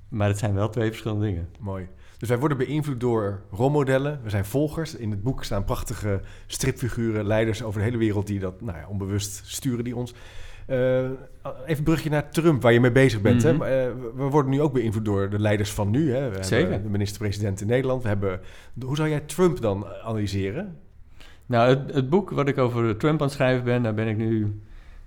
maar 0.08 0.28
het 0.28 0.38
zijn 0.38 0.54
wel 0.54 0.68
twee 0.68 0.88
verschillende 0.88 1.24
dingen. 1.26 1.48
Mooi. 1.58 1.88
Dus 2.18 2.28
wij 2.28 2.38
worden 2.38 2.58
beïnvloed 2.58 3.00
door 3.00 3.40
rolmodellen. 3.50 4.20
We 4.22 4.30
zijn 4.30 4.44
volgers. 4.44 4.94
In 4.96 5.10
het 5.10 5.22
boek 5.22 5.44
staan 5.44 5.64
prachtige 5.64 6.20
stripfiguren, 6.46 7.26
leiders 7.26 7.62
over 7.62 7.78
de 7.80 7.84
hele 7.84 7.96
wereld 7.98 8.26
die 8.26 8.38
dat 8.38 8.60
nou 8.60 8.78
ja, 8.78 8.88
onbewust 8.88 9.42
sturen 9.44 9.84
die 9.84 9.96
ons. 9.96 10.14
Eh, 10.66 10.98
even 10.98 11.10
een 11.66 11.82
brugje 11.82 12.10
naar 12.10 12.30
Trump, 12.30 12.62
waar 12.62 12.72
je 12.72 12.80
mee 12.80 12.92
bezig 12.92 13.20
bent. 13.20 13.42
hè? 13.42 13.52
Mhm. 13.52 13.62
Eh, 13.62 13.68
we- 14.14 14.22
worden 14.30 14.50
nu 14.50 14.60
ook 14.60 14.72
beïnvloed 14.72 15.04
door 15.04 15.30
de 15.30 15.38
leiders 15.38 15.72
van 15.72 15.90
nu. 15.90 16.12
Hè? 16.14 16.30
We 16.30 16.42
Zeker. 16.42 16.70
hebben 16.70 16.82
de 16.86 16.92
minister-president 16.92 17.60
in 17.60 17.66
Nederland. 17.66 18.02
We 18.02 18.08
hebben, 18.08 18.40
hoe 18.84 18.96
zou 18.96 19.08
jij 19.08 19.20
Trump 19.20 19.60
dan 19.60 19.86
analyseren? 20.04 20.76
Nou, 21.46 21.68
het, 21.68 21.94
het 21.94 22.08
boek 22.10 22.30
wat 22.30 22.48
ik 22.48 22.58
over 22.58 22.96
Trump 22.96 23.20
aan 23.20 23.26
het 23.26 23.34
schrijven 23.36 23.64
ben, 23.64 23.82
daar 23.82 23.94
ben 23.94 24.08
ik 24.08 24.16
nu 24.16 24.60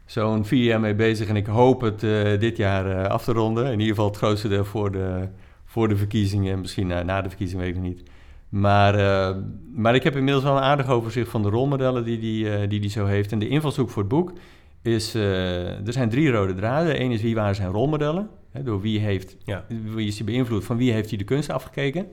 zo'n 0.07 0.45
vier 0.45 0.63
jaar 0.63 0.79
mee 0.79 0.95
bezig. 0.95 1.27
En 1.27 1.35
ik 1.35 1.45
hoop 1.45 1.81
het 1.81 2.03
eh, 2.03 2.39
dit 2.39 2.57
jaar 2.57 2.85
eh, 2.91 3.09
af 3.09 3.23
te 3.23 3.31
ronden. 3.31 3.65
In 3.65 3.71
ieder 3.79 3.87
geval 3.87 4.07
het 4.07 4.17
grootste 4.17 4.47
deel 4.47 4.65
voor 4.65 4.91
de, 4.91 5.27
voor 5.65 5.87
de 5.87 5.95
verkiezingen. 5.95 6.59
Misschien 6.59 6.87
na, 6.87 7.03
na 7.03 7.21
de 7.21 7.29
verkiezingen, 7.29 7.65
weet 7.65 7.75
ik 7.75 7.81
nog 7.81 7.89
niet. 7.89 8.03
Maar, 8.49 8.95
eh, 8.95 9.35
maar 9.75 9.95
ik 9.95 10.03
heb 10.03 10.15
inmiddels 10.15 10.43
wel 10.43 10.57
een 10.57 10.63
aardig 10.63 10.87
overzicht 10.87 11.29
van 11.29 11.41
de 11.41 11.49
rolmodellen 11.49 12.03
die 12.03 12.19
die, 12.19 12.49
eh, 12.49 12.69
die, 12.69 12.79
die 12.79 12.89
zo 12.89 13.05
heeft. 13.05 13.31
En 13.31 13.39
de 13.39 13.47
invalshoek 13.47 13.89
voor 13.89 14.01
het 14.01 14.11
boek 14.11 14.33
is... 14.81 15.15
eh, 15.15 15.87
er 15.87 15.93
zijn 15.93 16.09
drie 16.09 16.31
rode 16.31 16.53
draden. 16.53 17.01
Eén 17.01 17.11
is 17.11 17.21
wie 17.21 17.35
waren 17.35 17.55
zijn 17.55 17.71
rolmodellen. 17.71 18.29
Hè, 18.51 18.63
door 18.63 18.81
wie 18.81 18.99
heeft... 18.99 19.35
Ja. 19.43 19.65
Wie 19.93 20.07
is 20.07 20.15
hij 20.17 20.25
beïnvloed? 20.25 20.65
Van 20.65 20.77
wie 20.77 20.91
heeft 20.91 21.09
hij 21.09 21.17
de 21.17 21.23
kunst 21.23 21.49
afgekeken? 21.49 22.07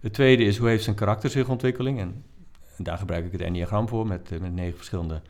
De 0.00 0.10
tweede 0.10 0.44
is 0.44 0.58
hoe 0.58 0.68
heeft 0.68 0.84
zijn 0.84 0.96
karakter 0.96 1.30
zich 1.30 1.48
ontwikkeling? 1.48 2.00
En, 2.00 2.24
en 2.76 2.84
daar 2.84 2.98
gebruik 2.98 3.24
ik 3.24 3.32
het 3.32 3.40
enneagram 3.40 3.88
voor 3.88 4.06
met, 4.06 4.32
eh, 4.32 4.40
met 4.40 4.54
negen 4.54 4.76
verschillende 4.76 5.20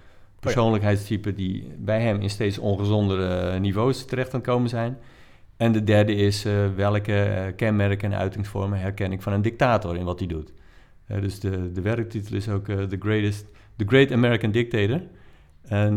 persoonlijkheidstypen 0.42 1.34
die 1.34 1.72
bij 1.78 2.00
hem 2.00 2.20
in 2.20 2.30
steeds 2.30 2.58
ongezondere 2.58 3.58
niveaus 3.58 4.04
terecht 4.04 4.34
aan 4.34 4.40
het 4.40 4.48
komen 4.48 4.68
zijn. 4.68 4.98
En 5.56 5.72
de 5.72 5.84
derde 5.84 6.14
is 6.14 6.46
uh, 6.46 6.52
welke 6.76 7.12
uh, 7.12 7.56
kenmerken 7.56 8.12
en 8.12 8.18
uitingsvormen 8.18 8.78
herken 8.78 9.12
ik 9.12 9.22
van 9.22 9.32
een 9.32 9.42
dictator 9.42 9.96
in 9.96 10.04
wat 10.04 10.18
hij 10.18 10.28
doet. 10.28 10.52
Uh, 11.06 11.20
dus 11.20 11.40
de, 11.40 11.72
de 11.72 11.80
werktitel 11.80 12.36
is 12.36 12.48
ook 12.48 12.64
The 12.64 12.96
Greatest, 12.98 13.46
The 13.76 13.84
Great 13.86 14.12
American 14.12 14.50
Dictator. 14.50 15.00
En 15.62 15.94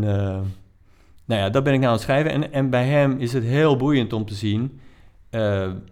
nou 1.24 1.40
ja, 1.40 1.50
dat 1.50 1.64
ben 1.64 1.72
ik 1.72 1.78
nou 1.78 1.90
aan 1.90 1.96
het 1.96 2.02
schrijven. 2.02 2.30
En, 2.30 2.52
en 2.52 2.70
bij 2.70 2.86
hem 2.86 3.18
is 3.18 3.32
het 3.32 3.44
heel 3.44 3.76
boeiend 3.76 4.12
om 4.12 4.24
te 4.24 4.34
zien 4.34 4.80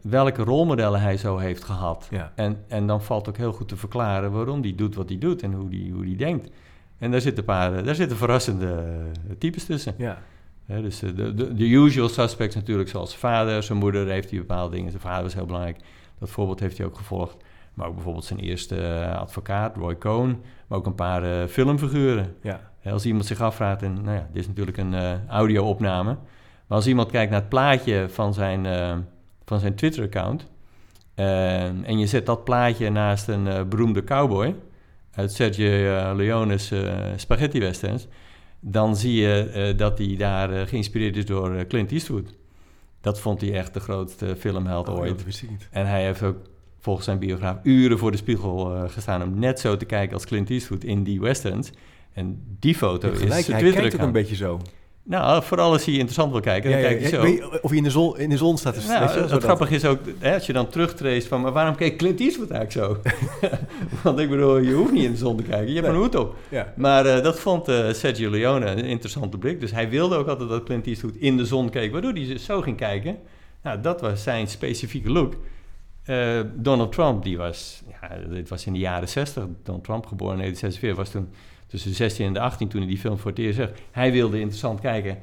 welke 0.03 0.43
rolmodellen 0.43 1.01
hij 1.01 1.17
zo 1.17 1.37
heeft 1.38 1.64
gehad. 1.64 2.09
Ja. 2.11 2.33
En, 2.35 2.64
en 2.69 2.87
dan 2.87 3.03
valt 3.03 3.29
ook 3.29 3.37
heel 3.37 3.53
goed 3.53 3.69
te 3.69 3.77
verklaren 3.77 4.33
waarom 4.33 4.62
hij 4.62 4.75
doet 4.75 4.95
wat 4.95 5.09
hij 5.09 5.19
doet 5.19 5.43
en 5.43 5.53
hoe 5.53 5.69
hij 5.69 5.90
hoe 5.93 6.05
die 6.05 6.17
denkt. 6.17 6.51
En 6.98 7.11
daar 7.11 7.20
zitten, 7.20 7.38
een 7.38 7.44
paar, 7.44 7.85
daar 7.85 7.94
zitten 7.94 8.16
verrassende 8.16 8.85
types 9.38 9.64
tussen. 9.64 9.94
Ja. 9.98 10.18
dus 10.66 10.98
de, 10.98 11.35
de, 11.35 11.54
de, 11.54 11.68
usual 11.68 12.09
suspects 12.09 12.54
natuurlijk, 12.54 12.88
zoals 12.88 13.09
zijn 13.09 13.20
vader, 13.20 13.62
zijn 13.62 13.78
moeder 13.78 14.07
heeft 14.07 14.30
hij 14.30 14.38
bepaalde 14.38 14.74
dingen. 14.74 14.90
Zijn 14.90 15.02
vader 15.02 15.22
was 15.22 15.35
heel 15.35 15.46
belangrijk. 15.46 15.78
Dat 16.18 16.30
voorbeeld 16.30 16.61
heeft 16.61 16.78
hij 16.78 16.87
ook 16.87 16.96
gevolgd. 16.96 17.37
Maar 17.74 17.87
ook 17.87 17.94
bijvoorbeeld 17.94 18.24
zijn 18.24 18.40
eerste 18.40 19.09
advocaat, 19.18 19.76
Roy 19.76 19.98
Cohn. 19.98 20.42
Maar 20.66 20.78
ook 20.78 20.87
een 20.87 20.94
paar 20.94 21.24
uh, 21.24 21.46
filmfiguren. 21.48 22.37
Ja. 22.42 22.61
Als 22.85 23.07
iemand 23.07 23.26
zich 23.26 23.40
afvraagt, 23.40 23.83
en 23.83 24.02
nou 24.02 24.16
ja, 24.16 24.28
dit 24.33 24.42
is 24.42 24.48
natuurlijk 24.48 24.76
een 24.76 24.92
uh, 24.92 25.12
audio-opname. 25.28 26.11
Maar 26.66 26.76
als 26.78 26.87
iemand 26.87 27.11
kijkt 27.11 27.30
naar 27.30 27.40
het 27.40 27.48
plaatje 27.48 28.07
van 28.09 28.35
zijn, 28.35 28.66
van 29.44 29.61
zijn 29.61 29.74
Twitter-account... 29.74 30.50
en 31.14 31.98
je 31.98 32.07
zet 32.07 32.26
dat 32.26 32.44
plaatje 32.44 32.90
naast 32.90 33.28
een 33.28 33.68
beroemde 33.68 34.04
cowboy 34.04 34.54
uit 35.14 35.33
Sergio 35.33 36.14
Leone's 36.14 36.72
spaghetti 37.16 37.61
westerns, 37.61 38.07
dan 38.61 38.96
zie 38.96 39.14
je 39.14 39.53
uh, 39.55 39.79
dat 39.79 39.98
hij 39.98 40.16
daar 40.16 40.68
geïnspireerd 40.68 41.16
is 41.16 41.27
door 41.27 41.66
Clint 41.66 41.92
Eastwood. 41.92 42.35
Dat 43.00 43.20
vond 43.20 43.40
hij 43.40 43.53
echt 43.53 43.74
de 43.74 43.81
grootste 43.81 44.37
filmheld 44.37 44.88
oh, 44.88 44.98
ooit. 44.98 45.24
Dat. 45.24 45.42
En 45.70 45.87
hij 45.87 46.05
heeft 46.05 46.22
ook 46.22 46.37
volgens 46.79 47.05
zijn 47.05 47.18
biograaf 47.18 47.57
uren 47.62 47.98
voor 47.98 48.11
de 48.11 48.16
spiegel 48.16 48.88
gestaan 48.88 49.22
om 49.22 49.38
net 49.38 49.61
zo 49.61 49.77
te 49.77 49.85
kijken 49.85 50.14
als 50.14 50.27
Clint 50.27 50.50
Eastwood 50.50 50.85
in 50.85 51.03
die 51.03 51.20
westerns. 51.20 51.70
En 52.12 52.57
die 52.59 52.74
foto 52.74 53.11
is 53.11 53.18
gelijk, 53.18 53.44
zijn 53.44 53.62
Hij 53.62 53.72
kijkt 53.72 53.94
ook 53.94 54.00
een 54.00 54.12
beetje 54.12 54.37
zo. 54.37 54.61
Nou, 55.07 55.43
vooral 55.43 55.73
als 55.73 55.85
hij 55.85 55.95
interessant 55.95 56.33
wil 56.33 56.40
kijken, 56.40 56.71
dan 56.71 56.81
ja, 56.81 56.88
kijk 56.88 57.01
je 57.01 57.09
zo. 57.09 57.27
Je 57.27 57.62
of 57.62 57.69
hij 57.69 57.79
in 57.79 57.85
de 57.85 57.90
zon, 57.90 58.19
in 58.19 58.29
de 58.29 58.37
zon 58.37 58.59
staat 58.59 58.75
te 58.75 58.87
nou, 58.88 59.05
weet 59.05 59.14
je, 59.14 59.35
Het 59.35 59.43
grappige 59.43 59.75
is 59.75 59.85
ook, 59.85 59.99
hè, 60.19 60.35
als 60.35 60.47
je 60.47 60.53
dan 60.53 60.69
terugtreest 60.69 61.27
van... 61.27 61.40
maar 61.40 61.53
waarom 61.53 61.77
keek 61.77 61.97
Clint 61.99 62.21
Eastwood 62.21 62.51
eigenlijk 62.51 62.87
zo? 62.87 63.11
Want 64.03 64.19
ik 64.19 64.31
bedoel, 64.31 64.59
je 64.59 64.73
hoeft 64.73 64.93
niet 64.93 65.05
in 65.05 65.11
de 65.11 65.17
zon 65.17 65.37
te 65.37 65.43
kijken. 65.43 65.69
Je 65.69 65.75
hebt 65.75 65.87
Nee. 65.87 65.97
een 65.97 66.03
hoed 66.03 66.14
op. 66.14 66.37
Ja. 66.49 66.73
Maar 66.77 67.07
eh, 67.07 67.23
dat 67.23 67.40
vond 67.40 67.69
eh, 67.69 67.93
Sergio 67.93 68.31
Leone 68.31 68.67
een 68.67 68.85
interessante 68.85 69.38
blik. 69.38 69.61
Dus 69.61 69.71
hij 69.71 69.88
wilde 69.90 70.17
ook 70.17 70.29
altijd 70.29 70.49
dat 70.49 70.62
Clint 70.64 70.87
Eastwood 70.87 71.14
in 71.17 71.37
de 71.37 71.45
zon 71.45 71.71
keek... 71.71 71.93
waardoor 71.93 72.12
hij 72.12 72.27
dus 72.27 72.45
zo 72.45 72.61
ging 72.61 72.77
kijken. 72.77 73.17
Nou, 73.62 73.81
dat 73.81 74.01
was 74.01 74.23
zijn 74.23 74.49
specifieke 74.49 75.11
look. 75.11 75.35
Eh, 76.05 76.40
Donald 76.55 76.93
Trump, 76.93 77.23
die 77.23 77.37
was... 77.37 77.83
Ja, 78.01 78.17
dit 78.29 78.49
was 78.49 78.67
in 78.67 78.73
de 78.73 78.79
jaren 78.79 79.09
60. 79.09 79.45
Donald 79.62 79.85
Trump, 79.85 80.07
geboren 80.07 80.35
in 80.35 80.40
1946, 80.40 80.97
was 80.97 81.11
toen... 81.11 81.29
tussen 81.74 81.90
de 81.90 81.96
16 81.96 82.26
en 82.26 82.32
de 82.32 82.40
18 82.40 82.68
toen 82.68 82.80
hij 82.80 82.88
die 82.88 82.98
film 82.98 83.18
voor 83.18 83.30
het 83.30 83.40
eerst 83.40 83.58
zag. 83.58 83.70
Hij 83.90 84.12
wilde 84.12 84.37
interessant 84.38 84.80
kijken... 84.80 85.18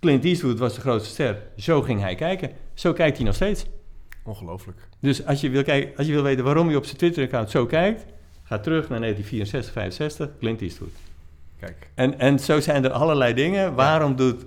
Clint 0.00 0.24
Eastwood 0.24 0.58
was 0.58 0.74
de 0.74 0.80
grootste 0.80 1.10
ster. 1.10 1.42
Zo 1.56 1.82
ging 1.82 2.00
hij 2.00 2.14
kijken. 2.14 2.50
Zo 2.74 2.92
kijkt 2.92 3.16
hij 3.16 3.26
nog 3.26 3.34
steeds. 3.34 3.64
Ongelooflijk. 4.24 4.78
Dus 5.00 5.26
als 5.26 5.40
je 5.40 5.50
wil, 5.50 5.62
kijken, 5.62 5.96
als 5.96 6.06
je 6.06 6.12
wil 6.12 6.22
weten 6.22 6.44
waarom 6.44 6.66
hij 6.66 6.76
op 6.76 6.84
zijn 6.84 6.96
Twitter-account 6.96 7.50
zo 7.50 7.66
kijkt, 7.66 8.04
ga 8.42 8.58
terug 8.58 8.88
naar 8.88 9.00
1964, 9.00 9.72
65, 9.72 10.28
Clint 10.38 10.60
Eastwood. 10.60 10.90
Kijk. 11.58 11.90
En, 11.94 12.18
en 12.18 12.38
zo 12.38 12.60
zijn 12.60 12.84
er 12.84 12.90
allerlei 12.90 13.34
dingen. 13.34 13.74
Waarom 13.74 14.16
doet 14.16 14.44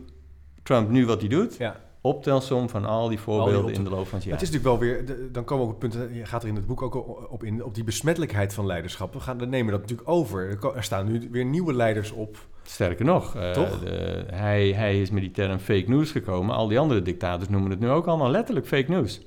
Trump 0.63 0.89
nu 0.89 1.06
wat 1.06 1.19
hij 1.19 1.29
doet? 1.29 1.58
Ja. 1.58 1.79
Optelsom 2.06 2.70
van 2.70 2.86
al 2.86 3.10
die 3.10 3.20
voorbeelden 3.20 3.74
in 3.74 3.84
de 3.84 3.89
loop 3.89 4.08
van 4.08 4.18
het 4.18 4.24
jaar. 4.28 4.34
Het 4.39 4.44
is 4.44 4.52
natuurlijk 4.52 4.80
wel 4.82 4.89
weer, 4.89 5.06
de- 5.06 5.30
dan 5.32 5.44
komen 5.44 5.68
we 5.68 5.74
op 5.74 5.82
het 5.82 5.92
punt, 5.92 6.13
je 6.16 6.26
gaat 6.26 6.42
er 6.44 6.50
in 6.50 6.56
het 6.56 6.66
boek 6.66 6.82
ook 6.82 7.32
op 7.32 7.44
in, 7.44 7.63
op 7.63 7.76
die 7.76 7.84
besmettelijkheid 7.84 8.54
van 8.54 8.66
leiderschap. 8.66 9.13
We, 9.13 9.20
gaan, 9.20 9.38
we 9.38 9.46
nemen 9.46 9.72
dat 9.72 9.82
natuurlijk 9.82 10.10
over. 10.10 10.58
Er 10.76 10.84
staan 10.84 11.06
nu 11.12 11.28
weer 11.32 11.46
nieuwe 11.46 11.74
leiders 11.74 12.12
op. 12.12 12.38
Sterker 12.63 13.06
nog, 13.06 13.36
eh, 13.36 13.54
de- 13.54 14.26
hij, 14.32 14.72
hij 14.72 15.02
is 15.02 15.10
met 15.12 15.22
die 15.22 15.32
term 15.32 15.58
fake 15.60 15.84
news 15.89 16.12
gekomen. 16.12 16.56
Al 16.56 16.68
die 16.68 16.80
andere 16.80 17.02
dictators 17.02 17.50
noemen 17.50 17.70
het 17.72 17.80
nu 17.80 17.89
ook 17.89 18.06
allemaal 18.08 18.30
letterlijk 18.32 18.68
fake 18.68 18.92
news. 18.92 19.22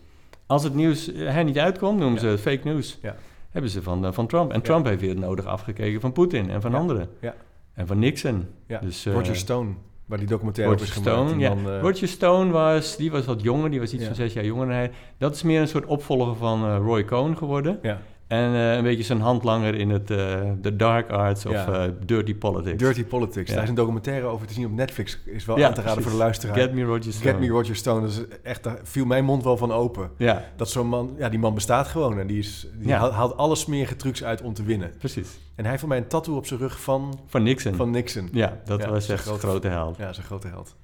Als 0.46 0.62
het 0.64 0.74
nieuws 0.74 1.12
eh, 1.12 1.28
hij 1.28 1.42
niet 1.44 1.58
uitkomt, 1.58 1.98
noemen 1.98 2.14
Ja. 2.14 2.20
ze 2.20 2.26
het 2.26 2.40
fake 2.40 2.60
news. 2.68 2.98
Ja. 3.02 3.16
Hebben 3.50 3.70
ze 3.70 3.82
van, 3.82 4.06
eh, 4.06 4.12
van 4.12 4.26
Trump. 4.26 4.50
En 4.50 4.56
Ja. 4.56 4.62
Trump 4.62 4.86
heeft 4.86 5.00
weer 5.00 5.10
het 5.10 5.18
nodig 5.18 5.44
afgekeken 5.44 6.00
van 6.00 6.12
Poetin 6.12 6.50
en 6.50 6.60
van 6.60 6.70
Ja. 6.70 6.76
anderen. 6.78 7.08
Ja. 7.20 7.34
En 7.74 7.86
van 7.86 7.98
Nixon. 7.98 8.46
Ja. 8.66 8.78
Dus, 8.78 9.06
eh, 9.06 9.12
Roger 9.12 9.36
Stone, 9.36 9.70
waar 10.06 10.18
die 10.18 10.26
documentaire 10.26 10.72
Roger 10.72 10.88
over 10.88 10.96
is 10.96 11.02
gemaakt. 11.02 11.28
Stone, 11.28 11.40
ja. 11.40 11.54
man, 11.54 11.72
eh, 11.72 11.80
Roger 11.80 12.08
Stone 12.08 12.50
was, 12.50 12.96
die 12.96 13.10
was 13.10 13.24
wat 13.24 13.42
jonger, 13.42 13.70
die 13.70 13.80
was 13.80 13.92
iets 13.92 14.04
van 14.04 14.14
zes 14.14 14.32
jaar 14.32 14.44
jonger 14.44 14.66
dan 14.66 14.74
hij. 14.74 14.90
Dat 15.18 15.34
is 15.34 15.42
meer 15.42 15.60
een 15.60 15.68
soort 15.68 15.86
opvolger 15.86 16.36
van 16.36 16.64
eh, 16.64 16.76
Roy 16.76 17.04
Cohn 17.04 17.36
geworden. 17.36 17.78
ja. 17.82 18.00
En 18.26 18.54
eh, 18.54 18.74
een 18.76 18.82
beetje 18.82 19.02
zijn 19.04 19.20
handlanger 19.20 19.74
in 19.74 19.90
het 19.90 20.10
eh 20.10 20.40
the 20.62 20.76
dark 20.76 21.10
arts 21.10 21.46
of 21.46 21.52
Ja. 21.52 21.66
eh, 21.86 21.90
dirty 22.06 22.34
politics. 22.34 22.76
Dirty 22.78 23.04
Politics. 23.04 23.48
Ja. 23.48 23.54
Daar 23.54 23.62
is 23.62 23.68
een 23.68 23.74
documentaire 23.74 24.26
over 24.26 24.46
te 24.46 24.52
zien 24.54 24.66
op 24.66 24.72
Netflix. 24.72 25.18
Is 25.24 25.44
wel 25.44 25.58
Ja, 25.58 25.66
aan 25.66 25.74
te 25.74 25.82
raden 25.82 26.02
voor 26.02 26.10
de 26.12 26.16
luisteraar. 26.18 26.56
Get 26.56 26.72
me 26.74 26.82
Roger 26.84 27.12
Stone. 27.12 27.30
Get 27.30 27.40
Me 27.40 27.48
Roger 27.48 27.76
Stone. 27.76 28.00
Dat 28.00 28.10
is 28.10 28.22
echt, 28.42 28.62
daar 28.62 28.78
viel 28.82 29.04
mijn 29.04 29.24
mond 29.24 29.44
wel 29.44 29.56
van 29.56 29.72
open. 29.72 30.10
Ja, 30.16 30.44
Dat 30.56 30.70
zo'n 30.70 30.86
man, 30.86 31.14
ja, 31.18 31.28
die 31.28 31.38
man 31.38 31.54
bestaat 31.54 31.86
gewoon. 31.88 32.18
En 32.18 32.26
die, 32.26 32.38
is, 32.38 32.66
die 32.74 32.88
Ja. 32.88 33.10
haalt, 33.10 33.36
alle 33.36 33.54
smerige 33.56 33.96
trucs 33.96 34.24
uit 34.24 34.42
om 34.42 34.54
te 34.54 34.62
winnen. 34.62 34.90
precies. 34.98 35.28
En 35.54 35.62
hij 35.62 35.66
heeft 35.68 35.80
voor 35.80 35.88
mij 35.88 35.98
een 35.98 36.06
tattoo 36.08 36.36
op 36.36 36.46
zijn 36.46 36.60
rug 36.60 36.80
van, 36.80 37.18
Van 37.26 37.42
Nixon. 37.42 37.74
van 37.74 37.90
Nixon. 37.90 38.28
ja, 38.32 38.56
dat 38.64 38.84
was 38.84 39.08
echt 39.08 39.26
een 39.26 39.32
grote- 39.32 39.46
grote 39.46 39.68
held. 39.68 39.96
Ja, 39.96 40.12
zijn 40.12 40.26
grote 40.26 40.48
held. 40.48 40.76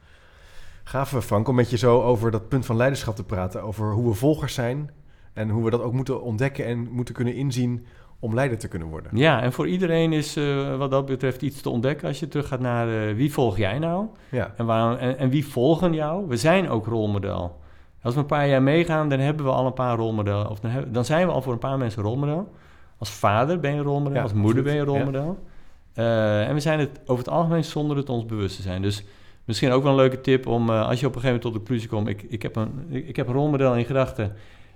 Gaaf, 0.85 1.15
Frank, 1.25 1.49
om 1.49 1.55
met 1.55 1.71
je 1.71 1.77
zo 1.77 2.03
over 2.03 2.31
dat 2.31 2.49
punt 2.49 2.67
van 2.67 2.77
leiderschap 2.77 3.17
te 3.17 3.25
praten. 3.25 3.63
Over 3.63 3.93
hoe 3.93 4.09
we 4.09 4.15
volgers 4.15 4.55
zijn. 4.55 4.91
En 5.33 5.49
hoe 5.49 5.65
we 5.65 5.71
dat 5.71 5.83
ook 5.83 5.93
moeten 5.93 6.23
ontdekken 6.23 6.65
en 6.67 6.89
moeten 6.91 7.15
kunnen 7.15 7.35
inzien 7.35 7.87
om 8.19 8.35
leider 8.35 8.59
te 8.59 8.69
kunnen 8.69 8.89
worden. 8.89 9.17
Ja, 9.17 9.43
en 9.43 9.53
voor 9.53 9.69
iedereen 9.69 10.13
is 10.13 10.37
eh, 10.37 10.77
wat 10.77 10.91
dat 10.91 11.07
betreft 11.07 11.43
iets 11.43 11.61
te 11.61 11.69
ontdekken 11.71 12.09
als 12.09 12.21
je 12.21 12.29
terug 12.29 12.49
gaat 12.49 12.61
naar 12.61 13.09
eh, 13.09 13.15
wie 13.15 13.33
volg 13.33 13.57
jij 13.57 13.79
nou? 13.79 14.07
Ja, 14.31 14.53
En, 14.57 14.67
waarom, 14.67 14.97
en, 14.99 15.19
en 15.19 15.29
wie 15.29 15.47
volgen 15.47 15.93
jou? 15.95 16.29
We 16.29 16.37
zijn 16.37 16.69
ook 16.69 16.87
rolmodel. 16.87 17.61
Als 18.03 18.15
we 18.15 18.21
een 18.21 18.27
paar 18.27 18.49
jaar 18.49 18.63
meegaan, 18.63 19.09
dan 19.09 19.19
hebben 19.19 19.45
we 19.45 19.51
al 19.53 19.67
een 19.67 19.73
paar 19.73 19.97
rolmodellen. 19.97 20.51
Of 20.51 20.61
dan, 20.61 20.71
hebben- 20.71 20.93
dan 20.93 21.05
zijn 21.05 21.27
we 21.27 21.33
al 21.33 21.43
voor 21.43 21.53
een 21.53 21.59
paar 21.59 21.79
mensen 21.79 22.03
rolmodel. 22.03 22.53
Als 22.99 23.11
vader 23.11 23.61
ben 23.61 23.75
je 23.75 23.81
rolmodel, 23.83 24.17
Ja, 24.17 24.23
als 24.23 24.33
moeder 24.33 24.63
ben 24.63 24.75
je 24.75 24.85
rolmodel. 24.85 25.39
Eh, 25.93 26.49
en 26.49 26.55
we 26.55 26.61
zijn 26.61 26.79
het 26.79 27.01
over 27.07 27.25
het 27.25 27.33
algemeen 27.33 27.65
zonder 27.65 27.97
het 27.97 28.09
ons 28.09 28.27
bewust 28.27 28.57
te 28.57 28.63
zijn. 28.63 28.83
Dus 28.83 29.05
misschien 29.45 29.71
ook 29.73 29.83
wel 29.83 29.91
een 29.93 29.99
leuke 29.99 30.21
tip 30.21 30.47
om, 30.47 30.71
als 30.71 31.01
je 31.01 31.07
op 31.07 31.15
een 31.15 31.21
gegeven 31.21 31.23
moment 31.23 31.43
tot 31.43 31.53
de 31.53 31.59
conclusie 31.59 31.89
komt... 31.89 32.09
ik, 32.09 32.23
ik, 32.23 32.43
heb, 32.43 32.57
een, 32.57 32.87
ik, 32.89 33.09
ik 33.09 33.17
heb 33.17 33.27
een 33.29 33.35
rolmodel 33.35 33.75
in 33.77 33.85
gedachten... 33.85 34.33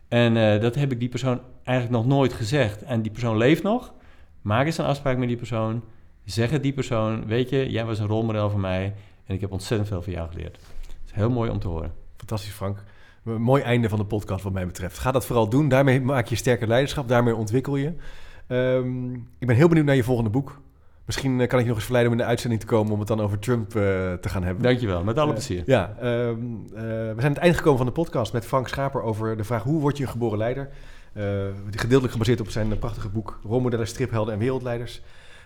en 0.09 0.37
eh, 0.37 0.61
dat 0.61 0.75
heb 0.75 0.93
ik 0.93 1.01
die 1.01 1.09
persoon 1.09 1.41
eigenlijk 1.63 1.99
nog 1.99 2.17
nooit 2.17 2.33
gezegd... 2.33 2.83
en 2.83 3.03
die 3.03 3.13
persoon 3.13 3.37
leeft 3.37 3.63
nog... 3.63 3.93
maak 4.43 4.67
eens 4.67 4.79
een 4.79 4.85
afspraak 4.85 5.17
met 5.17 5.29
die 5.29 5.37
persoon... 5.37 5.83
zeg 6.25 6.51
het 6.51 6.63
die 6.63 6.73
persoon... 6.73 7.27
weet 7.27 7.49
je, 7.49 7.71
jij 7.71 7.85
was 7.85 7.99
een 7.99 8.07
rolmodel 8.07 8.51
voor 8.51 8.61
mij... 8.61 8.95
en 9.25 9.35
ik 9.35 9.41
heb 9.41 9.53
ontzettend 9.53 9.89
veel 9.89 10.03
van 10.03 10.13
jou 10.13 10.29
geleerd. 10.29 10.57
Het 10.57 11.07
is 11.07 11.13
heel 11.13 11.31
mooi 11.31 11.51
om 11.51 11.59
te 11.59 11.69
horen. 11.69 11.93
fantastisch 12.17 12.53
Frank. 12.53 12.83
Een 13.25 13.43
mooi 13.43 13.63
einde 13.63 13.89
van 13.89 13.99
de 13.99 14.05
podcast 14.05 14.43
wat 14.43 14.53
mij 14.53 14.67
betreft. 14.67 14.99
Ga 14.99 15.13
dat 15.13 15.27
vooral 15.27 15.49
doen. 15.49 15.69
Daarmee 15.69 16.01
maak 16.01 16.27
je 16.27 16.37
sterker 16.37 16.69
leiderschap. 16.69 17.09
Daarmee 17.09 17.35
ontwikkel 17.35 17.77
je. 17.77 17.93
Ehm, 18.47 19.15
ik 19.15 19.47
ben 19.47 19.57
heel 19.57 19.69
benieuwd 19.69 19.87
naar 19.87 19.97
je 19.97 20.05
volgende 20.05 20.31
boek. 20.31 20.61
Misschien 21.07 21.41
eh, 21.41 21.49
kan 21.49 21.59
ik 21.59 21.63
je 21.65 21.67
nog 21.67 21.77
eens 21.77 21.85
verleiden 21.85 22.13
om 22.13 22.19
in 22.19 22.25
de 22.25 22.31
uitzending 22.31 22.61
te 22.61 22.67
komen... 22.67 22.93
om 22.93 22.99
het 22.99 23.09
dan 23.09 23.21
over 23.21 23.39
Trump 23.39 23.67
eh, 23.77 23.83
te 24.13 24.29
gaan 24.29 24.43
hebben. 24.43 24.63
Dankjewel, 24.63 25.05
met 25.05 25.19
alle 25.19 25.27
Eh, 25.27 25.33
plezier. 25.35 25.63
Ja, 25.67 25.95
ehm, 26.01 26.09
eh, 26.75 26.83
we 26.83 27.15
zijn 27.17 27.23
aan 27.23 27.33
het 27.33 27.37
eind 27.37 27.57
gekomen 27.57 27.77
van 27.79 27.87
de 27.87 27.93
podcast 27.93 28.33
met 28.33 28.47
Frank 28.47 28.69
Schaper 28.69 29.03
over 29.03 29.37
de 29.37 29.45
vraag 29.45 29.63
hoe 29.63 29.81
word 29.81 29.97
je 29.97 30.03
een 30.03 30.11
geboren 30.11 30.39
leider? 30.39 30.69
Gedeeltelijk 31.71 32.13
gebaseerd 32.13 32.41
op 32.41 32.51
zijn 32.51 32.79
prachtige 32.79 33.09
boek 33.09 33.39
Rolmodellen, 33.45 33.87
striphelden 33.87 34.35
en 34.35 34.41
wereldleiders. 34.41 35.03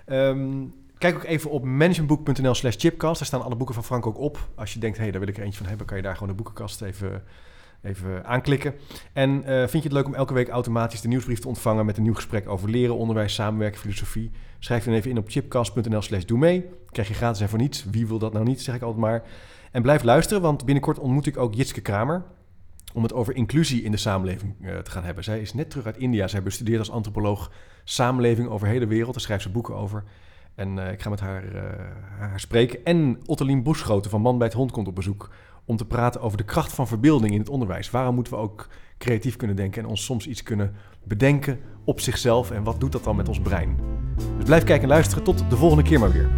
Ehm, 0.06 0.64
kijk 0.98 1.14
ook 1.14 1.24
even 1.24 1.50
op 1.50 1.64
managementboek.nl 1.64 2.54
slash 2.54 2.76
chipcast. 2.78 3.18
Daar 3.18 3.26
staan 3.26 3.42
alle 3.42 3.56
boeken 3.56 3.74
van 3.74 3.84
Frank 3.84 4.06
ook 4.06 4.18
op. 4.18 4.38
Als 4.54 4.72
je 4.72 4.80
denkt, 4.80 4.96
hé, 4.96 5.02
hey, 5.02 5.12
daar 5.12 5.20
wil 5.20 5.28
ik 5.28 5.36
er 5.36 5.42
eentje 5.42 5.58
van 5.58 5.66
hebben, 5.66 5.86
kan 5.86 5.96
je 5.96 6.02
daar 6.02 6.12
gewoon 6.14 6.28
de 6.28 6.34
boekenkast 6.34 6.82
even, 6.82 7.22
even 7.82 8.24
aanklikken. 8.24 8.74
En 9.12 9.44
eh, 9.44 9.58
vind 9.58 9.72
je 9.72 9.88
het 9.88 9.92
leuk 9.92 10.06
om 10.06 10.14
elke 10.14 10.34
week 10.34 10.48
automatisch 10.48 11.00
de 11.00 11.08
nieuwsbrief 11.08 11.38
te 11.38 11.48
ontvangen 11.48 11.86
met 11.86 11.96
een 11.96 12.02
nieuw 12.02 12.14
gesprek 12.14 12.48
over 12.48 12.70
leren, 12.70 12.96
onderwijs, 12.96 13.34
samenwerken, 13.34 13.80
filosofie? 13.80 14.30
Schrijf 14.58 14.84
dan 14.84 14.94
even 14.94 15.10
in 15.10 15.18
op 15.18 15.28
chipcast.nl 15.28 16.02
slash 16.02 16.24
doe 16.24 16.38
mee. 16.38 16.64
Krijg 16.90 17.08
je 17.08 17.14
gratis 17.14 17.40
en 17.40 17.48
voor 17.48 17.58
niets. 17.58 17.84
Wie 17.84 18.06
wil 18.06 18.18
dat 18.18 18.32
nou 18.32 18.44
niet, 18.44 18.62
zeg 18.62 18.74
ik 18.74 18.82
altijd 18.82 19.00
maar. 19.00 19.22
En 19.72 19.82
blijf 19.82 20.02
luisteren, 20.02 20.42
want 20.42 20.64
binnenkort 20.64 20.98
ontmoet 20.98 21.26
ik 21.26 21.36
ook 21.36 21.54
Jitske 21.54 21.80
Kramer. 21.80 22.22
Om 22.92 23.02
het 23.02 23.12
over 23.12 23.34
inclusie 23.34 23.82
in 23.82 23.90
de 23.90 23.96
samenleving 23.96 24.55
eh, 24.61 24.78
te 24.78 24.90
gaan 24.90 25.05
hebben. 25.05 25.24
Zij 25.24 25.40
is 25.40 25.55
net 25.55 25.70
terug 25.70 25.86
uit 25.86 25.96
India. 25.96 26.28
Zij 26.28 26.42
bestudeert 26.42 26.78
als 26.78 26.90
antropoloog 26.90 27.50
samenleving 27.84 28.48
over 28.48 28.66
de 28.66 28.72
hele 28.72 28.86
wereld. 28.86 29.12
Daar 29.12 29.22
schrijft 29.22 29.42
ze 29.42 29.50
boeken 29.50 29.74
over. 29.74 30.05
En 30.55 30.78
eh, 30.78 30.92
ik 30.92 31.02
ga 31.02 31.11
met 31.11 31.20
haar, 31.20 31.44
haar 32.18 32.40
spreken. 32.40 32.84
En 32.84 33.20
Ottelien 33.26 33.62
Boeschoten 33.62 34.11
van 34.11 34.20
Man 34.20 34.38
bij 34.38 34.46
het 34.46 34.57
Hond 34.57 34.70
komt 34.70 34.88
op 34.88 34.94
bezoek. 34.94 35.30
Om 35.70 35.76
te 35.76 35.84
praten 35.84 36.20
over 36.20 36.38
de 36.38 36.44
kracht 36.44 36.72
van 36.72 36.86
verbeelding 36.86 37.32
in 37.32 37.38
het 37.38 37.48
onderwijs. 37.48 37.90
Waarom 37.90 38.14
moeten 38.14 38.32
we 38.32 38.38
ook 38.38 38.68
creatief 38.98 39.36
kunnen 39.36 39.56
denken 39.56 39.82
en 39.82 39.88
ons 39.88 40.04
soms 40.04 40.26
iets 40.26 40.42
kunnen 40.42 40.74
bedenken 41.04 41.60
op 41.84 42.00
zichzelf. 42.00 42.50
En 42.50 42.62
wat 42.62 42.80
doet 42.80 42.92
dat 42.92 43.04
dan 43.04 43.16
met 43.16 43.28
ons 43.28 43.40
brein? 43.40 43.76
Dus 44.36 44.44
blijf 44.44 44.64
kijken 44.64 44.82
en 44.82 44.94
luisteren. 44.94 45.24
Tot 45.24 45.50
de 45.50 45.56
volgende 45.56 45.82
keer 45.82 45.98
maar 46.00 46.12
weer. 46.12 46.30